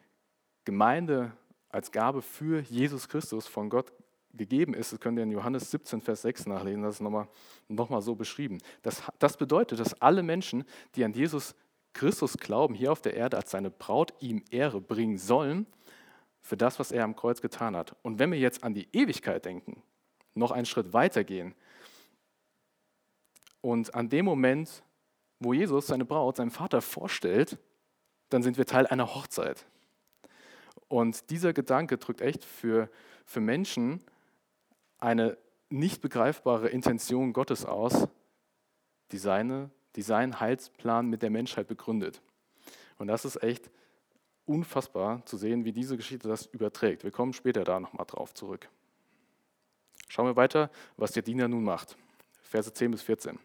Gemeinde 0.64 1.34
als 1.70 1.92
Gabe 1.92 2.22
für 2.22 2.62
Jesus 2.62 3.10
Christus 3.10 3.48
von 3.48 3.70
Gott 3.70 3.92
gegeben 4.34 4.74
ist, 4.74 4.94
das 4.94 5.00
könnt 5.00 5.18
ihr 5.18 5.24
in 5.24 5.32
Johannes 5.32 5.72
17, 5.72 6.02
Vers 6.02 6.22
6 6.24 6.48
nachlesen, 6.48 6.84
das 6.84 6.96
ist 6.96 7.02
nochmal 7.02 7.28
noch 7.68 7.90
mal 7.90 8.02
so 8.02 8.16
beschrieben. 8.16 8.60
Das, 8.82 9.04
das 9.20 9.38
bedeutet, 9.38 9.80
dass 9.80 10.00
alle 10.02 10.24
Menschen, 10.24 10.64
die 10.96 11.04
an 11.04 11.14
Jesus 11.14 11.56
Christus 11.94 12.38
glauben, 12.38 12.74
hier 12.74 12.92
auf 12.92 13.02
der 13.02 13.16
Erde 13.16 13.38
als 13.38 13.52
seine 13.52 13.70
Braut 13.70 14.14
ihm 14.20 14.44
Ehre 14.50 14.82
bringen 14.82 15.18
sollen 15.18 15.66
für 16.42 16.58
das, 16.58 16.80
was 16.80 16.92
er 16.92 17.04
am 17.04 17.16
Kreuz 17.16 17.42
getan 17.42 17.76
hat. 17.76 17.96
Und 18.02 18.20
wenn 18.20 18.32
wir 18.32 18.40
jetzt 18.40 18.64
an 18.64 18.74
die 18.74 18.88
Ewigkeit 18.94 19.46
denken, 19.46 19.82
noch 20.34 20.52
einen 20.52 20.66
Schritt 20.66 20.94
weiter 20.94 21.24
gehen 21.24 21.54
und 23.60 23.94
an 23.94 24.10
dem 24.10 24.26
Moment, 24.26 24.84
wo 25.40 25.54
Jesus 25.54 25.88
seine 25.88 26.06
Braut, 26.06 26.38
seinem 26.38 26.52
Vater 26.52 26.82
vorstellt, 26.82 27.58
dann 28.30 28.44
sind 28.44 28.58
wir 28.58 28.66
Teil 28.66 28.88
einer 28.88 29.14
Hochzeit. 29.14 29.66
Und 30.88 31.30
dieser 31.30 31.54
Gedanke 31.54 31.98
drückt 31.98 32.22
echt 32.22 32.44
für, 32.46 32.90
für 33.26 33.42
Menschen 33.42 34.02
eine 35.02 35.38
nicht 35.70 36.02
begreifbare 36.02 36.70
Intention 36.70 37.34
Gottes 37.34 37.66
aus, 37.66 38.08
die, 39.12 39.18
seine, 39.18 39.70
die 39.96 40.02
seinen 40.02 40.40
Heilsplan 40.40 41.08
mit 41.08 41.22
der 41.22 41.30
Menschheit 41.30 41.68
begründet. 41.68 42.22
Und 42.98 43.08
das 43.08 43.26
ist 43.26 43.42
echt 43.44 43.70
unfassbar 44.46 45.26
zu 45.26 45.38
sehen, 45.38 45.66
wie 45.66 45.72
diese 45.72 45.98
Geschichte 45.98 46.28
das 46.28 46.46
überträgt. 46.46 47.04
Wir 47.04 47.12
kommen 47.12 47.34
später 47.34 47.64
da 47.64 47.80
nochmal 47.80 48.06
drauf 48.06 48.34
zurück. 48.34 48.70
Schauen 50.08 50.28
wir 50.28 50.36
weiter, 50.36 50.70
was 50.98 51.14
der 51.14 51.24
Diener 51.24 51.48
nun 51.48 51.64
macht. 51.64 51.98
Verse 52.42 52.72
10 52.72 52.92
bis 52.92 53.02
14. 53.02 53.40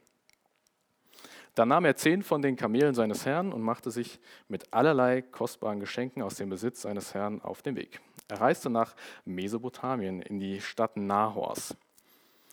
Dann 1.55 1.69
nahm 1.69 1.85
er 1.87 1.97
zehn 1.97 2.23
von 2.23 2.43
den 2.43 2.57
Kamelen 2.57 2.95
seines 2.95 3.25
Herrn 3.25 3.53
und 3.53 3.63
machte 3.63 3.91
sich 3.91 4.21
mit 4.49 4.75
allerlei 4.75 5.23
kostbaren 5.23 5.81
Geschenken 5.81 6.23
aus 6.23 6.35
dem 6.35 6.51
Besitz 6.51 6.83
seines 6.83 7.15
Herrn 7.15 7.41
auf 7.41 7.63
den 7.63 7.77
Weg. 7.77 8.01
Er 8.29 8.41
reiste 8.41 8.71
nach 8.71 8.95
Mesopotamien 9.25 10.21
in 10.21 10.41
die 10.41 10.61
Stadt 10.61 10.97
Nahors. 10.97 11.77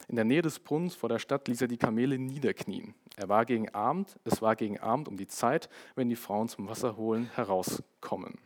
In 0.07 0.15
der 0.15 0.25
Nähe 0.25 0.41
des 0.41 0.59
Brunnens 0.59 0.95
vor 0.95 1.09
der 1.09 1.19
Stadt 1.19 1.47
ließ 1.47 1.62
er 1.62 1.67
die 1.67 1.77
Kamele 1.77 2.17
niederknien. 2.17 2.93
Er 3.15 3.29
war 3.29 3.45
gegen 3.45 3.69
Abend, 3.69 4.17
es 4.23 4.41
war 4.41 4.55
gegen 4.55 4.79
Abend 4.79 5.07
um 5.07 5.17
die 5.17 5.27
Zeit, 5.27 5.69
wenn 5.95 6.09
die 6.09 6.15
Frauen 6.15 6.49
zum 6.49 6.67
Wasserholen 6.67 7.29
herauskommen. 7.36 8.38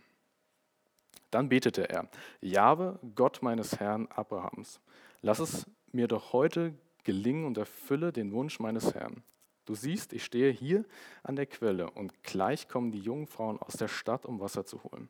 Dann 1.32 1.50
betete 1.50 1.90
er: 1.90 2.10
Jahwe, 2.42 3.00
Gott 3.16 3.42
meines 3.42 3.80
Herrn 3.80 4.08
Abrahams, 4.08 4.80
lass 5.22 5.40
es 5.40 5.66
mir 5.92 6.08
doch 6.08 6.32
heute 6.32 6.74
gelingen 7.04 7.46
und 7.46 7.58
erfülle 7.58 8.12
den 8.12 8.32
Wunsch 8.32 8.60
meines 8.60 8.94
Herrn. 8.94 9.24
Du 9.66 9.76
siehst, 9.76 10.14
ich 10.14 10.24
stehe 10.24 10.52
hier 10.52 10.86
an 11.24 11.36
der 11.36 11.46
Quelle 11.46 11.90
und 11.92 12.24
gleich 12.24 12.70
kommen 12.70 12.92
die 12.92 13.00
jungen 13.00 13.28
Frauen 13.28 13.60
aus 13.60 13.74
der 13.74 13.90
Stadt, 13.90 14.26
um 14.26 14.40
Wasser 14.40 14.66
zu 14.66 14.84
holen. 14.84 15.10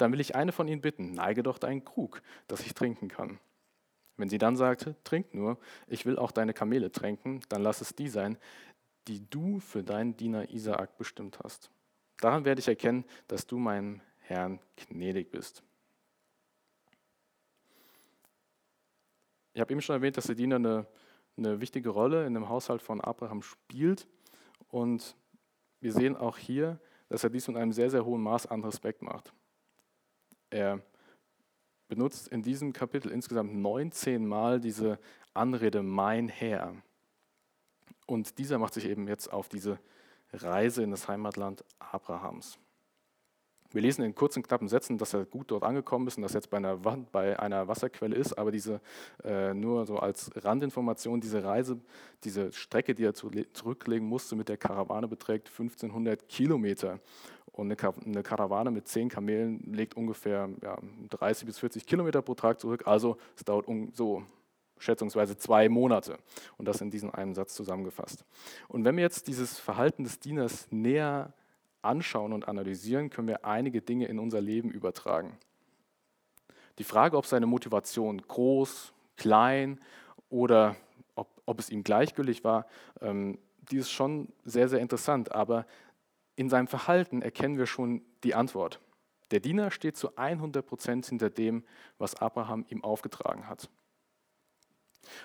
Dann 0.00 0.12
will 0.12 0.20
ich 0.20 0.34
eine 0.34 0.52
von 0.52 0.68
ihnen 0.68 0.80
bitten, 0.80 1.12
neige 1.12 1.42
doch 1.42 1.58
deinen 1.58 1.84
Krug, 1.84 2.22
dass 2.48 2.60
ich 2.60 2.74
trinken 2.74 3.08
kann. 3.08 3.38
Wenn 4.16 4.28
sie 4.28 4.38
dann 4.38 4.56
sagte, 4.56 4.96
trink 5.04 5.34
nur, 5.34 5.58
ich 5.86 6.06
will 6.06 6.18
auch 6.18 6.30
deine 6.30 6.52
Kamele 6.52 6.92
tränken, 6.92 7.40
dann 7.48 7.62
lass 7.62 7.80
es 7.80 7.94
die 7.94 8.08
sein, 8.08 8.38
die 9.08 9.28
du 9.30 9.60
für 9.60 9.82
deinen 9.82 10.16
Diener 10.16 10.50
Isaak 10.50 10.98
bestimmt 10.98 11.40
hast. 11.42 11.70
Daran 12.18 12.44
werde 12.44 12.60
ich 12.60 12.68
erkennen, 12.68 13.04
dass 13.28 13.46
du 13.46 13.58
meinem 13.58 14.00
Herrn 14.18 14.60
gnädig 14.76 15.30
bist. 15.30 15.62
Ich 19.54 19.60
habe 19.60 19.72
eben 19.72 19.80
schon 19.80 19.96
erwähnt, 19.96 20.16
dass 20.16 20.26
der 20.26 20.34
Diener 20.34 20.56
eine 20.56 20.86
eine 21.40 21.60
wichtige 21.60 21.90
Rolle 21.90 22.26
in 22.26 22.34
dem 22.34 22.48
Haushalt 22.48 22.82
von 22.82 23.00
Abraham 23.00 23.42
spielt. 23.42 24.06
Und 24.68 25.16
wir 25.80 25.92
sehen 25.92 26.16
auch 26.16 26.38
hier, 26.38 26.78
dass 27.08 27.24
er 27.24 27.30
dies 27.30 27.48
mit 27.48 27.56
einem 27.56 27.72
sehr, 27.72 27.90
sehr 27.90 28.04
hohen 28.04 28.22
Maß 28.22 28.46
an 28.46 28.62
Respekt 28.62 29.02
macht. 29.02 29.32
Er 30.50 30.80
benutzt 31.88 32.28
in 32.28 32.42
diesem 32.42 32.72
Kapitel 32.72 33.10
insgesamt 33.10 33.54
19 33.54 34.26
Mal 34.26 34.60
diese 34.60 34.98
Anrede 35.34 35.82
mein 35.82 36.28
Herr. 36.28 36.74
Und 38.06 38.38
dieser 38.38 38.58
macht 38.58 38.74
sich 38.74 38.86
eben 38.86 39.06
jetzt 39.06 39.32
auf 39.32 39.48
diese 39.48 39.78
Reise 40.32 40.82
in 40.82 40.90
das 40.90 41.08
Heimatland 41.08 41.64
Abrahams. 41.78 42.58
Wir 43.72 43.82
lesen 43.82 44.02
in 44.02 44.16
kurzen, 44.16 44.42
knappen 44.42 44.66
Sätzen, 44.66 44.98
dass 44.98 45.14
er 45.14 45.24
gut 45.24 45.52
dort 45.52 45.62
angekommen 45.62 46.08
ist 46.08 46.16
und 46.16 46.22
dass 46.22 46.34
er 46.34 46.40
jetzt 46.40 46.50
bei 46.50 46.56
einer, 46.56 46.76
bei 46.76 47.38
einer 47.38 47.68
Wasserquelle 47.68 48.16
ist, 48.16 48.36
aber 48.36 48.50
diese, 48.50 48.80
äh, 49.22 49.54
nur 49.54 49.86
so 49.86 49.96
als 49.98 50.28
Randinformation, 50.34 51.20
diese 51.20 51.44
Reise, 51.44 51.78
diese 52.24 52.52
Strecke, 52.52 52.96
die 52.96 53.04
er 53.04 53.14
zu, 53.14 53.30
zurücklegen 53.52 54.08
musste 54.08 54.34
mit 54.34 54.48
der 54.48 54.56
Karawane, 54.56 55.06
beträgt 55.06 55.48
1500 55.48 56.28
Kilometer. 56.28 56.98
Und 57.60 57.70
eine 58.06 58.22
Karawane 58.22 58.70
mit 58.70 58.88
zehn 58.88 59.10
Kamelen 59.10 59.60
legt 59.70 59.94
ungefähr 59.94 60.48
ja, 60.62 60.78
30 61.10 61.44
bis 61.44 61.58
40 61.58 61.84
Kilometer 61.84 62.22
pro 62.22 62.34
Tag 62.34 62.58
zurück, 62.58 62.86
also 62.86 63.18
es 63.36 63.44
dauert 63.44 63.68
um, 63.68 63.90
so 63.92 64.22
schätzungsweise 64.78 65.36
zwei 65.36 65.68
Monate. 65.68 66.16
Und 66.56 66.66
das 66.66 66.80
in 66.80 66.90
diesem 66.90 67.10
einen 67.10 67.34
Satz 67.34 67.52
zusammengefasst. 67.52 68.24
Und 68.68 68.86
wenn 68.86 68.96
wir 68.96 69.02
jetzt 69.02 69.28
dieses 69.28 69.58
Verhalten 69.58 70.04
des 70.04 70.18
Dieners 70.18 70.68
näher 70.70 71.34
anschauen 71.82 72.32
und 72.32 72.48
analysieren, 72.48 73.10
können 73.10 73.28
wir 73.28 73.44
einige 73.44 73.82
Dinge 73.82 74.06
in 74.06 74.18
unser 74.18 74.40
Leben 74.40 74.70
übertragen. 74.70 75.36
Die 76.78 76.84
Frage, 76.84 77.18
ob 77.18 77.26
seine 77.26 77.44
Motivation 77.44 78.22
groß, 78.22 78.94
klein 79.18 79.82
oder 80.30 80.76
ob, 81.14 81.28
ob 81.44 81.58
es 81.58 81.68
ihm 81.68 81.84
gleichgültig 81.84 82.42
war, 82.42 82.64
ähm, 83.02 83.36
die 83.70 83.76
ist 83.76 83.90
schon 83.90 84.28
sehr, 84.46 84.70
sehr 84.70 84.80
interessant. 84.80 85.32
Aber 85.32 85.66
in 86.40 86.48
seinem 86.48 86.68
Verhalten 86.68 87.20
erkennen 87.20 87.58
wir 87.58 87.66
schon 87.66 88.00
die 88.24 88.34
Antwort. 88.34 88.80
Der 89.30 89.40
Diener 89.40 89.70
steht 89.70 89.98
zu 89.98 90.16
100 90.16 90.64
Prozent 90.64 91.04
hinter 91.04 91.28
dem, 91.28 91.66
was 91.98 92.14
Abraham 92.14 92.64
ihm 92.70 92.82
aufgetragen 92.82 93.46
hat. 93.46 93.68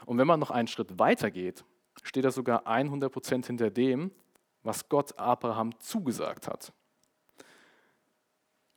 Und 0.06 0.17
wenn 0.17 0.28
man 0.28 0.41
noch 0.41 0.51
einen 0.51 0.67
Schritt 0.67 0.99
weiter 0.99 1.32
geht, 1.32 1.63
steht 2.04 2.25
er 2.25 2.32
sogar 2.32 2.67
100 2.67 3.10
Prozent 3.10 3.47
hinter 3.47 3.69
dem, 3.69 4.12
was 4.62 4.89
Gott 4.89 5.17
Abraham 5.17 5.80
zugesagt 5.80 6.49
hat. 6.49 6.73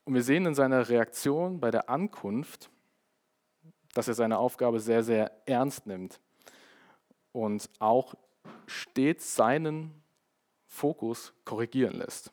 Und 0.04 0.14
wir 0.14 0.22
sehen 0.22 0.46
in 0.46 0.54
seiner 0.54 0.88
Reaktion 0.88 1.58
bei 1.58 1.72
der 1.72 1.90
Ankunft, 1.90 2.70
dass 3.94 4.06
er 4.06 4.14
seine 4.14 4.38
Aufgabe 4.38 4.78
sehr, 4.78 5.02
sehr 5.02 5.32
ernst 5.44 5.88
nimmt 5.88 6.20
und 7.32 7.68
auch 7.80 8.14
stets 8.68 9.34
seinen 9.34 10.04
Fokus 10.68 11.32
korrigieren 11.44 11.94
lässt. 11.94 12.32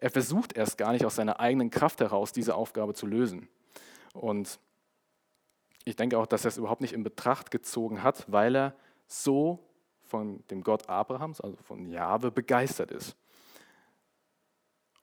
Er 0.00 0.10
versucht 0.10 0.56
erst 0.56 0.76
gar 0.78 0.92
nicht 0.92 1.04
aus 1.04 1.14
seiner 1.14 1.38
eigenen 1.38 1.70
Kraft 1.70 2.00
heraus, 2.00 2.32
diese 2.32 2.54
Aufgabe 2.54 2.94
zu 2.94 3.06
lösen. 3.06 3.48
Und 4.12 4.58
ich 5.84 5.96
denke 5.96 6.18
auch, 6.18 6.26
dass 6.26 6.44
er 6.44 6.48
es 6.48 6.56
überhaupt 6.56 6.80
nicht 6.80 6.92
in 6.92 7.02
Betracht 7.02 7.50
gezogen 7.50 8.02
hat, 8.02 8.30
weil 8.30 8.56
er 8.56 8.76
so 9.06 9.60
von 10.02 10.44
dem 10.48 10.62
Gott 10.62 10.88
Abrahams, 10.88 11.40
also 11.40 11.56
von 11.56 11.86
Jahwe, 11.86 12.30
begeistert 12.30 12.90
ist. 12.90 13.16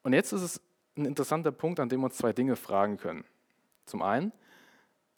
Und 0.03 0.13
jetzt 0.13 0.31
ist 0.31 0.41
es 0.41 0.62
ein 0.95 1.05
interessanter 1.05 1.51
Punkt, 1.51 1.79
an 1.79 1.89
dem 1.89 2.01
wir 2.01 2.05
uns 2.05 2.17
zwei 2.17 2.33
Dinge 2.33 2.55
fragen 2.55 2.97
können. 2.97 3.25
Zum 3.85 4.01
einen, 4.01 4.31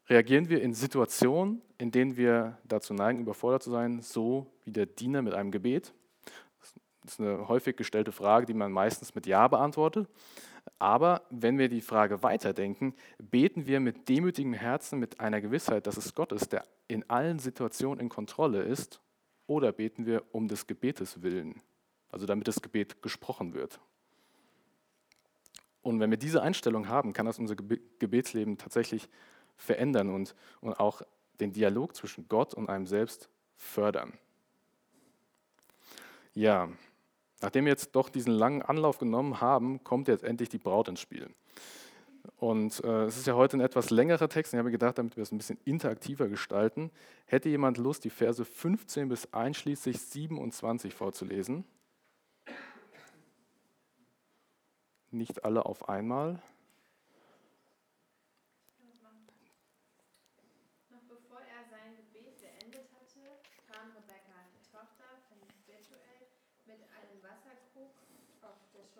reagieren 0.07 0.49
wir 0.49 0.61
in 0.61 0.73
Situationen, 0.73 1.61
in 1.77 1.91
denen 1.91 2.17
wir 2.17 2.57
dazu 2.63 2.93
neigen, 2.93 3.19
überfordert 3.19 3.63
zu 3.63 3.71
sein, 3.71 4.01
so 4.01 4.47
wie 4.63 4.71
der 4.71 4.85
Diener 4.85 5.21
mit 5.21 5.33
einem 5.33 5.51
Gebet? 5.51 5.93
Das 7.03 7.13
ist 7.13 7.19
eine 7.19 7.47
häufig 7.47 7.75
gestellte 7.77 8.11
Frage, 8.11 8.45
die 8.45 8.53
man 8.53 8.71
meistens 8.71 9.15
mit 9.15 9.25
Ja 9.25 9.47
beantwortet. 9.47 10.07
Aber 10.77 11.23
wenn 11.29 11.57
wir 11.57 11.69
die 11.69 11.81
Frage 11.81 12.21
weiterdenken, 12.21 12.93
beten 13.17 13.65
wir 13.65 13.79
mit 13.79 14.07
demütigem 14.09 14.53
Herzen, 14.53 14.99
mit 14.99 15.19
einer 15.19 15.41
Gewissheit, 15.41 15.87
dass 15.87 15.97
es 15.97 16.13
Gott 16.13 16.31
ist, 16.31 16.51
der 16.51 16.63
in 16.87 17.09
allen 17.09 17.39
Situationen 17.39 17.99
in 17.99 18.09
Kontrolle 18.09 18.61
ist 18.61 19.01
oder 19.47 19.71
beten 19.71 20.05
wir 20.05 20.23
um 20.31 20.47
des 20.47 20.67
Gebetes 20.67 21.23
willen, 21.23 21.61
also 22.09 22.25
damit 22.25 22.47
das 22.47 22.61
Gebet 22.61 23.01
gesprochen 23.01 23.53
wird. 23.53 23.79
Und 25.81 25.99
wenn 25.99 26.11
wir 26.11 26.17
diese 26.17 26.43
Einstellung 26.43 26.87
haben, 26.87 27.13
kann 27.13 27.25
das 27.25 27.39
unser 27.39 27.55
Gebetsleben 27.55 28.57
tatsächlich 28.57 29.09
verändern 29.55 30.09
und, 30.09 30.35
und 30.59 30.79
auch 30.79 31.01
den 31.39 31.53
Dialog 31.53 31.95
zwischen 31.95 32.27
Gott 32.27 32.53
und 32.53 32.69
einem 32.69 32.85
selbst 32.85 33.29
fördern. 33.55 34.13
Ja, 36.33 36.69
nachdem 37.41 37.65
wir 37.65 37.71
jetzt 37.71 37.95
doch 37.95 38.09
diesen 38.09 38.33
langen 38.33 38.61
Anlauf 38.61 38.97
genommen 38.97 39.41
haben, 39.41 39.83
kommt 39.83 40.07
jetzt 40.07 40.23
endlich 40.23 40.49
die 40.49 40.57
Braut 40.57 40.87
ins 40.87 40.99
Spiel. 41.01 41.29
Und 42.37 42.83
äh, 42.83 43.05
es 43.05 43.17
ist 43.17 43.27
ja 43.27 43.33
heute 43.33 43.57
ein 43.57 43.61
etwas 43.61 43.89
längerer 43.89 44.29
Text. 44.29 44.53
Ich 44.53 44.59
habe 44.59 44.71
gedacht, 44.71 44.97
damit 44.97 45.17
wir 45.17 45.23
es 45.23 45.31
ein 45.31 45.37
bisschen 45.37 45.59
interaktiver 45.65 46.27
gestalten, 46.27 46.91
hätte 47.25 47.49
jemand 47.49 47.77
Lust, 47.77 48.03
die 48.03 48.09
Verse 48.11 48.45
15 48.45 49.09
bis 49.09 49.33
einschließlich 49.33 49.99
27 49.99 50.93
vorzulesen? 50.93 51.65
Nicht 55.09 55.43
alle 55.43 55.65
auf 55.65 55.89
einmal. 55.89 56.41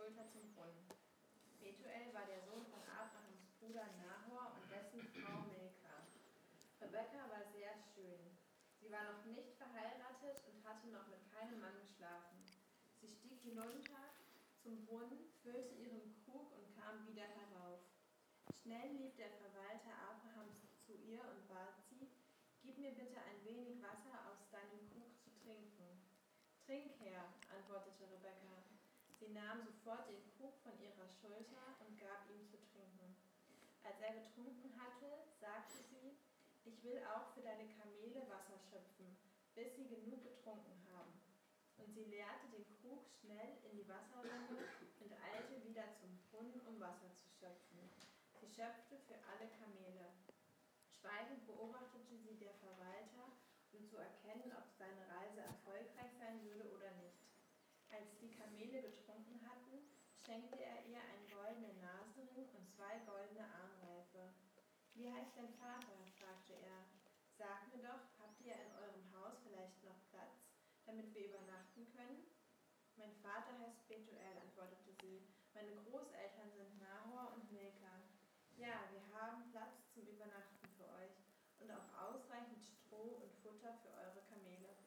Schulter 0.01 0.25
zum 0.34 0.49
Brunnen. 0.56 0.88
Betuel 1.60 2.10
war 2.13 2.25
der 2.25 2.41
Sohn 2.41 2.65
von 2.73 2.82
Abrahams 2.89 3.45
Bruder 3.60 3.86
Nahor 4.01 4.56
und 4.58 4.65
dessen 4.71 5.04
Frau 5.13 5.45
Milka. 5.45 6.10
Rebekka 6.82 7.30
war 7.30 7.45
sehr 7.54 7.77
schön. 8.01 8.33
Sie 8.81 8.89
war 8.91 9.05
noch 9.13 9.25
nicht 9.25 9.53
verheiratet 9.61 10.41
und 10.49 10.65
hatte 10.65 10.87
noch 10.89 11.05
mit 11.07 11.21
keinem 11.29 11.61
Mann 11.61 11.77
geschlafen. 11.85 12.41
Sie 12.99 13.07
stieg 13.07 13.41
hinunter 13.41 14.09
zum 14.57 14.85
Brunnen, 14.85 15.29
füllte 15.43 15.75
ihren 15.75 16.09
Krug 16.25 16.51
und 16.57 16.73
kam 16.73 17.05
wieder 17.05 17.29
herauf. 17.29 17.81
Schnell 18.61 18.89
lief 18.97 19.15
der 19.15 19.29
Verwalter 19.37 19.93
Abrahams 20.09 20.65
zu 20.85 20.93
ihr 20.97 21.21
und 21.21 21.47
bat 21.47 21.77
sie, 21.89 22.09
Gib 22.63 22.77
mir 22.77 22.93
bitte 22.93 23.17
ein 23.21 23.43
wenig 23.43 23.81
Wasser 23.81 24.13
aus 24.29 24.49
deinem 24.51 24.85
Krug 24.93 25.17
zu 25.17 25.33
trinken. 25.41 25.97
Trink 26.65 26.93
her, 27.01 27.33
antwortete 27.49 28.05
Rebekka. 28.05 28.61
Sie 29.17 29.29
nahm 29.29 29.65
sofort 29.65 30.07
den 30.09 30.21
Krug 30.37 30.57
von 30.61 30.77
ihrer 30.79 31.09
Schulter 31.09 31.77
und 31.85 31.97
gab 31.97 32.29
ihm 32.29 32.45
zu 32.45 32.57
trinken. 32.69 33.17
Als 33.81 33.99
er 33.99 34.13
getrunken 34.13 34.69
hatte, 34.77 35.30
ich 36.81 36.89
will 36.89 37.05
auch 37.13 37.29
für 37.37 37.45
deine 37.45 37.69
Kamele 37.77 38.25
Wasser 38.25 38.57
schöpfen, 38.57 39.13
bis 39.53 39.75
sie 39.75 39.85
genug 39.85 40.23
getrunken 40.23 40.81
haben. 40.89 41.13
Und 41.77 41.93
sie 41.93 42.05
leerte 42.05 42.49
den 42.49 42.65
Krug 42.81 43.05
schnell 43.21 43.61
in 43.69 43.77
die 43.77 43.87
Wasserrinne 43.87 44.65
und 44.99 45.13
eilte 45.13 45.61
wieder 45.61 45.85
zum 46.01 46.09
Brunnen, 46.25 46.59
um 46.65 46.79
Wasser 46.79 47.13
zu 47.13 47.29
schöpfen. 47.37 47.85
Sie 48.41 48.49
schöpfte 48.49 48.97
für 49.05 49.13
alle 49.29 49.45
Kamele. 49.61 50.09
Schweigend 50.89 51.45
beobachtete 51.45 52.17
sie 52.17 52.37
der 52.41 52.57
Verwalter, 52.57 53.29
um 53.73 53.85
zu 53.85 53.97
erkennen, 53.97 54.49
ob 54.57 54.65
seine 54.73 55.05
Reise 55.05 55.41
erfolgreich 55.41 56.17
sein 56.17 56.41
würde 56.41 56.65
oder 56.65 56.89
nicht. 56.97 57.29
Als 57.93 58.09
die 58.17 58.33
Kamele 58.33 58.81
getrunken 58.81 59.37
hatten, 59.45 59.85
schenkte 60.17 60.57
er 60.57 60.81
ihr 60.89 60.97
einen 60.97 61.29
goldenen 61.29 61.77
Nasenring 61.77 62.49
und 62.57 62.65
zwei 62.73 62.97
goldene 63.05 63.45
Armreife. 63.45 64.33
Wie 64.93 65.11
heißt 65.11 65.37
dein 65.37 65.53
Vater? 65.53 66.01
fragte 66.21 66.53
er. 66.53 66.85
Sag 67.37 67.67
mir 67.73 67.81
doch, 67.81 68.05
habt 68.21 68.39
ihr 68.41 68.53
in 68.53 68.71
eurem 68.77 69.03
Haus 69.17 69.33
vielleicht 69.43 69.83
noch 69.83 69.97
Platz, 70.11 70.37
damit 70.85 71.13
wir 71.13 71.33
übernachten 71.33 71.89
können? 71.91 72.29
Mein 72.95 73.15
Vater 73.25 73.57
heißt 73.57 73.87
Betuel, 73.87 74.37
antwortete 74.37 74.93
sie. 75.01 75.25
Meine 75.53 75.73
Großeltern 75.75 76.53
sind 76.53 76.79
Nahor 76.79 77.33
und 77.33 77.51
Milka. 77.51 78.05
Ja, 78.55 78.85
wir 78.93 79.01
haben 79.17 79.49
Platz 79.51 79.89
zum 79.93 80.05
Übernachten 80.05 80.69
für 80.77 80.87
euch 81.01 81.17
und 81.59 81.71
auch 81.71 81.89
ausreichend 81.97 82.61
Stroh 82.61 83.25
und 83.25 83.33
Futter 83.41 83.73
für 83.81 83.89
eure 83.97 84.21
Kamele. 84.29 84.77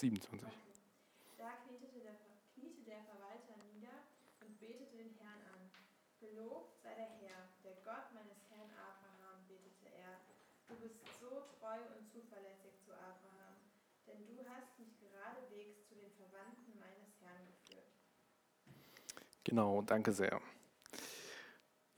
27. 0.00 0.48
Da 1.36 1.60
kniete 1.68 1.92
der, 2.00 2.16
kniete 2.56 2.80
der 2.88 3.04
Verwalter 3.04 3.52
nieder 3.68 4.00
und 4.40 4.56
betete 4.56 4.96
den 4.96 5.12
Herrn 5.20 5.44
an. 5.52 5.60
Gelobt 6.24 6.80
sei 6.80 6.96
der 6.96 7.12
Herr, 7.20 7.52
der 7.60 7.76
Gott 7.84 8.08
meines 8.16 8.40
Herrn 8.48 8.72
Abraham, 8.80 9.44
betete 9.44 9.92
er. 9.92 10.16
Du 10.68 10.80
bist 10.80 10.96
so 11.20 11.44
treu 11.60 11.76
und 11.92 12.08
zuverlässig 12.08 12.80
zu 12.80 12.96
Abraham, 12.96 13.60
denn 14.08 14.24
du 14.24 14.40
hast 14.48 14.72
mich 14.80 14.96
geradewegs 15.04 15.84
zu 15.84 15.94
den 16.00 16.08
Verwandten 16.16 16.80
meines 16.80 17.12
Herrn 17.20 17.44
geführt. 17.44 17.92
Genau, 19.44 19.82
danke 19.82 20.12
sehr. 20.12 20.40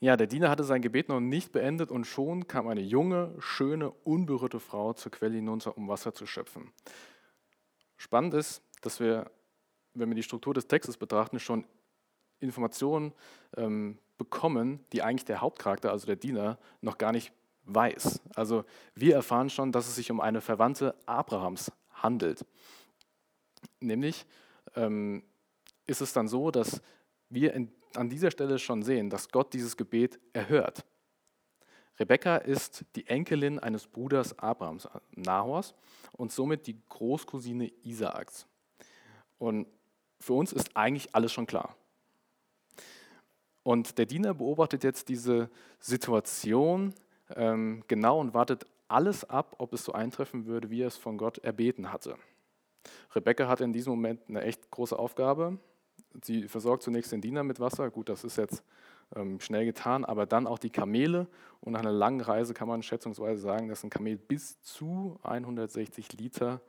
Ja, 0.01 0.17
der 0.17 0.27
Diener 0.27 0.51
hatte 0.51 0.65
sein 0.65 0.83
Gebet 0.83 1.09
noch 1.09 1.21
nicht 1.21 1.53
beendet 1.53 1.93
und 1.93 2.05
schon 2.07 2.49
kam 2.49 2.67
eine 2.67 2.81
junge, 2.81 3.37
schöne, 3.39 3.93
unberührte 4.03 4.59
Frau 4.59 4.93
zur 4.95 5.13
Quelle 5.13 5.37
hinunter, 5.37 5.79
um 5.79 5.87
Wasser 5.87 6.13
zu 6.13 6.27
schöpfen. 6.27 6.73
Spannend 8.03 8.35
ist, 8.35 8.63
dass 8.81 8.99
wir, 8.99 9.31
wenn 9.95 10.09
wir 10.09 10.17
die 10.17 10.25
Struktur 10.25 10.53
des 10.53 10.67
Textes 10.67 10.97
betrachten, 10.97 11.39
schon 11.39 11.65
Informationen 12.41 13.13
ähm, 13.57 13.97
bekommen, 14.19 14.85
die 14.93 15.03
eigentlich 15.03 15.25
der 15.25 15.41
Hauptcharakter, 15.41 15.93
also 15.93 16.07
der 16.07 16.17
Diener, 16.17 16.59
noch 16.81 16.99
gar 16.99 17.13
nicht 17.13 17.33
weiß. 17.63 18.21
Also 18.35 18.65
wir 18.97 19.15
erfahren 19.15 19.51
schon, 19.51 19.71
dass 19.71 19.87
es 19.87 19.95
sich 19.95 20.11
um 20.11 20.21
eine 20.21 20.41
Verwandte 20.41 20.97
Abrahams 21.07 21.71
handelt. 21.93 22.45
Nämlich 23.79 24.27
ähm, 24.75 25.23
ist 25.87 26.01
es 26.01 26.13
dann 26.13 26.27
so, 26.27 26.51
dass 26.51 26.83
wir 27.29 27.55
in 27.55 27.71
an 27.95 28.09
dieser 28.09 28.33
Stelle 28.33 28.59
schon 28.59 28.83
sehen, 28.83 29.11
dass 29.11 29.29
Gott 29.29 29.53
dieses 29.53 29.77
Gebet 29.77 30.19
erhört. 30.33 30.85
Rebekka 32.03 32.39
ist 32.39 32.85
die 32.97 33.07
Enkelin 33.07 33.61
eines 33.61 33.87
Bruders 33.87 34.37
Abrahams, 34.37 34.89
Nahors, 35.15 35.73
und 36.11 36.33
somit 36.33 36.67
die 36.67 36.77
Großcousine 36.89 37.71
Isaaks. 37.85 38.45
Und 39.39 39.69
für 40.19 40.33
uns 40.33 40.53
ist 40.53 40.77
eigentlich 40.77 41.15
alles 41.15 41.33
schon 41.33 41.47
klar. 41.47 41.77
Und 43.63 43.99
der 43.99 44.07
Diener 44.07 44.35
beobachtet 44.35 44.83
jetzt 44.83 45.09
diese 45.11 45.49
Situation 45.79 46.93
ähm, 47.37 47.85
genau 47.87 48.19
und 48.19 48.35
wartet 48.35 48.67
alles 48.89 49.23
ab, 49.23 49.55
ob 49.59 49.73
es 49.73 49.85
so 49.85 49.93
eintreffen 49.93 50.47
würde, 50.47 50.71
wie 50.71 50.83
er 50.83 50.89
es 50.89 50.97
von 50.97 51.17
Gott 51.17 51.39
erbeten 51.39 51.93
hatte. 51.93 52.17
Rebekka 53.15 53.47
hat 53.47 53.61
in 53.61 53.73
diesem 53.73 53.93
Moment 53.93 54.23
eine 54.29 54.43
echt 54.43 54.73
große 54.73 54.99
Aufgabe. 54.99 55.57
Sie 56.21 56.49
versorgt 56.49 56.83
zunächst 56.83 57.13
den 57.13 57.21
Diener 57.21 57.45
mit 57.45 57.61
Wasser. 57.61 57.89
Gut, 57.93 58.09
das 58.09 58.25
ist 58.25 58.39
jetzt 58.39 58.65
schnell 59.39 59.65
getan, 59.65 60.05
aber 60.05 60.27
dann 60.27 60.47
auch 60.47 60.59
die 60.59 60.71
Kamele. 60.71 61.27
Und 61.61 61.73
nach 61.73 61.81
einer 61.81 61.93
langen 61.93 62.21
Reise 62.21 62.55
kann 62.55 62.69
man 62.69 62.83
schätzungsweise 62.83 63.41
sagen, 63.41 63.69
dass 63.69 63.85
ein 63.85 63.91
Kamel 63.91 64.17
bis 64.17 64.61
zu 64.63 65.19
160 65.23 66.13
Liter 66.15 66.61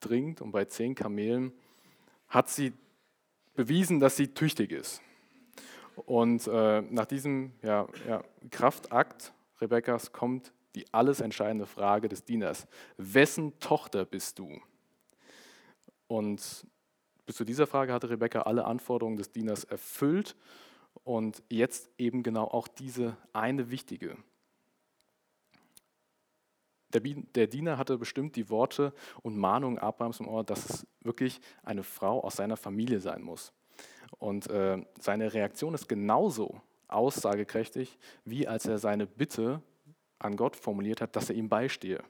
trinkt. 0.00 0.40
Und 0.40 0.52
bei 0.52 0.64
10 0.64 0.94
Kamelen 0.94 1.52
hat 2.28 2.48
sie 2.48 2.72
bewiesen, 3.54 4.00
dass 4.00 4.16
sie 4.16 4.28
tüchtig 4.28 4.72
ist. 4.72 5.00
Und 5.96 6.46
äh, 6.48 6.82
nach 6.82 7.06
diesem 7.06 7.52
ja, 7.62 7.86
ja, 8.08 8.22
Kraftakt 8.50 9.32
Rebekkas 9.60 10.12
kommt 10.12 10.52
die 10.74 10.92
alles 10.92 11.20
entscheidende 11.20 11.66
Frage 11.66 12.08
des 12.08 12.24
Dieners. 12.24 12.66
Wessen 12.96 13.58
Tochter 13.60 14.04
bist 14.04 14.40
du? 14.40 14.60
Und 16.08 16.66
bis 17.26 17.36
zu 17.36 17.44
dieser 17.44 17.66
Frage 17.66 17.92
hatte 17.92 18.10
Rebekka 18.10 18.42
alle 18.42 18.64
Anforderungen 18.64 19.16
des 19.16 19.30
Dieners 19.30 19.64
erfüllt 19.64 20.36
und 21.04 21.42
jetzt 21.48 21.90
eben 21.98 22.22
genau 22.22 22.44
auch 22.44 22.66
diese 22.66 23.16
eine 23.32 23.70
wichtige. 23.70 24.16
Der 26.92 27.48
Diener 27.48 27.76
hatte 27.76 27.98
bestimmt 27.98 28.36
die 28.36 28.48
Worte 28.50 28.92
und 29.22 29.36
Mahnungen 29.36 29.78
Abrahams 29.78 30.20
im 30.20 30.28
Ohr, 30.28 30.44
dass 30.44 30.70
es 30.70 30.86
wirklich 31.00 31.40
eine 31.64 31.82
Frau 31.82 32.22
aus 32.22 32.36
seiner 32.36 32.56
Familie 32.56 33.00
sein 33.00 33.22
muss. 33.22 33.52
Und 34.18 34.48
äh, 34.48 34.80
seine 35.00 35.34
Reaktion 35.34 35.74
ist 35.74 35.88
genauso 35.88 36.60
aussagekräftig, 36.86 37.98
wie 38.24 38.46
als 38.46 38.66
er 38.66 38.78
seine 38.78 39.06
Bitte 39.06 39.60
an 40.20 40.36
Gott 40.36 40.54
formuliert 40.54 41.00
hat, 41.00 41.16
dass 41.16 41.30
er 41.30 41.36
ihm 41.36 41.48
beistehe. 41.48 42.02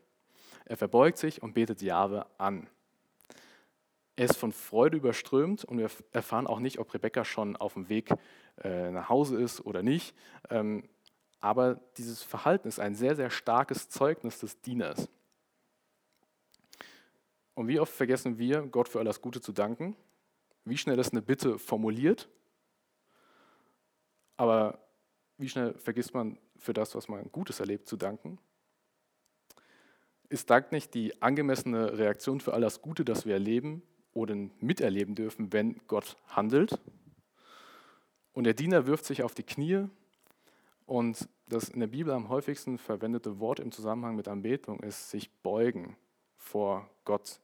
Er 0.67 0.77
verbeugt 0.77 1.17
sich 1.17 1.43
und 1.43 1.55
betet 1.55 1.81
Jahwe 1.81 2.27
an. 2.39 2.69
Er 4.17 4.27
ist 4.27 4.37
von 4.37 4.53
Freude 4.53 4.97
überströmt 4.97 5.65
und 5.65 5.79
wir 5.79 5.91
erfahren 6.13 6.47
auch 6.47 6.61
nicht, 6.61 6.79
ob 6.79 6.95
Rebecca 6.95 7.25
schon 7.25 7.57
auf 7.57 7.75
dem 7.75 7.89
Weg 7.89 8.11
äh, 8.63 8.91
nach 8.91 9.09
Hause 9.09 9.41
ist 9.41 9.65
oder 9.67 9.83
nicht. 9.83 10.15
Ähm, 10.51 10.89
aber 11.41 11.81
dieses 11.99 12.23
Verhalten 12.23 12.69
ist 12.69 12.79
ein 12.79 12.95
sehr, 12.95 13.17
sehr 13.17 13.29
starkes 13.31 13.89
Zeugnis 13.89 14.39
des 14.39 14.61
Dieners. 14.61 15.09
Und 17.55 17.69
wie 17.69 17.81
oft 17.81 17.93
vergessen 17.93 18.39
wir, 18.39 18.63
Gott 18.63 18.89
für 18.89 19.01
alles 19.01 19.21
Gute 19.21 19.41
zu 19.41 19.53
danken? 19.53 19.97
Wie 20.65 20.79
schnell 20.79 20.99
ist 20.99 21.13
eine 21.13 21.23
Bitte 21.23 21.59
formuliert? 21.59 22.29
Aber 24.37 24.79
wie 25.39 25.49
schnell 25.49 25.75
vergisst 25.75 26.15
man 26.15 26.39
für 26.57 26.73
das, 26.73 26.95
was 26.95 27.09
man 27.09 27.31
Gutes 27.31 27.61
erlebt, 27.61 27.89
zu 27.89 27.97
danken? 27.97 28.39
Ist 30.29 30.51
Dank 30.51 30.73
nicht 30.73 30.95
die 30.95 31.21
angemessene 31.21 31.99
Reaktion 31.99 32.41
für 32.41 32.55
all 32.55 32.61
das 32.61 32.81
Gute, 32.81 33.05
das 33.05 33.27
wir 33.27 33.35
erleben, 33.35 33.83
oder 34.15 34.35
miterleben 34.61 35.15
dürfen, 35.15 35.53
wenn 35.53 35.81
Gott 35.87 36.17
handelt. 36.29 36.81
Und 38.33 38.45
der 38.45 38.55
Diener 38.55 38.87
wirft 38.87 39.05
sich 39.05 39.23
auf 39.23 39.35
die 39.35 39.43
Knie 39.43 39.89
und 40.87 41.29
das 41.47 41.69
in 41.69 41.81
der 41.81 41.87
Bibel 41.89 42.13
am 42.13 42.29
häufigsten 42.29 42.79
verwendete 42.79 43.39
Wort 43.39 43.61
im 43.61 43.71
Zusammenhang 43.71 44.17
mit 44.17 44.29
Anbetung 44.29 44.81
ist 44.81 45.11
sich 45.11 45.31
beugen 45.31 45.97
vor 46.37 46.89
Gott. 47.05 47.41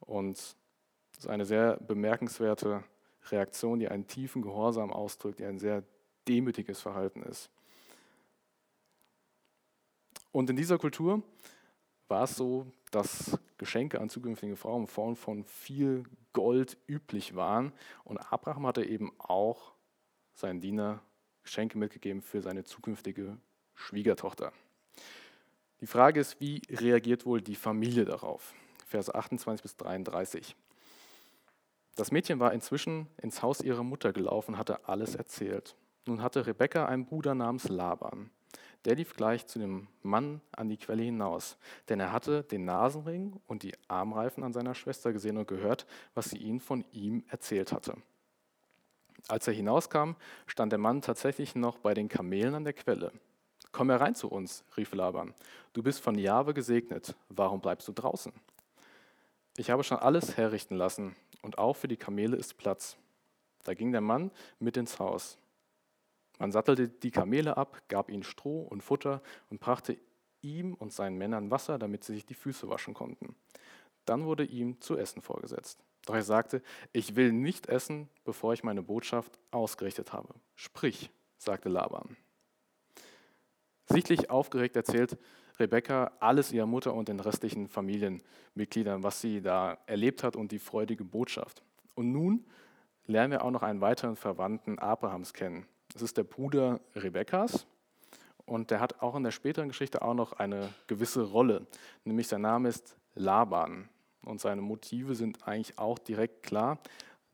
Und 0.00 0.36
das 0.36 1.24
ist 1.24 1.28
eine 1.28 1.44
sehr 1.44 1.76
bemerkenswerte 1.76 2.82
Reaktion, 3.30 3.78
die 3.78 3.88
einen 3.88 4.06
tiefen 4.06 4.42
Gehorsam 4.42 4.92
ausdrückt, 4.92 5.38
die 5.40 5.44
ein 5.44 5.58
sehr 5.58 5.84
demütiges 6.26 6.80
Verhalten 6.80 7.22
ist. 7.22 7.50
Und 10.32 10.48
in 10.48 10.56
dieser 10.56 10.78
Kultur 10.78 11.22
war 12.08 12.24
es 12.24 12.36
so, 12.36 12.66
dass 12.90 13.38
Geschenke 13.60 14.00
an 14.00 14.08
zukünftige 14.08 14.56
Frauen 14.56 14.82
in 14.82 14.86
Form 14.88 15.16
von 15.16 15.44
viel 15.44 16.04
Gold 16.32 16.78
üblich 16.88 17.36
waren. 17.36 17.72
Und 18.04 18.16
Abraham 18.16 18.66
hatte 18.66 18.84
eben 18.84 19.12
auch 19.18 19.74
seinen 20.32 20.60
Diener 20.60 21.02
Geschenke 21.42 21.76
mitgegeben 21.76 22.22
für 22.22 22.40
seine 22.40 22.64
zukünftige 22.64 23.36
Schwiegertochter. 23.74 24.52
Die 25.82 25.86
Frage 25.86 26.20
ist, 26.20 26.40
wie 26.40 26.62
reagiert 26.70 27.26
wohl 27.26 27.42
die 27.42 27.54
Familie 27.54 28.06
darauf? 28.06 28.54
Verse 28.86 29.14
28 29.14 29.62
bis 29.62 29.76
33. 29.76 30.56
Das 31.96 32.10
Mädchen 32.10 32.40
war 32.40 32.54
inzwischen 32.54 33.08
ins 33.18 33.42
Haus 33.42 33.60
ihrer 33.60 33.82
Mutter 33.82 34.14
gelaufen, 34.14 34.56
hatte 34.56 34.88
alles 34.88 35.14
erzählt. 35.16 35.76
Nun 36.06 36.22
hatte 36.22 36.46
Rebekka 36.46 36.86
einen 36.86 37.04
Bruder 37.04 37.34
namens 37.34 37.68
Laban. 37.68 38.30
Der 38.84 38.94
lief 38.94 39.14
gleich 39.14 39.46
zu 39.46 39.58
dem 39.58 39.88
Mann 40.02 40.40
an 40.52 40.68
die 40.68 40.78
Quelle 40.78 41.02
hinaus, 41.02 41.58
denn 41.88 42.00
er 42.00 42.12
hatte 42.12 42.44
den 42.44 42.64
Nasenring 42.64 43.38
und 43.46 43.62
die 43.62 43.74
Armreifen 43.88 44.42
an 44.42 44.52
seiner 44.52 44.74
Schwester 44.74 45.12
gesehen 45.12 45.36
und 45.36 45.48
gehört, 45.48 45.86
was 46.14 46.30
sie 46.30 46.38
ihn 46.38 46.60
von 46.60 46.84
ihm 46.92 47.24
erzählt 47.28 47.72
hatte. 47.72 47.96
Als 49.28 49.46
er 49.46 49.52
hinauskam, 49.52 50.12
stand 50.46 50.72
der 50.72 50.78
Mann 50.78 51.02
tatsächlich 51.02 51.54
noch 51.54 51.78
bei 51.78 51.92
den 51.92 52.08
Kamelen 52.08 52.54
an 52.54 52.64
der 52.64 52.72
Quelle. 52.72 53.12
Komm 53.72 53.90
herein 53.90 54.14
zu 54.14 54.28
uns, 54.28 54.64
rief 54.76 54.94
Laban. 54.94 55.34
Du 55.72 55.82
bist 55.82 56.00
von 56.00 56.16
Jahwe 56.16 56.54
gesegnet. 56.54 57.14
Warum 57.28 57.60
bleibst 57.60 57.86
du 57.86 57.92
draußen? 57.92 58.32
Ich 59.56 59.70
habe 59.70 59.84
schon 59.84 59.98
alles 59.98 60.36
herrichten 60.36 60.76
lassen 60.76 61.14
und 61.42 61.58
auch 61.58 61.74
für 61.76 61.86
die 61.86 61.96
Kamele 61.96 62.36
ist 62.36 62.56
Platz. 62.56 62.96
Da 63.64 63.74
ging 63.74 63.92
der 63.92 64.00
Mann 64.00 64.30
mit 64.58 64.76
ins 64.76 64.98
Haus. 64.98 65.38
Man 66.40 66.52
sattelte 66.52 66.88
die 66.88 67.10
Kamele 67.10 67.58
ab, 67.58 67.82
gab 67.88 68.08
ihnen 68.08 68.22
Stroh 68.22 68.62
und 68.62 68.82
Futter 68.82 69.20
und 69.50 69.60
brachte 69.60 69.98
ihm 70.40 70.72
und 70.72 70.90
seinen 70.90 71.18
Männern 71.18 71.50
Wasser, 71.50 71.78
damit 71.78 72.02
sie 72.02 72.14
sich 72.14 72.24
die 72.24 72.34
Füße 72.34 72.70
waschen 72.70 72.94
konnten. 72.94 73.36
Dann 74.06 74.24
wurde 74.24 74.44
ihm 74.44 74.80
zu 74.80 74.96
essen 74.96 75.20
vorgesetzt. 75.20 75.84
Doch 76.06 76.14
er 76.14 76.22
sagte, 76.22 76.62
ich 76.94 77.14
will 77.14 77.30
nicht 77.30 77.66
essen, 77.66 78.08
bevor 78.24 78.54
ich 78.54 78.64
meine 78.64 78.82
Botschaft 78.82 79.38
ausgerichtet 79.50 80.14
habe. 80.14 80.34
Sprich, 80.56 81.10
sagte 81.36 81.68
Laban. 81.68 82.16
Sichtlich 83.84 84.30
aufgeregt 84.30 84.76
erzählt 84.76 85.18
Rebekka 85.58 86.12
alles 86.20 86.52
ihrer 86.52 86.64
Mutter 86.64 86.94
und 86.94 87.08
den 87.08 87.20
restlichen 87.20 87.68
Familienmitgliedern, 87.68 89.02
was 89.02 89.20
sie 89.20 89.42
da 89.42 89.76
erlebt 89.84 90.24
hat 90.24 90.36
und 90.36 90.52
die 90.52 90.58
freudige 90.58 91.04
Botschaft. 91.04 91.62
Und 91.94 92.12
nun 92.12 92.46
lernen 93.04 93.32
wir 93.32 93.44
auch 93.44 93.50
noch 93.50 93.62
einen 93.62 93.82
weiteren 93.82 94.16
Verwandten 94.16 94.78
Abrahams 94.78 95.34
kennen. 95.34 95.66
Das 95.92 96.02
ist 96.02 96.16
der 96.16 96.24
Bruder 96.24 96.80
Rebekkas 96.94 97.66
und 98.46 98.70
der 98.70 98.80
hat 98.80 99.00
auch 99.02 99.16
in 99.16 99.22
der 99.22 99.30
späteren 99.30 99.68
Geschichte 99.68 100.02
auch 100.02 100.14
noch 100.14 100.32
eine 100.32 100.72
gewisse 100.86 101.22
Rolle, 101.22 101.66
nämlich 102.04 102.28
sein 102.28 102.42
Name 102.42 102.68
ist 102.68 102.96
Laban 103.14 103.88
und 104.24 104.40
seine 104.40 104.62
Motive 104.62 105.14
sind 105.14 105.46
eigentlich 105.46 105.78
auch 105.78 105.98
direkt 105.98 106.42
klar. 106.42 106.78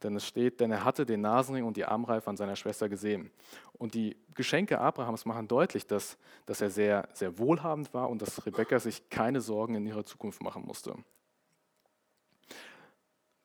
Denn 0.03 0.15
es 0.15 0.27
steht, 0.27 0.61
denn 0.61 0.71
er 0.71 0.85
hatte 0.85 1.07
den 1.07 1.23
Nasenring 1.23 1.65
und 1.65 1.77
die 1.79 1.87
Armreife 1.87 2.29
an 2.29 2.37
seiner 2.37 2.55
Schwester 2.55 2.89
gesehen. 2.89 3.31
Und 3.73 3.95
die 3.95 4.17
Geschenke 4.35 4.79
Abrahams 4.79 5.25
machen 5.25 5.49
deutlich, 5.49 5.87
dass, 5.87 6.19
dass 6.45 6.61
er 6.61 6.71
sehr, 6.71 7.09
sehr 7.15 7.39
wohlhabend 7.39 7.95
war 7.95 8.11
und 8.11 8.21
dass 8.21 8.45
Rebekka 8.45 8.79
sich 8.79 9.09
keine 9.09 9.41
Sorgen 9.41 9.75
in 9.75 9.87
ihrer 9.87 10.05
Zukunft 10.05 10.43
machen 10.43 10.65
musste. 10.67 10.95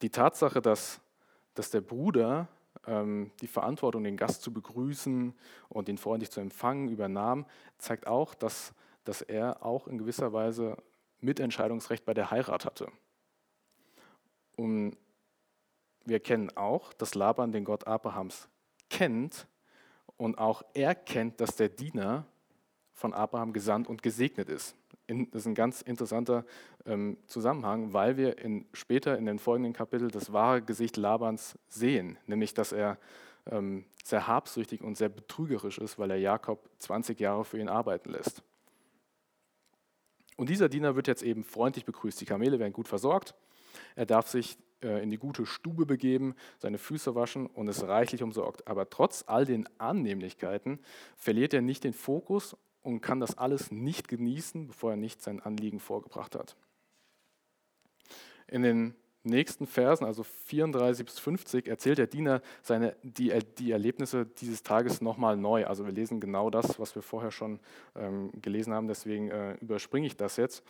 Die 0.01 0.09
Tatsache, 0.09 0.61
dass, 0.61 0.99
dass 1.53 1.71
der 1.71 1.81
Bruder 1.81 2.49
die 2.87 3.47
Verantwortung, 3.47 4.03
den 4.03 4.17
Gast 4.17 4.41
zu 4.41 4.51
begrüßen 4.51 5.35
und 5.69 5.89
ihn 5.89 5.99
freundlich 5.99 6.31
zu 6.31 6.39
empfangen, 6.39 6.89
übernahm, 6.89 7.45
zeigt 7.77 8.07
auch, 8.07 8.33
dass, 8.33 8.73
dass 9.03 9.21
er 9.21 9.63
auch 9.63 9.87
in 9.87 9.99
gewisser 9.99 10.33
Weise 10.33 10.77
Mitentscheidungsrecht 11.19 12.05
bei 12.05 12.15
der 12.15 12.31
Heirat 12.31 12.65
hatte. 12.65 12.87
Und 14.57 14.97
wir 16.05 16.19
kennen 16.19 16.55
auch, 16.57 16.93
dass 16.93 17.13
Laban 17.13 17.51
den 17.51 17.65
Gott 17.65 17.85
Abrahams 17.85 18.49
kennt 18.89 19.47
und 20.17 20.37
auch 20.39 20.63
er 20.73 20.95
kennt, 20.95 21.39
dass 21.39 21.55
der 21.55 21.69
Diener 21.69 22.25
von 22.93 23.13
Abraham 23.13 23.53
gesandt 23.53 23.87
und 23.87 24.01
gesegnet 24.01 24.49
ist. 24.49 24.75
Das 25.07 25.41
ist 25.41 25.47
ein 25.47 25.55
ganz 25.55 25.81
interessanter 25.81 26.45
ähm, 26.85 27.17
Zusammenhang, 27.27 27.93
weil 27.93 28.17
wir 28.17 28.37
in, 28.37 28.65
später 28.73 29.17
in 29.17 29.25
den 29.25 29.39
folgenden 29.39 29.73
Kapiteln 29.73 30.09
das 30.09 30.31
wahre 30.31 30.61
Gesicht 30.61 30.97
Labans 30.97 31.57
sehen, 31.67 32.17
nämlich 32.27 32.53
dass 32.53 32.71
er 32.71 32.97
ähm, 33.49 33.85
sehr 34.03 34.27
habsüchtig 34.27 34.81
und 34.81 34.97
sehr 34.97 35.09
betrügerisch 35.09 35.79
ist, 35.79 35.99
weil 35.99 36.11
er 36.11 36.17
Jakob 36.17 36.69
20 36.79 37.19
Jahre 37.19 37.43
für 37.43 37.59
ihn 37.59 37.69
arbeiten 37.69 38.11
lässt. 38.11 38.43
Und 40.37 40.49
dieser 40.49 40.69
Diener 40.69 40.95
wird 40.95 41.07
jetzt 41.07 41.23
eben 41.23 41.43
freundlich 41.43 41.85
begrüßt. 41.85 42.21
Die 42.21 42.25
Kamele 42.25 42.57
werden 42.57 42.73
gut 42.73 42.87
versorgt 42.87 43.35
er 43.95 44.05
darf 44.05 44.27
sich 44.27 44.57
äh, 44.83 45.03
in 45.03 45.09
die 45.09 45.17
gute 45.17 45.45
Stube 45.45 45.85
begeben, 45.85 46.35
seine 46.59 46.77
Füße 46.77 47.15
waschen 47.15 47.47
und 47.47 47.67
ist 47.67 47.83
reichlich 47.83 48.23
umsorgt. 48.23 48.67
Aber 48.67 48.89
trotz 48.89 49.23
all 49.27 49.45
den 49.45 49.67
Annehmlichkeiten 49.79 50.79
verliert 51.15 51.53
er 51.53 51.61
nicht 51.61 51.83
den 51.83 51.93
Fokus 51.93 52.55
und 52.83 53.01
kann 53.01 53.19
das 53.19 53.37
alles 53.37 53.71
nicht 53.71 54.07
genießen, 54.07 54.67
bevor 54.67 54.91
er 54.91 54.97
nicht 54.97 55.21
sein 55.21 55.39
Anliegen 55.39 55.79
vorgebracht 55.79 56.35
hat. 56.35 56.55
In 58.47 58.63
den 58.63 58.95
nächsten 59.23 59.67
Versen, 59.67 60.05
also 60.05 60.23
34 60.23 61.05
bis 61.05 61.19
50, 61.19 61.67
erzählt 61.67 61.99
der 61.99 62.07
Diener 62.07 62.41
seine, 62.63 62.95
die, 63.03 63.31
die 63.57 63.71
Erlebnisse 63.71 64.25
dieses 64.25 64.63
Tages 64.63 65.01
nochmal 65.01 65.37
neu. 65.37 65.65
Also 65.67 65.85
wir 65.85 65.93
lesen 65.93 66.19
genau 66.19 66.49
das, 66.49 66.79
was 66.79 66.95
wir 66.95 67.01
vorher 67.01 67.31
schon 67.31 67.59
ähm, 67.95 68.31
gelesen 68.41 68.73
haben, 68.73 68.87
deswegen 68.87 69.29
äh, 69.29 69.53
überspringe 69.61 70.07
ich 70.07 70.17
das 70.17 70.37
jetzt. 70.37 70.63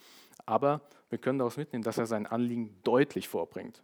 Aber 0.45 0.81
wir 1.09 1.17
können 1.17 1.39
daraus 1.39 1.57
mitnehmen, 1.57 1.83
dass 1.83 1.97
er 1.97 2.05
sein 2.05 2.25
Anliegen 2.25 2.75
deutlich 2.83 3.29
vorbringt. 3.29 3.83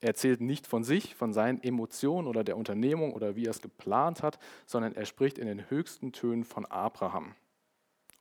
Er 0.00 0.08
erzählt 0.08 0.40
nicht 0.40 0.66
von 0.66 0.84
sich, 0.84 1.14
von 1.14 1.32
seinen 1.32 1.62
Emotionen 1.62 2.28
oder 2.28 2.44
der 2.44 2.56
Unternehmung 2.56 3.12
oder 3.12 3.34
wie 3.34 3.46
er 3.46 3.50
es 3.50 3.62
geplant 3.62 4.22
hat, 4.22 4.38
sondern 4.66 4.94
er 4.94 5.06
spricht 5.06 5.38
in 5.38 5.46
den 5.46 5.70
höchsten 5.70 6.12
Tönen 6.12 6.44
von 6.44 6.66
Abraham 6.66 7.34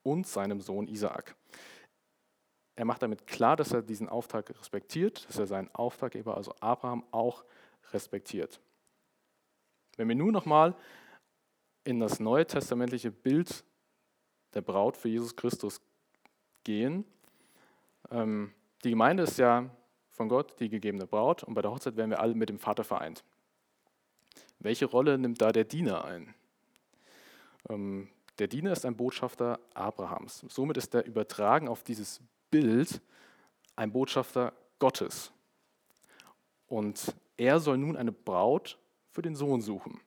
und 0.05 0.27
seinem 0.27 0.61
Sohn 0.61 0.87
Isaak. 0.87 1.35
Er 2.75 2.85
macht 2.85 3.01
damit 3.01 3.25
klar, 3.25 3.55
dass 3.55 3.71
er 3.71 3.81
diesen 3.81 4.07
Auftrag 4.07 4.49
respektiert, 4.49 5.27
dass 5.27 5.39
er 5.39 5.47
seinen 5.47 5.73
Auftraggeber, 5.73 6.35
also 6.37 6.53
Abraham, 6.59 7.03
auch 7.11 7.43
respektiert. 7.91 8.59
Wenn 9.97 10.07
wir 10.07 10.15
nun 10.15 10.31
nochmal 10.31 10.75
in 11.83 11.99
das 11.99 12.19
neue 12.19 12.45
testamentliche 12.45 13.11
Bild 13.11 13.63
der 14.53 14.61
Braut 14.61 14.97
für 14.97 15.09
Jesus 15.09 15.35
Christus 15.35 15.81
gehen, 16.63 17.05
ähm, 18.11 18.53
die 18.83 18.89
Gemeinde 18.91 19.23
ist 19.23 19.37
ja 19.37 19.69
von 20.09 20.29
Gott 20.29 20.59
die 20.59 20.69
gegebene 20.69 21.07
Braut 21.07 21.43
und 21.43 21.53
bei 21.53 21.61
der 21.61 21.71
Hochzeit 21.71 21.95
werden 21.95 22.11
wir 22.11 22.19
alle 22.19 22.35
mit 22.35 22.49
dem 22.49 22.59
Vater 22.59 22.83
vereint. 22.83 23.23
Welche 24.59 24.85
Rolle 24.85 25.17
nimmt 25.17 25.41
da 25.41 25.51
der 25.51 25.63
Diener 25.63 26.05
ein? 26.05 26.33
Der 28.39 28.47
Diener 28.47 28.71
ist 28.73 28.85
ein 28.85 28.97
Botschafter 28.97 29.59
Abrahams. 29.73 30.45
Somit 30.49 30.77
ist 30.77 30.93
er 30.93 31.05
übertragen 31.05 31.67
auf 31.67 31.83
dieses 31.83 32.21
Bild 32.51 33.01
ein 33.75 33.91
Botschafter 33.91 34.53
Gottes. 34.79 35.31
Und 36.67 37.15
er 37.37 37.59
soll 37.59 37.77
nun 37.77 37.95
eine 37.95 38.11
Braut 38.11 38.77
für 39.11 39.21
den 39.21 39.35
Sohn 39.35 39.61
suchen. 39.61 40.01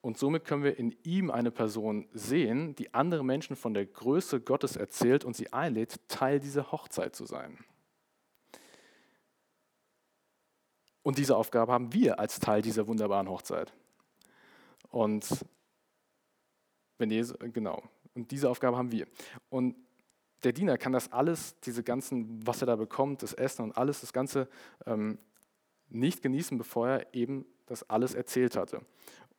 Und 0.00 0.18
somit 0.18 0.44
können 0.44 0.64
wir 0.64 0.78
in 0.78 0.96
ihm 1.04 1.30
eine 1.30 1.52
Person 1.52 2.08
sehen, 2.12 2.74
die 2.74 2.92
andere 2.92 3.24
Menschen 3.24 3.54
von 3.54 3.72
der 3.72 3.86
Größe 3.86 4.40
Gottes 4.40 4.76
erzählt 4.76 5.24
und 5.24 5.36
sie 5.36 5.52
einlädt, 5.52 6.00
Teil 6.08 6.40
dieser 6.40 6.72
Hochzeit 6.72 7.14
zu 7.14 7.24
sein. 7.24 7.58
Und 11.04 11.18
diese 11.18 11.36
Aufgabe 11.36 11.72
haben 11.72 11.92
wir 11.92 12.18
als 12.18 12.40
Teil 12.40 12.62
dieser 12.62 12.86
wunderbaren 12.86 13.28
Hochzeit. 13.28 13.72
Und 14.90 15.44
wenn 17.02 17.10
Jesus, 17.10 17.36
genau, 17.52 17.82
und 18.14 18.30
diese 18.30 18.48
Aufgabe 18.48 18.76
haben 18.76 18.92
wir. 18.92 19.06
Und 19.50 19.76
der 20.44 20.52
Diener 20.52 20.78
kann 20.78 20.92
das 20.92 21.12
alles, 21.12 21.58
diese 21.60 21.82
ganzen, 21.82 22.46
was 22.46 22.62
er 22.62 22.66
da 22.66 22.76
bekommt, 22.76 23.22
das 23.22 23.32
Essen 23.32 23.62
und 23.62 23.76
alles, 23.76 24.00
das 24.00 24.12
Ganze 24.12 24.48
ähm, 24.86 25.18
nicht 25.88 26.22
genießen, 26.22 26.56
bevor 26.58 26.88
er 26.88 27.14
eben 27.14 27.44
das 27.66 27.88
alles 27.90 28.14
erzählt 28.14 28.56
hatte. 28.56 28.80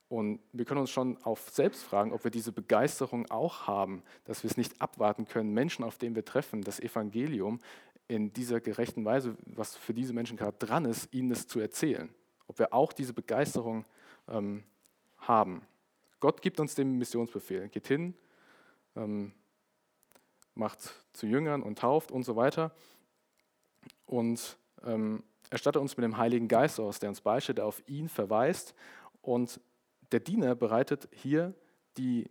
Und 0.08 0.40
wir 0.52 0.64
können 0.64 0.80
uns 0.80 0.90
schon 0.90 1.16
auf 1.24 1.50
selbst 1.50 1.82
fragen, 1.82 2.12
ob 2.12 2.24
wir 2.24 2.30
diese 2.30 2.52
Begeisterung 2.52 3.30
auch 3.30 3.66
haben, 3.66 4.02
dass 4.24 4.42
wir 4.42 4.50
es 4.50 4.56
nicht 4.56 4.80
abwarten 4.80 5.24
können, 5.26 5.52
Menschen, 5.52 5.84
auf 5.84 5.98
denen 5.98 6.14
wir 6.14 6.24
treffen, 6.24 6.62
das 6.62 6.80
Evangelium 6.80 7.60
in 8.06 8.32
dieser 8.32 8.60
gerechten 8.60 9.04
Weise, 9.04 9.36
was 9.46 9.76
für 9.76 9.94
diese 9.94 10.12
Menschen 10.12 10.36
gerade 10.36 10.58
dran 10.58 10.84
ist, 10.84 11.12
ihnen 11.12 11.30
es 11.30 11.46
zu 11.46 11.58
erzählen. 11.58 12.10
Ob 12.46 12.58
wir 12.58 12.74
auch 12.74 12.92
diese 12.92 13.14
Begeisterung 13.14 13.86
ähm, 14.28 14.62
haben. 15.18 15.62
Gott 16.24 16.40
gibt 16.40 16.58
uns 16.58 16.74
den 16.74 16.96
Missionsbefehl. 16.96 17.68
Geht 17.68 17.86
hin, 17.86 18.14
ähm, 18.96 19.32
macht 20.54 20.80
zu 21.12 21.26
Jüngern 21.26 21.62
und 21.62 21.80
tauft 21.80 22.10
und 22.10 22.22
so 22.22 22.34
weiter. 22.34 22.74
Und 24.06 24.56
ähm, 24.86 25.22
erstattet 25.50 25.82
uns 25.82 25.98
mit 25.98 26.04
dem 26.04 26.16
Heiligen 26.16 26.48
Geist 26.48 26.80
aus, 26.80 26.98
der 26.98 27.10
uns 27.10 27.20
beisteht, 27.20 27.58
der 27.58 27.66
auf 27.66 27.82
ihn 27.86 28.08
verweist. 28.08 28.74
Und 29.20 29.60
der 30.12 30.20
Diener 30.20 30.54
bereitet 30.54 31.10
hier 31.12 31.52
die 31.98 32.30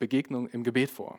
Begegnung 0.00 0.48
im 0.48 0.64
Gebet 0.64 0.90
vor. 0.90 1.16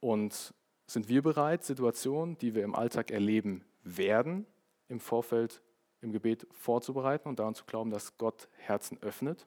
Und 0.00 0.54
sind 0.86 1.10
wir 1.10 1.20
bereit, 1.20 1.62
Situationen, 1.62 2.38
die 2.38 2.54
wir 2.54 2.64
im 2.64 2.74
Alltag 2.74 3.10
erleben 3.10 3.66
werden, 3.82 4.46
im 4.88 4.98
Vorfeld 4.98 5.60
im 6.00 6.10
Gebet 6.10 6.46
vorzubereiten 6.52 7.28
und 7.28 7.38
daran 7.38 7.54
zu 7.54 7.66
glauben, 7.66 7.90
dass 7.90 8.16
Gott 8.16 8.48
Herzen 8.56 8.96
öffnet? 9.02 9.46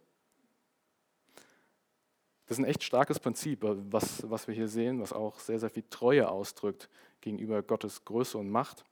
Das 2.48 2.58
ist 2.58 2.64
ein 2.64 2.70
echt 2.70 2.84
starkes 2.84 3.20
Prinzip, 3.20 3.60
was, 3.62 4.30
was 4.30 4.48
wir 4.48 4.56
hier 4.56 4.70
sehen, 4.70 5.02
was 5.02 5.12
auch 5.12 5.40
sehr, 5.40 5.60
sehr 5.60 5.70
viel 5.70 5.84
Treue 5.90 6.30
ausdrückt 6.30 6.90
gegenüber 7.20 7.62
Gottes 7.62 8.06
Größe 8.06 8.38
und 8.38 8.50
Macht. 8.50 8.86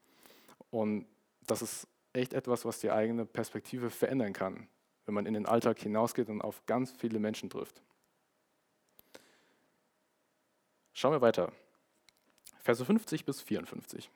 Und 0.72 1.06
das 1.48 1.62
ist 1.62 1.88
echt 2.12 2.34
etwas, 2.34 2.66
was 2.66 2.80
die 2.80 2.92
eigene 2.92 3.26
Perspektive 3.26 3.90
verändern 3.90 4.34
kann, 4.34 4.68
wenn 5.06 5.16
man 5.16 5.26
in 5.26 5.34
den 5.34 5.46
Alltag 5.46 5.80
hinausgeht 5.80 6.30
und 6.30 6.42
auf 6.42 6.66
ganz 6.66 6.92
viele 6.92 7.18
Menschen 7.18 7.50
trifft. 7.50 7.82
Schauen 10.94 11.14
wir 11.14 11.22
weiter. 11.22 11.52
Verse 12.60 12.84
50 12.84 13.26
bis 13.26 13.42
54. 13.42 14.10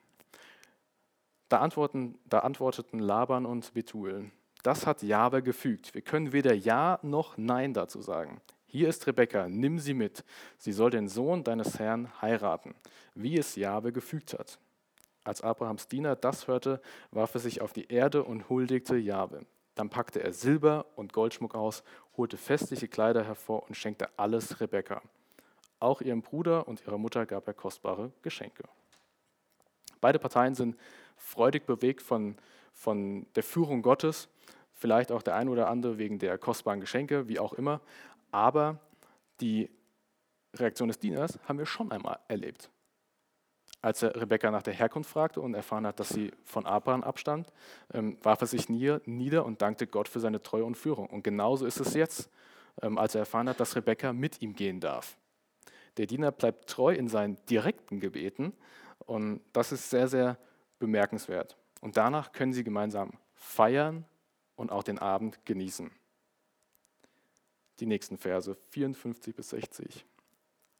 Da, 1.47 1.67
da 1.67 2.39
antworteten 2.39 2.99
Laban 2.99 3.45
und 3.45 3.73
Bethuel, 3.73 4.31
das 4.63 4.85
hat 4.85 5.01
Jabe 5.01 5.41
gefügt. 5.41 5.93
Wir 5.93 6.01
können 6.01 6.33
weder 6.33 6.53
Ja 6.53 6.99
noch 7.03 7.37
Nein 7.37 7.73
dazu 7.73 8.01
sagen. 8.01 8.41
Hier 8.71 8.87
ist 8.87 9.07
Rebekka, 9.07 9.49
nimm 9.49 9.79
sie 9.79 9.95
mit. 9.95 10.23
Sie 10.59 10.73
soll 10.73 10.91
den 10.91 11.07
Sohn 11.07 11.43
deines 11.43 11.79
Herrn 11.79 12.07
heiraten, 12.21 12.75
wie 13.15 13.35
es 13.35 13.55
Jabe 13.55 13.91
gefügt 13.91 14.37
hat. 14.37 14.59
Als 15.23 15.41
Abrahams 15.41 15.87
Diener 15.87 16.15
das 16.15 16.47
hörte, 16.47 16.79
warf 17.09 17.33
er 17.33 17.39
sich 17.39 17.61
auf 17.61 17.73
die 17.73 17.91
Erde 17.91 18.23
und 18.23 18.47
huldigte 18.47 18.95
Jabe. 18.95 19.47
Dann 19.73 19.89
packte 19.89 20.21
er 20.21 20.33
Silber 20.33 20.85
und 20.95 21.13
Goldschmuck 21.13 21.55
aus, 21.55 21.81
holte 22.15 22.37
festliche 22.37 22.87
Kleider 22.87 23.23
hervor 23.23 23.63
und 23.67 23.73
schenkte 23.73 24.07
alles 24.17 24.61
Rebekka. 24.61 25.01
Auch 25.79 26.01
ihrem 26.01 26.21
Bruder 26.21 26.67
und 26.67 26.85
ihrer 26.85 26.99
Mutter 26.99 27.25
gab 27.25 27.47
er 27.47 27.55
kostbare 27.55 28.11
Geschenke. 28.21 28.65
Beide 29.99 30.19
Parteien 30.19 30.53
sind 30.53 30.77
freudig 31.17 31.65
bewegt 31.65 32.03
von, 32.03 32.37
von 32.73 33.25
der 33.33 33.43
Führung 33.43 33.81
Gottes, 33.81 34.29
vielleicht 34.79 35.11
auch 35.11 35.21
der 35.21 35.35
ein 35.35 35.49
oder 35.49 35.69
andere 35.69 35.97
wegen 35.97 36.19
der 36.19 36.37
kostbaren 36.37 36.79
Geschenke, 36.79 37.27
wie 37.27 37.39
auch 37.39 37.53
immer. 37.53 37.81
Aber 38.31 38.79
die 39.41 39.69
Reaktion 40.55 40.87
des 40.87 40.99
Dieners 40.99 41.39
haben 41.47 41.59
wir 41.59 41.65
schon 41.65 41.91
einmal 41.91 42.19
erlebt. 42.27 42.69
Als 43.81 44.03
er 44.03 44.15
Rebekka 44.15 44.51
nach 44.51 44.63
der 44.63 44.73
Herkunft 44.73 45.09
fragte 45.09 45.39
und 45.39 45.53
erfahren 45.53 45.87
hat, 45.87 45.99
dass 45.99 46.09
sie 46.09 46.31
von 46.43 46.65
Abraham 46.65 47.03
abstammt, 47.03 47.53
ähm, 47.93 48.17
warf 48.21 48.41
er 48.41 48.47
sich 48.47 48.67
nieder 48.67 49.45
und 49.45 49.61
dankte 49.61 49.87
Gott 49.87 50.09
für 50.09 50.19
seine 50.19 50.41
Treue 50.41 50.65
und 50.65 50.75
Führung. 50.75 51.07
Und 51.07 51.23
genauso 51.23 51.65
ist 51.65 51.79
es 51.79 51.93
jetzt, 51.93 52.29
ähm, 52.81 52.97
als 52.97 53.15
er 53.15 53.19
erfahren 53.19 53.47
hat, 53.47 53.59
dass 53.59 53.75
Rebekka 53.75 54.11
mit 54.11 54.41
ihm 54.41 54.53
gehen 54.53 54.81
darf. 54.81 55.17
Der 55.97 56.07
Diener 56.07 56.31
bleibt 56.31 56.69
treu 56.69 56.93
in 56.93 57.07
seinen 57.07 57.37
direkten 57.45 57.99
Gebeten 57.99 58.53
und 59.05 59.41
das 59.53 59.71
ist 59.71 59.89
sehr, 59.89 60.07
sehr 60.07 60.37
bemerkenswert. 60.77 61.57
Und 61.81 61.95
danach 61.95 62.31
können 62.33 62.53
sie 62.53 62.63
gemeinsam 62.63 63.13
feiern 63.33 64.05
und 64.55 64.71
auch 64.71 64.83
den 64.83 64.99
Abend 64.99 65.45
genießen. 65.45 65.91
Die 67.79 67.85
nächsten 67.85 68.17
Verse 68.17 68.55
54 68.71 69.35
bis 69.35 69.49
60. 69.49 70.05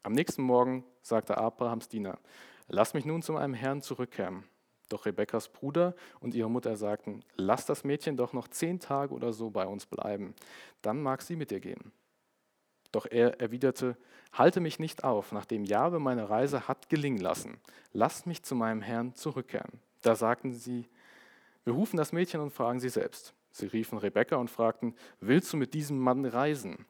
Am 0.04 0.12
nächsten 0.12 0.44
Morgen 0.44 0.84
sagte 1.02 1.38
Abrahams 1.38 1.88
Diener, 1.88 2.20
lass 2.68 2.94
mich 2.94 3.06
nun 3.06 3.22
zu 3.22 3.34
meinem 3.34 3.54
Herrn 3.54 3.82
zurückkehren. 3.82 4.44
Doch 4.90 5.06
Rebekkas 5.06 5.50
Bruder 5.50 5.96
und 6.20 6.34
ihre 6.34 6.50
Mutter 6.50 6.76
sagten, 6.76 7.24
lass 7.36 7.66
das 7.66 7.84
Mädchen 7.84 8.18
doch 8.18 8.34
noch 8.34 8.48
zehn 8.48 8.80
Tage 8.80 9.14
oder 9.14 9.32
so 9.32 9.50
bei 9.50 9.66
uns 9.66 9.86
bleiben, 9.86 10.34
dann 10.82 11.02
mag 11.02 11.22
sie 11.22 11.36
mit 11.36 11.52
dir 11.52 11.60
gehen. 11.60 11.92
Doch 12.92 13.06
er 13.06 13.40
erwiderte, 13.40 13.96
halte 14.34 14.60
mich 14.60 14.80
nicht 14.80 15.04
auf, 15.04 15.32
nachdem 15.32 15.64
Jahwe 15.64 16.00
meine 16.00 16.30
Reise 16.30 16.68
hat 16.68 16.90
gelingen 16.90 17.22
lassen. 17.22 17.60
Lasst 17.94 18.26
mich 18.26 18.44
zu 18.44 18.56
meinem 18.56 18.82
Herrn 18.82 19.14
zurückkehren. 19.14 19.80
Da 20.02 20.16
sagten 20.16 20.54
sie, 20.54 20.90
wir 21.66 21.74
rufen 21.74 21.98
das 21.98 22.12
Mädchen 22.12 22.42
und 22.42 22.52
fragen 22.52 22.80
sie 22.80 22.90
selbst. 22.90 23.36
Sie 23.52 23.68
riefen 23.68 23.98
Rebekka 23.98 24.36
und 24.36 24.50
fragten, 24.50 24.96
willst 25.20 25.52
du 25.54 25.58
mit 25.58 25.74
diesem 25.74 26.00
Mann 26.00 26.26
reisen? 26.26 26.86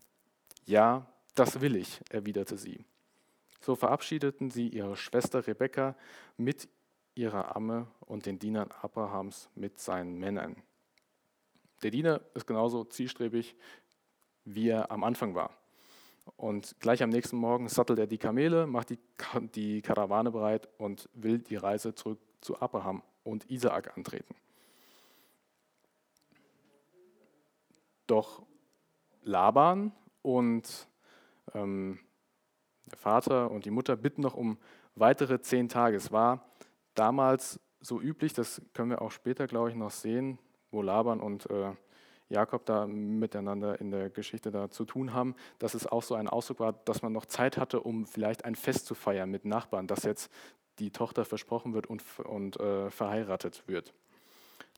Ja, 0.65 1.07
das 1.35 1.61
will 1.61 1.75
ich, 1.75 2.01
erwiderte 2.09 2.57
sie. 2.57 2.85
So 3.61 3.75
verabschiedeten 3.75 4.51
sie 4.51 4.67
ihre 4.67 4.95
Schwester 4.95 5.45
Rebekka 5.45 5.95
mit 6.37 6.67
ihrer 7.15 7.55
Amme 7.55 7.87
und 8.01 8.25
den 8.25 8.39
Dienern 8.39 8.69
Abrahams 8.81 9.49
mit 9.55 9.79
seinen 9.79 10.17
Männern. 10.17 10.55
Der 11.83 11.91
Diener 11.91 12.21
ist 12.33 12.45
genauso 12.45 12.83
zielstrebig, 12.83 13.55
wie 14.45 14.69
er 14.69 14.91
am 14.91 15.03
Anfang 15.03 15.35
war. 15.35 15.51
Und 16.35 16.75
gleich 16.79 17.01
am 17.03 17.09
nächsten 17.09 17.37
Morgen 17.37 17.67
sattelt 17.69 17.99
er 17.99 18.07
die 18.07 18.17
Kamele, 18.17 18.67
macht 18.67 18.89
die, 19.55 19.81
Karawane 19.81 20.31
bereit 20.31 20.69
und 20.77 21.09
will 21.13 21.39
die 21.39 21.55
Reise 21.55 21.95
zurück 21.95 22.19
zu 22.41 22.59
Abraham 22.61 23.03
und 23.23 23.49
Isaak 23.49 23.97
antreten. 23.97 24.35
Doch 28.09 28.41
Laban 29.21 29.91
und 30.23 30.87
ähm, 31.53 31.99
der 32.89 32.97
Vater 32.97 33.51
und 33.51 33.65
die 33.65 33.69
Mutter 33.71 33.95
bitten 33.95 34.21
noch 34.21 34.33
um 34.33 34.57
weitere 34.95 35.41
zehn 35.41 35.69
Tage. 35.69 35.97
Es 35.97 36.11
war 36.11 36.49
damals 36.95 37.59
so 37.79 38.01
üblich, 38.01 38.33
das 38.33 38.63
können 38.73 38.89
wir 38.89 39.03
auch 39.03 39.11
später, 39.11 39.45
glaube 39.45 39.69
ich, 39.69 39.75
noch 39.75 39.91
sehen, 39.91 40.39
wo 40.71 40.81
Laban 40.81 41.19
und 41.19 41.51
äh, 41.51 41.71
Jakob 42.29 42.65
da 42.65 42.87
miteinander 42.87 43.79
in 43.79 43.91
der 43.91 44.09
Geschichte 44.09 44.49
da 44.49 44.71
zu 44.71 44.85
tun 44.85 45.13
haben, 45.13 45.35
dass 45.59 45.75
es 45.75 45.85
auch 45.85 46.01
so 46.01 46.15
ein 46.15 46.27
Ausdruck 46.27 46.59
war, 46.59 46.73
dass 46.73 47.03
man 47.03 47.13
noch 47.13 47.27
Zeit 47.27 47.57
hatte, 47.57 47.79
um 47.79 48.07
vielleicht 48.07 48.43
ein 48.43 48.55
Fest 48.55 48.87
zu 48.87 48.95
feiern 48.95 49.29
mit 49.29 49.45
Nachbarn, 49.45 49.85
dass 49.85 50.01
jetzt 50.01 50.31
die 50.79 50.89
Tochter 50.89 51.25
versprochen 51.25 51.75
wird 51.75 51.85
und, 51.85 52.03
und 52.19 52.59
äh, 52.59 52.89
verheiratet 52.89 53.67
wird. 53.67 53.93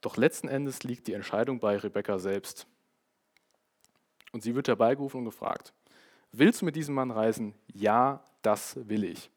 Doch 0.01 0.17
letzten 0.17 0.49
Endes 0.49 0.83
liegt 0.83 1.07
die 1.07 1.13
Entscheidung 1.13 1.61
bei 1.61 1.77
Rebekka 1.77 2.19
selbst. 2.19 2.67
Und 4.31 4.43
sie 4.43 4.55
wird 4.55 4.67
herbeigerufen 4.67 5.19
und 5.19 5.25
gefragt, 5.25 5.73
willst 6.31 6.61
du 6.61 6.65
mit 6.65 6.75
diesem 6.75 6.95
Mann 6.95 7.11
reisen? 7.11 7.53
Ja, 7.73 8.23
das 8.41 8.77
will 8.87 9.03
ich. 9.03 9.29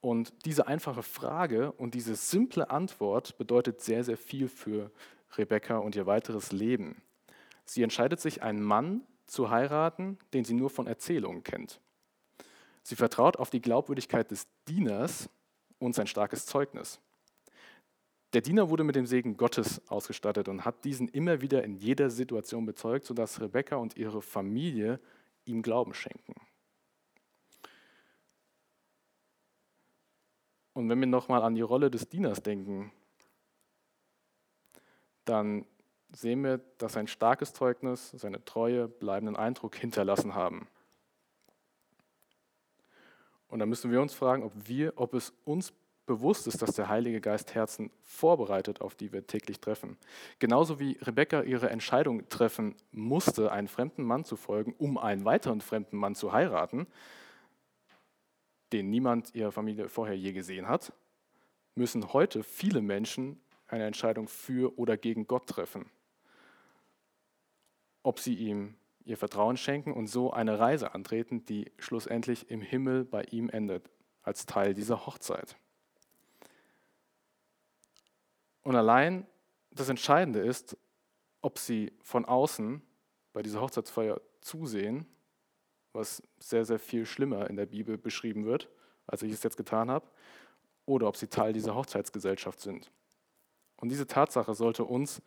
Und 0.00 0.32
diese 0.44 0.66
einfache 0.66 1.02
Frage 1.02 1.72
und 1.72 1.94
diese 1.94 2.16
simple 2.16 2.70
Antwort 2.70 3.38
bedeutet 3.38 3.80
sehr, 3.80 4.02
sehr 4.02 4.16
viel 4.16 4.48
für 4.48 4.90
Rebekka 5.36 5.78
und 5.78 5.94
ihr 5.94 6.06
weiteres 6.06 6.52
Leben. 6.52 7.00
Sie 7.64 7.82
entscheidet 7.82 8.20
sich, 8.20 8.42
einen 8.42 8.62
Mann 8.62 9.02
zu 9.26 9.50
heiraten, 9.50 10.18
den 10.34 10.44
sie 10.44 10.54
nur 10.54 10.70
von 10.70 10.86
Erzählungen 10.86 11.44
kennt. 11.44 11.80
Sie 12.82 12.96
vertraut 12.96 13.36
auf 13.36 13.50
die 13.50 13.62
Glaubwürdigkeit 13.62 14.30
des 14.30 14.48
Dieners 14.66 15.28
und 15.78 15.94
sein 15.94 16.08
starkes 16.08 16.46
Zeugnis. 16.46 17.00
Der 18.32 18.40
Diener 18.40 18.70
wurde 18.70 18.84
mit 18.84 18.96
dem 18.96 19.06
Segen 19.06 19.36
Gottes 19.36 19.86
ausgestattet 19.90 20.48
und 20.48 20.64
hat 20.64 20.84
diesen 20.84 21.08
immer 21.08 21.42
wieder 21.42 21.62
in 21.64 21.74
jeder 21.74 22.08
Situation 22.08 22.64
bezeugt, 22.64 23.04
sodass 23.04 23.40
Rebekka 23.40 23.76
und 23.76 23.96
ihre 23.96 24.22
Familie 24.22 25.00
ihm 25.44 25.62
Glauben 25.62 25.92
schenken. 25.92 26.34
Und 30.72 30.88
wenn 30.88 31.00
wir 31.00 31.06
nochmal 31.06 31.42
an 31.42 31.54
die 31.54 31.60
Rolle 31.60 31.90
des 31.90 32.08
Dieners 32.08 32.42
denken, 32.42 32.90
dann 35.26 35.66
sehen 36.14 36.42
wir, 36.42 36.58
dass 36.78 36.94
sein 36.94 37.06
starkes 37.06 37.52
Zeugnis, 37.52 38.10
seine 38.12 38.42
Treue 38.44 38.88
bleibenden 38.88 39.36
Eindruck 39.36 39.76
hinterlassen 39.76 40.34
haben. 40.34 40.66
Und 43.48 43.58
da 43.58 43.66
müssen 43.66 43.90
wir 43.90 44.00
uns 44.00 44.14
fragen, 44.14 44.42
ob, 44.44 44.52
wir, 44.66 44.94
ob 44.96 45.12
es 45.12 45.34
uns 45.44 45.74
bewusst 46.06 46.46
ist, 46.46 46.62
dass 46.62 46.74
der 46.74 46.88
Heilige 46.88 47.20
Geist 47.20 47.54
Herzen 47.54 47.90
vorbereitet, 48.02 48.80
auf 48.80 48.94
die 48.94 49.12
wir 49.12 49.26
täglich 49.26 49.60
treffen. 49.60 49.96
Genauso 50.38 50.80
wie 50.80 50.98
Rebekka 51.00 51.42
ihre 51.42 51.70
Entscheidung 51.70 52.28
treffen 52.28 52.74
musste, 52.90 53.52
einen 53.52 53.68
fremden 53.68 54.02
Mann 54.02 54.24
zu 54.24 54.36
folgen, 54.36 54.74
um 54.78 54.98
einen 54.98 55.24
weiteren 55.24 55.60
fremden 55.60 55.96
Mann 55.96 56.14
zu 56.14 56.32
heiraten, 56.32 56.86
den 58.72 58.90
niemand 58.90 59.34
ihrer 59.34 59.52
Familie 59.52 59.88
vorher 59.88 60.16
je 60.16 60.32
gesehen 60.32 60.68
hat, 60.68 60.92
müssen 61.74 62.12
heute 62.12 62.42
viele 62.42 62.82
Menschen 62.82 63.40
eine 63.68 63.86
Entscheidung 63.86 64.28
für 64.28 64.78
oder 64.78 64.96
gegen 64.96 65.26
Gott 65.26 65.46
treffen. 65.46 65.86
Ob 68.02 68.18
sie 68.18 68.34
ihm 68.34 68.74
ihr 69.04 69.16
Vertrauen 69.16 69.56
schenken 69.56 69.92
und 69.92 70.06
so 70.06 70.32
eine 70.32 70.58
Reise 70.58 70.94
antreten, 70.94 71.44
die 71.44 71.70
schlussendlich 71.78 72.50
im 72.50 72.60
Himmel 72.60 73.04
bei 73.04 73.24
ihm 73.24 73.48
endet, 73.48 73.90
als 74.22 74.46
Teil 74.46 74.74
dieser 74.74 75.06
Hochzeit. 75.06 75.56
Und 78.62 78.76
allein 78.76 79.26
das 79.70 79.88
Entscheidende 79.88 80.40
ist, 80.40 80.76
ob 81.40 81.58
sie 81.58 81.92
von 82.02 82.24
außen 82.24 82.82
bei 83.32 83.42
dieser 83.42 83.60
Hochzeitsfeier 83.60 84.20
zusehen, 84.40 85.06
was 85.92 86.22
sehr, 86.38 86.64
sehr 86.64 86.78
viel 86.78 87.04
schlimmer 87.06 87.48
in 87.50 87.56
der 87.56 87.66
Bibel 87.66 87.98
beschrieben 87.98 88.44
wird, 88.44 88.68
als 89.06 89.22
ich 89.22 89.32
es 89.32 89.42
jetzt 89.42 89.56
getan 89.56 89.90
habe, 89.90 90.06
oder 90.86 91.08
ob 91.08 91.16
sie 91.16 91.28
Teil 91.28 91.52
dieser 91.52 91.74
Hochzeitsgesellschaft 91.74 92.60
sind. 92.60 92.90
Und 93.76 93.88
diese 93.88 94.06
Tatsache 94.06 94.54
sollte 94.54 94.84
uns 94.84 95.22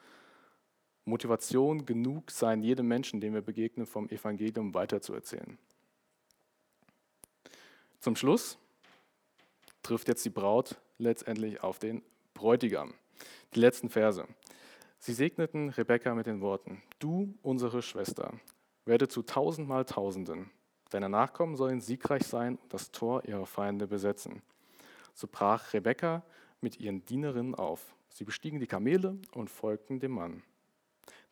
Motivation 1.03 1.85
genug 1.85 2.31
sein, 2.31 2.63
jedem 2.63 2.87
Menschen, 2.87 3.21
dem 3.21 3.33
wir 3.33 3.41
begegnen, 3.41 3.85
vom 3.85 4.09
Evangelium 4.09 4.73
weiterzuerzählen. 4.73 5.57
Zum 7.99 8.15
Schluss 8.15 8.57
trifft 9.83 10.07
jetzt 10.07 10.25
die 10.25 10.29
Braut 10.29 10.79
letztendlich 10.97 11.61
auf 11.61 11.79
den 11.79 12.01
Bräutigam. 12.33 12.93
Die 13.53 13.59
letzten 13.59 13.89
Verse. 13.89 14.25
Sie 14.99 15.13
segneten 15.13 15.69
Rebekka 15.69 16.15
mit 16.15 16.25
den 16.25 16.41
Worten, 16.41 16.81
du, 16.99 17.37
unsere 17.41 17.81
Schwester, 17.81 18.33
werde 18.85 19.07
zu 19.07 19.21
tausendmal 19.21 19.85
Tausenden. 19.85 20.49
Deine 20.89 21.09
Nachkommen 21.09 21.55
sollen 21.55 21.81
siegreich 21.81 22.23
sein 22.23 22.55
und 22.55 22.73
das 22.73 22.91
Tor 22.91 23.25
ihrer 23.25 23.45
Feinde 23.45 23.87
besetzen. 23.87 24.41
So 25.13 25.27
brach 25.31 25.73
Rebekka 25.73 26.23
mit 26.61 26.79
ihren 26.79 27.05
Dienerinnen 27.05 27.55
auf. 27.55 27.95
Sie 28.09 28.23
bestiegen 28.23 28.59
die 28.59 28.67
Kamele 28.67 29.17
und 29.33 29.49
folgten 29.49 29.99
dem 29.99 30.11
Mann. 30.11 30.43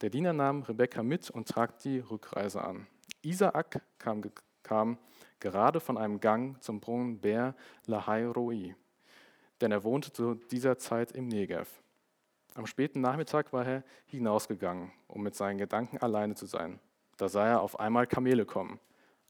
Der 0.02 0.10
Diener 0.10 0.34
nahm 0.34 0.64
Rebekka 0.64 1.02
mit 1.02 1.30
und 1.30 1.48
trag 1.48 1.80
die 1.80 2.00
Rückreise 2.00 2.62
an. 2.62 2.88
Isaak 3.22 3.82
kam, 4.00 4.22
kam 4.64 4.98
gerade 5.40 5.80
von 5.80 5.98
einem 5.98 6.20
Gang 6.20 6.62
zum 6.62 6.80
Brunnen 6.80 7.20
Ber 7.20 7.56
Lahai 7.86 8.26
Roi, 8.28 8.76
denn 9.64 9.72
er 9.72 9.84
wohnte 9.84 10.11
zu 10.11 10.36
dieser 10.36 10.78
Zeit 10.78 11.14
im 11.14 11.28
Negev. 11.28 11.82
Am 12.53 12.68
späten 12.68 13.01
Nachmittag 13.01 13.51
war 13.53 13.66
er 13.66 13.84
hinausgegangen, 14.05 14.91
um 15.07 15.24
mit 15.24 15.36
seinen 15.36 15.57
Gedanken 15.57 15.97
alleine 15.97 16.36
zu 16.36 16.45
sein. 16.45 16.80
Da 17.18 17.30
sah 17.30 17.47
er 17.47 17.61
auf 17.61 17.80
einmal 17.80 18.05
Kamele 18.05 18.45
kommen. 18.45 18.80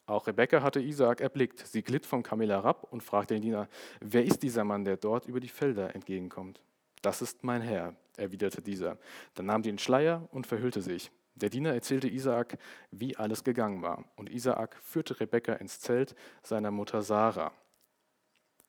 Auch 0.05 0.27
Rebekka 0.27 0.61
hatte 0.61 0.81
Isaak 0.81 1.21
erblickt. 1.21 1.65
Sie 1.65 1.83
glitt 1.83 2.05
vom 2.05 2.23
Kamel 2.23 2.49
herab 2.49 2.91
und 2.91 3.03
fragte 3.03 3.35
den 3.35 3.43
Diener, 3.43 3.69
wer 4.01 4.25
ist 4.25 4.43
dieser 4.43 4.65
Mann, 4.65 4.83
der 4.83 4.97
dort 4.97 5.27
über 5.27 5.39
die 5.39 5.47
Felder 5.47 5.95
entgegenkommt? 5.95 6.61
Das 7.01 7.21
ist 7.21 7.43
mein 7.43 7.61
Herr, 7.61 7.95
erwiderte 8.17 8.61
dieser. 8.61 8.97
Dann 9.35 9.45
nahm 9.45 9.63
sie 9.63 9.69
den 9.69 9.77
Schleier 9.77 10.27
und 10.31 10.47
verhüllte 10.47 10.81
sich. 10.81 11.11
Der 11.35 11.49
Diener 11.49 11.73
erzählte 11.73 12.07
Isaak, 12.07 12.57
wie 12.91 13.15
alles 13.15 13.43
gegangen 13.43 13.81
war. 13.81 14.03
Und 14.15 14.29
Isaak 14.29 14.77
führte 14.81 15.19
Rebekka 15.19 15.53
ins 15.53 15.79
Zelt 15.79 16.15
seiner 16.41 16.71
Mutter 16.71 17.01
Sarah. 17.01 17.53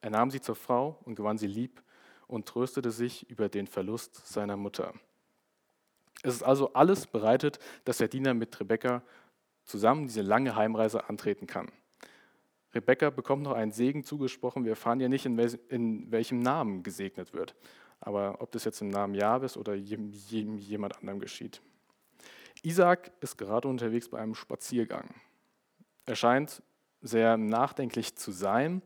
Er 0.04 0.10
nahm 0.10 0.30
sie 0.30 0.42
zur 0.42 0.54
Frau 0.54 0.98
und 1.06 1.14
gewann 1.14 1.38
sie 1.38 1.46
lieb 1.46 1.82
und 2.26 2.44
tröstete 2.44 2.90
sich 2.90 3.30
über 3.30 3.48
den 3.48 3.66
Verlust 3.66 4.26
seiner 4.26 4.54
Mutter. 4.54 4.92
Es 6.22 6.34
ist 6.34 6.42
also 6.42 6.74
alles 6.74 7.06
bereitet, 7.06 7.58
dass 7.86 7.96
der 7.96 8.08
Diener 8.08 8.34
mit 8.34 8.60
Rebekka 8.60 9.02
zusammen 9.64 10.06
diese 10.06 10.20
lange 10.20 10.56
Heimreise 10.56 11.08
antreten 11.08 11.46
kann. 11.46 11.72
Rebekka 12.74 13.08
bekommt 13.08 13.44
noch 13.44 13.52
einen 13.52 13.72
Segen 13.72 14.04
zugesprochen. 14.04 14.64
Wir 14.64 14.72
erfahren 14.72 15.00
ja 15.00 15.08
nicht, 15.08 15.24
in 15.24 16.12
welchem 16.12 16.40
Namen 16.40 16.82
gesegnet 16.82 17.32
wird. 17.32 17.54
Aber 17.98 18.42
ob 18.42 18.52
das 18.52 18.64
jetzt 18.64 18.82
im 18.82 18.88
Namen 18.88 19.14
Jahwes 19.14 19.56
oder 19.56 19.72
jemand 19.72 20.98
anderem 20.98 21.18
geschieht. 21.18 21.62
Isaac 22.62 23.10
ist 23.22 23.38
gerade 23.38 23.68
unterwegs 23.68 24.10
bei 24.10 24.18
einem 24.18 24.34
Spaziergang. 24.34 25.14
Er 26.04 26.16
scheint 26.16 26.62
sehr 27.00 27.38
nachdenklich 27.38 28.16
zu 28.16 28.32
sein 28.32 28.82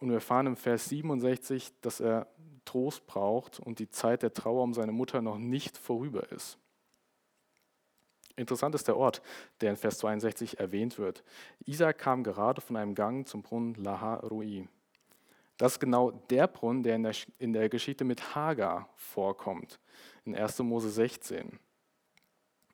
und 0.00 0.08
wir 0.08 0.16
erfahren 0.16 0.46
im 0.46 0.56
Vers 0.56 0.88
67, 0.88 1.72
dass 1.80 2.00
er 2.00 2.26
Trost 2.64 3.06
braucht 3.06 3.60
und 3.60 3.78
die 3.78 3.88
Zeit 3.88 4.22
der 4.22 4.34
Trauer 4.34 4.62
um 4.62 4.74
seine 4.74 4.92
Mutter 4.92 5.22
noch 5.22 5.38
nicht 5.38 5.76
vorüber 5.76 6.30
ist. 6.30 6.58
Interessant 8.36 8.74
ist 8.74 8.86
der 8.86 8.96
Ort, 8.96 9.20
der 9.60 9.70
in 9.70 9.76
Vers 9.76 9.98
62 9.98 10.60
erwähnt 10.60 10.98
wird. 10.98 11.24
Isaac 11.66 11.98
kam 11.98 12.22
gerade 12.22 12.60
von 12.60 12.76
einem 12.76 12.94
Gang 12.94 13.26
zum 13.26 13.42
Brunnen 13.42 13.74
Laha 13.74 14.16
Rui. 14.16 14.68
Das 15.56 15.72
ist 15.72 15.80
genau 15.80 16.12
der 16.12 16.46
Brunnen, 16.46 16.84
der 16.84 16.94
in 16.94 17.02
der, 17.02 17.14
in 17.38 17.52
der 17.52 17.68
Geschichte 17.68 18.04
mit 18.04 18.36
Hagar 18.36 18.88
vorkommt, 18.94 19.80
in 20.24 20.36
1. 20.36 20.60
Mose 20.60 20.88
16. 20.88 21.58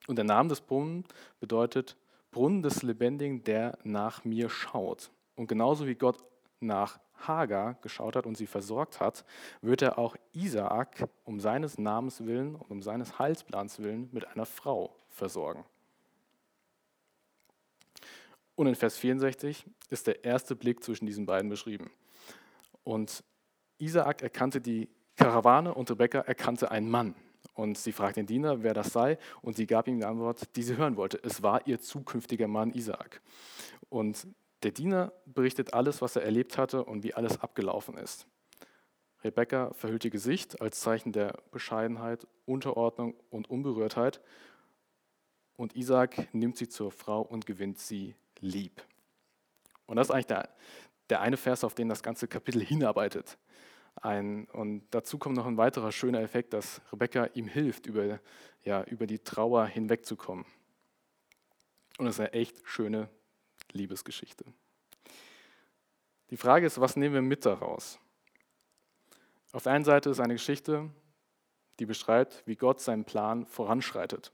Und 0.07 0.16
der 0.16 0.27
Name 0.27 0.51
des 0.51 0.61
Brunnen 0.61 1.05
bedeutet 1.41 1.97
Brunnen 2.31 2.62
des 2.62 2.83
Lebendigen, 2.83 3.43
der 3.45 3.79
nach 3.85 4.25
mir 4.25 4.51
schaut. 4.51 5.11
Und 5.35 5.47
genauso 5.47 5.87
wie 5.87 5.95
Gott 5.95 6.22
nach 6.61 6.99
Hagar 7.17 7.75
geschaut 7.83 8.17
hat 8.17 8.27
und 8.27 8.37
sie 8.37 8.47
versorgt 8.47 9.01
hat, 9.01 9.25
wird 9.62 9.83
er 9.83 9.99
auch 9.99 10.17
Isaak 10.33 11.09
um 11.25 11.41
seines 11.41 11.79
Namens 11.79 12.25
willen 12.25 12.55
und 12.55 12.71
um 12.71 12.83
seines 12.83 13.19
Heilsplans 13.19 13.81
willen 13.81 14.09
mit 14.12 14.27
einer 14.29 14.47
Frau 14.47 14.95
versorgen. 15.09 15.65
Und 18.57 18.67
in 18.67 18.75
Vers 18.75 18.97
64 18.99 19.67
ist 19.91 20.07
der 20.07 20.25
erste 20.25 20.55
Blick 20.55 20.85
zwischen 20.85 21.07
diesen 21.07 21.27
beiden 21.27 21.51
beschrieben. 21.51 21.91
Und 22.85 23.25
Isaak 23.79 24.23
erkannte 24.23 24.61
die 24.61 24.89
Karawane 25.17 25.75
und 25.75 25.91
Rebekka 25.91 26.21
erkannte 26.21 26.71
einen 26.71 26.89
Mann. 26.89 27.15
Und 27.55 27.79
sie 27.79 27.93
fragt 27.93 28.17
den 28.17 28.27
Diener, 28.27 28.62
wer 28.62 28.75
das 28.75 28.93
sei, 28.93 29.19
und 29.43 29.57
sie 29.57 29.67
gab 29.67 29.87
ihm 29.87 29.99
die 29.99 30.05
Antwort, 30.05 30.57
die 30.57 30.62
sie 30.62 30.77
hören 30.77 30.97
wollte. 30.97 31.21
Es 31.23 31.43
war 31.43 31.67
ihr 31.67 31.81
zukünftiger 31.81 32.49
Mann 32.49 32.73
Isaak. 32.73 33.21
Und 33.89 34.27
der 34.65 34.73
Diener 34.73 35.12
berichtet 35.27 35.75
alles, 35.75 36.01
was 36.03 36.17
er 36.17 36.23
erlebt 36.23 36.59
hatte 36.59 36.85
und 36.85 37.03
wie 37.03 37.15
alles 37.15 37.41
abgelaufen 37.41 37.97
ist. 37.97 38.27
Rebekka 39.23 39.73
verhüllt 39.73 40.05
ihr 40.05 40.11
Gesicht 40.11 40.61
als 40.61 40.81
Zeichen 40.81 41.12
der 41.12 41.39
Bescheidenheit, 41.51 42.27
Unterordnung 42.47 43.15
und 43.31 43.49
Unberührtheit. 43.49 44.21
Und 45.57 45.77
Isaac 45.77 46.29
nimmt 46.35 46.57
sie 46.57 46.69
zur 46.69 46.91
Frau 46.91 47.23
und 47.23 47.47
gewinnt 47.47 47.79
sie 47.79 48.15
lieb. 48.41 48.83
Und 49.87 49.97
das 49.97 50.09
ist 50.09 50.11
eigentlich 50.11 50.27
der, 50.27 50.49
der 51.11 51.21
eine 51.21 51.37
Vers, 51.37 51.65
auf 51.65 51.75
den 51.75 51.89
das 51.89 52.03
ganze 52.03 52.27
Kapitel 52.27 52.62
hinarbeitet. 52.62 53.39
Ein, 53.97 54.47
und 54.47 54.87
dazu 54.91 55.19
kommt 55.19 55.37
noch 55.37 55.47
ein 55.47 55.57
weiterer 55.57 55.93
schöner 55.93 56.21
Effekt, 56.21 56.53
dass 56.53 56.81
Rebecca 56.91 57.27
ihm 57.35 57.47
hilft, 57.47 57.87
über, 57.87 58.19
ja, 58.62 58.83
über 58.85 59.07
die 59.07 59.21
Trauer 59.21 59.67
hinwegzukommen. 59.67 60.45
Und 61.99 62.07
es 62.07 62.17
ist 62.17 62.21
eine 62.21 62.33
echt 62.33 62.61
schöne 62.65 63.09
Liebesgeschichte. 63.75 64.45
Die 66.31 66.37
Frage 66.37 66.66
ist, 66.66 66.81
was 66.81 66.97
nehmen 66.97 67.14
wir 67.14 67.22
mit 67.22 67.45
daraus? 67.45 67.99
Auf 69.53 69.64
der 69.64 69.72
einen 69.72 69.85
Seite 69.85 70.11
ist 70.11 70.20
eine 70.20 70.35
Geschichte, 70.35 70.91
die 71.79 71.87
beschreibt, 71.87 72.43
wie 72.47 72.57
Gott 72.57 72.81
seinen 72.81 73.05
Plan 73.05 73.47
voranschreitet, 73.47 74.33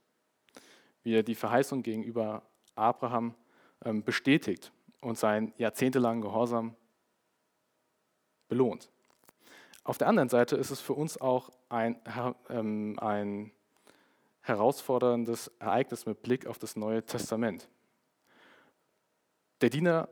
wie 1.03 1.15
er 1.15 1.23
die 1.23 1.35
Verheißung 1.35 1.83
gegenüber 1.83 2.43
Abraham 2.75 3.35
ähm, 3.85 4.05
bestätigt 4.05 4.73
und 5.01 5.19
seinen 5.19 5.53
jahrzehntelangen 5.57 6.23
Gehorsam 6.23 6.77
belohnt. 8.49 8.91
Auf 9.85 9.99
der 9.99 10.09
anderen 10.09 10.29
Seite 10.29 10.57
ist 10.57 10.71
es 10.71 10.81
für 10.81 10.93
uns 10.93 11.21
auch 11.21 11.51
ein, 11.69 12.01
ähm, 12.49 12.99
ein 13.01 13.53
herausforderndes 14.43 15.49
Ereignis 15.59 16.07
mit 16.07 16.23
Blick 16.23 16.47
auf 16.47 16.59
das 16.59 16.77
Neue 16.77 17.05
Testament. 17.05 17.69
Der 19.61 19.71
Diener 19.71 20.09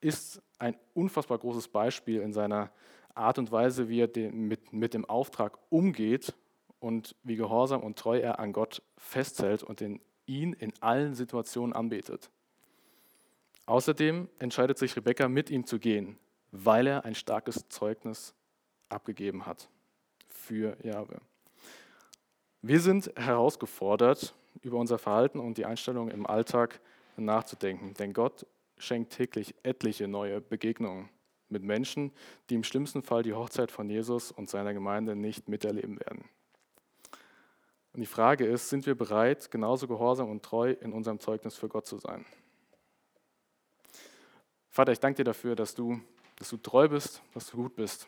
ist 0.00 0.40
ein 0.58 0.76
unfassbar 0.94 1.38
großes 1.38 1.68
Beispiel 1.68 2.20
in 2.20 2.32
seiner 2.32 2.70
Art 3.14 3.38
und 3.38 3.50
Weise, 3.50 3.88
wie 3.88 4.00
er 4.00 4.32
mit, 4.32 4.94
dem 4.94 5.04
Auftrag 5.04 5.58
umgeht 5.70 6.34
und 6.78 7.16
wie 7.24 7.36
gehorsam 7.36 7.82
und 7.82 7.98
treu 7.98 8.18
er 8.18 8.38
an 8.38 8.52
Gott 8.52 8.82
festhält 8.96 9.64
und 9.64 9.82
ihn 10.26 10.52
in 10.52 10.72
allen 10.80 11.14
Situationen 11.14 11.74
anbetet. 11.74 12.30
Außerdem 13.66 14.28
entscheidet 14.38 14.78
sich 14.78 14.96
Rebekka, 14.96 15.28
mit 15.28 15.50
ihm 15.50 15.66
zu 15.66 15.78
gehen, 15.78 16.16
weil 16.52 16.86
er 16.86 17.04
ein 17.04 17.14
starkes 17.14 17.68
Zeugnis 17.68 18.34
abgegeben 18.88 19.46
hat 19.46 19.68
für 20.28 20.76
Jahwe. 20.84 21.20
Wir 22.62 22.80
sind 22.80 23.12
herausgefordert, 23.16 24.34
über 24.62 24.78
unser 24.78 24.98
Verhalten 24.98 25.38
und 25.38 25.58
die 25.58 25.66
Einstellung 25.66 26.08
im 26.08 26.26
Alltag 26.26 26.80
nachzudenken, 27.24 27.94
denn 27.94 28.12
Gott 28.12 28.46
schenkt 28.78 29.12
täglich 29.12 29.54
etliche 29.62 30.08
neue 30.08 30.40
Begegnungen 30.40 31.08
mit 31.48 31.62
Menschen, 31.62 32.12
die 32.50 32.54
im 32.54 32.64
schlimmsten 32.64 33.02
Fall 33.02 33.22
die 33.22 33.34
Hochzeit 33.34 33.70
von 33.70 33.88
Jesus 33.88 34.30
und 34.30 34.48
seiner 34.48 34.74
Gemeinde 34.74 35.16
nicht 35.16 35.48
miterleben 35.48 35.98
werden. 36.00 36.24
Und 37.92 38.00
die 38.00 38.06
Frage 38.06 38.46
ist, 38.46 38.68
sind 38.68 38.86
wir 38.86 38.94
bereit, 38.94 39.50
genauso 39.50 39.88
gehorsam 39.88 40.30
und 40.30 40.42
treu 40.42 40.72
in 40.80 40.92
unserem 40.92 41.20
Zeugnis 41.20 41.56
für 41.56 41.68
Gott 41.68 41.86
zu 41.86 41.98
sein? 41.98 42.24
Vater, 44.68 44.92
ich 44.92 45.00
danke 45.00 45.16
dir 45.16 45.24
dafür, 45.24 45.56
dass 45.56 45.74
du, 45.74 46.00
dass 46.36 46.50
du 46.50 46.58
treu 46.58 46.88
bist, 46.88 47.22
dass 47.34 47.46
du 47.50 47.56
gut 47.56 47.74
bist. 47.74 48.06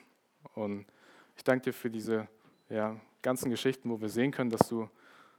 Und 0.54 0.86
ich 1.36 1.42
danke 1.42 1.64
dir 1.64 1.72
für 1.72 1.90
diese 1.90 2.28
ja, 2.68 3.00
ganzen 3.22 3.50
Geschichten, 3.50 3.90
wo 3.90 4.00
wir 4.00 4.08
sehen 4.08 4.30
können, 4.30 4.50
dass 4.50 4.68
du, 4.68 4.88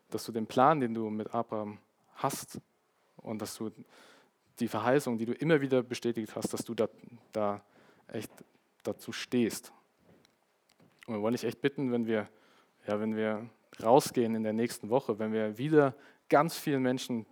dass 0.09 0.25
du 0.25 0.31
den 0.31 0.47
Plan, 0.47 0.79
den 0.79 0.93
du 0.93 1.09
mit 1.09 1.33
Abraham 1.33 1.77
hast 2.15 2.59
und 3.21 3.41
dass 3.41 3.55
du 3.55 3.71
die 4.59 4.67
Verheißung, 4.67 5.17
die 5.17 5.25
du 5.25 5.33
immer 5.33 5.61
wieder 5.61 5.83
bestätigt 5.83 6.35
hast, 6.35 6.53
dass 6.53 6.63
du 6.63 6.73
da, 6.73 6.87
da 7.31 7.63
echt 8.07 8.31
dazu 8.83 9.11
stehst. 9.11 9.71
Und 11.07 11.15
wir 11.15 11.21
wollen 11.21 11.33
dich 11.33 11.43
echt 11.43 11.61
bitten, 11.61 11.91
wenn 11.91 12.05
wir, 12.05 12.29
ja, 12.87 12.99
wenn 12.99 13.15
wir 13.15 13.49
rausgehen 13.81 14.35
in 14.35 14.43
der 14.43 14.53
nächsten 14.53 14.89
Woche, 14.89 15.19
wenn 15.19 15.33
wir 15.33 15.57
wieder 15.57 15.95
ganz 16.29 16.57
vielen 16.57 16.81
Menschen 16.81 17.25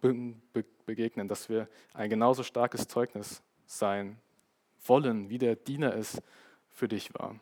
begegnen, 0.85 1.27
dass 1.27 1.49
wir 1.49 1.69
ein 1.93 2.09
genauso 2.09 2.43
starkes 2.43 2.87
Zeugnis 2.87 3.41
sein 3.65 4.19
wollen, 4.85 5.29
wie 5.29 5.37
der 5.37 5.55
Diener 5.55 5.95
es 5.95 6.21
für 6.69 6.87
dich 6.87 7.13
war. 7.13 7.39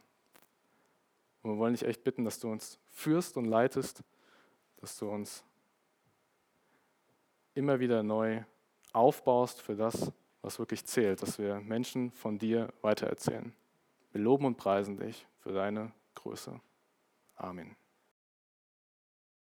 Und 1.41 1.51
wir 1.51 1.57
wollen 1.57 1.73
dich 1.73 1.85
echt 1.85 2.03
bitten, 2.03 2.25
dass 2.25 2.39
du 2.39 2.51
uns 2.51 2.79
führst 2.91 3.37
und 3.37 3.45
leitest, 3.45 4.03
dass 4.77 4.97
du 4.97 5.09
uns 5.09 5.43
immer 7.57 7.79
wieder 7.79 8.03
neu 8.03 8.43
aufbaust 8.93 9.61
für 9.61 9.75
das, 9.75 10.11
was 10.41 10.59
wirklich 10.59 10.85
zählt, 10.85 11.21
dass 11.21 11.39
wir 11.39 11.59
Menschen 11.59 12.11
von 12.11 12.37
dir 12.37 12.71
weitererzählen. 12.81 13.53
Wir 14.11 14.21
loben 14.21 14.45
und 14.45 14.57
preisen 14.57 14.97
dich 14.97 15.25
für 15.39 15.51
deine 15.51 15.91
Größe. 16.15 16.59
Amen. 17.35 17.75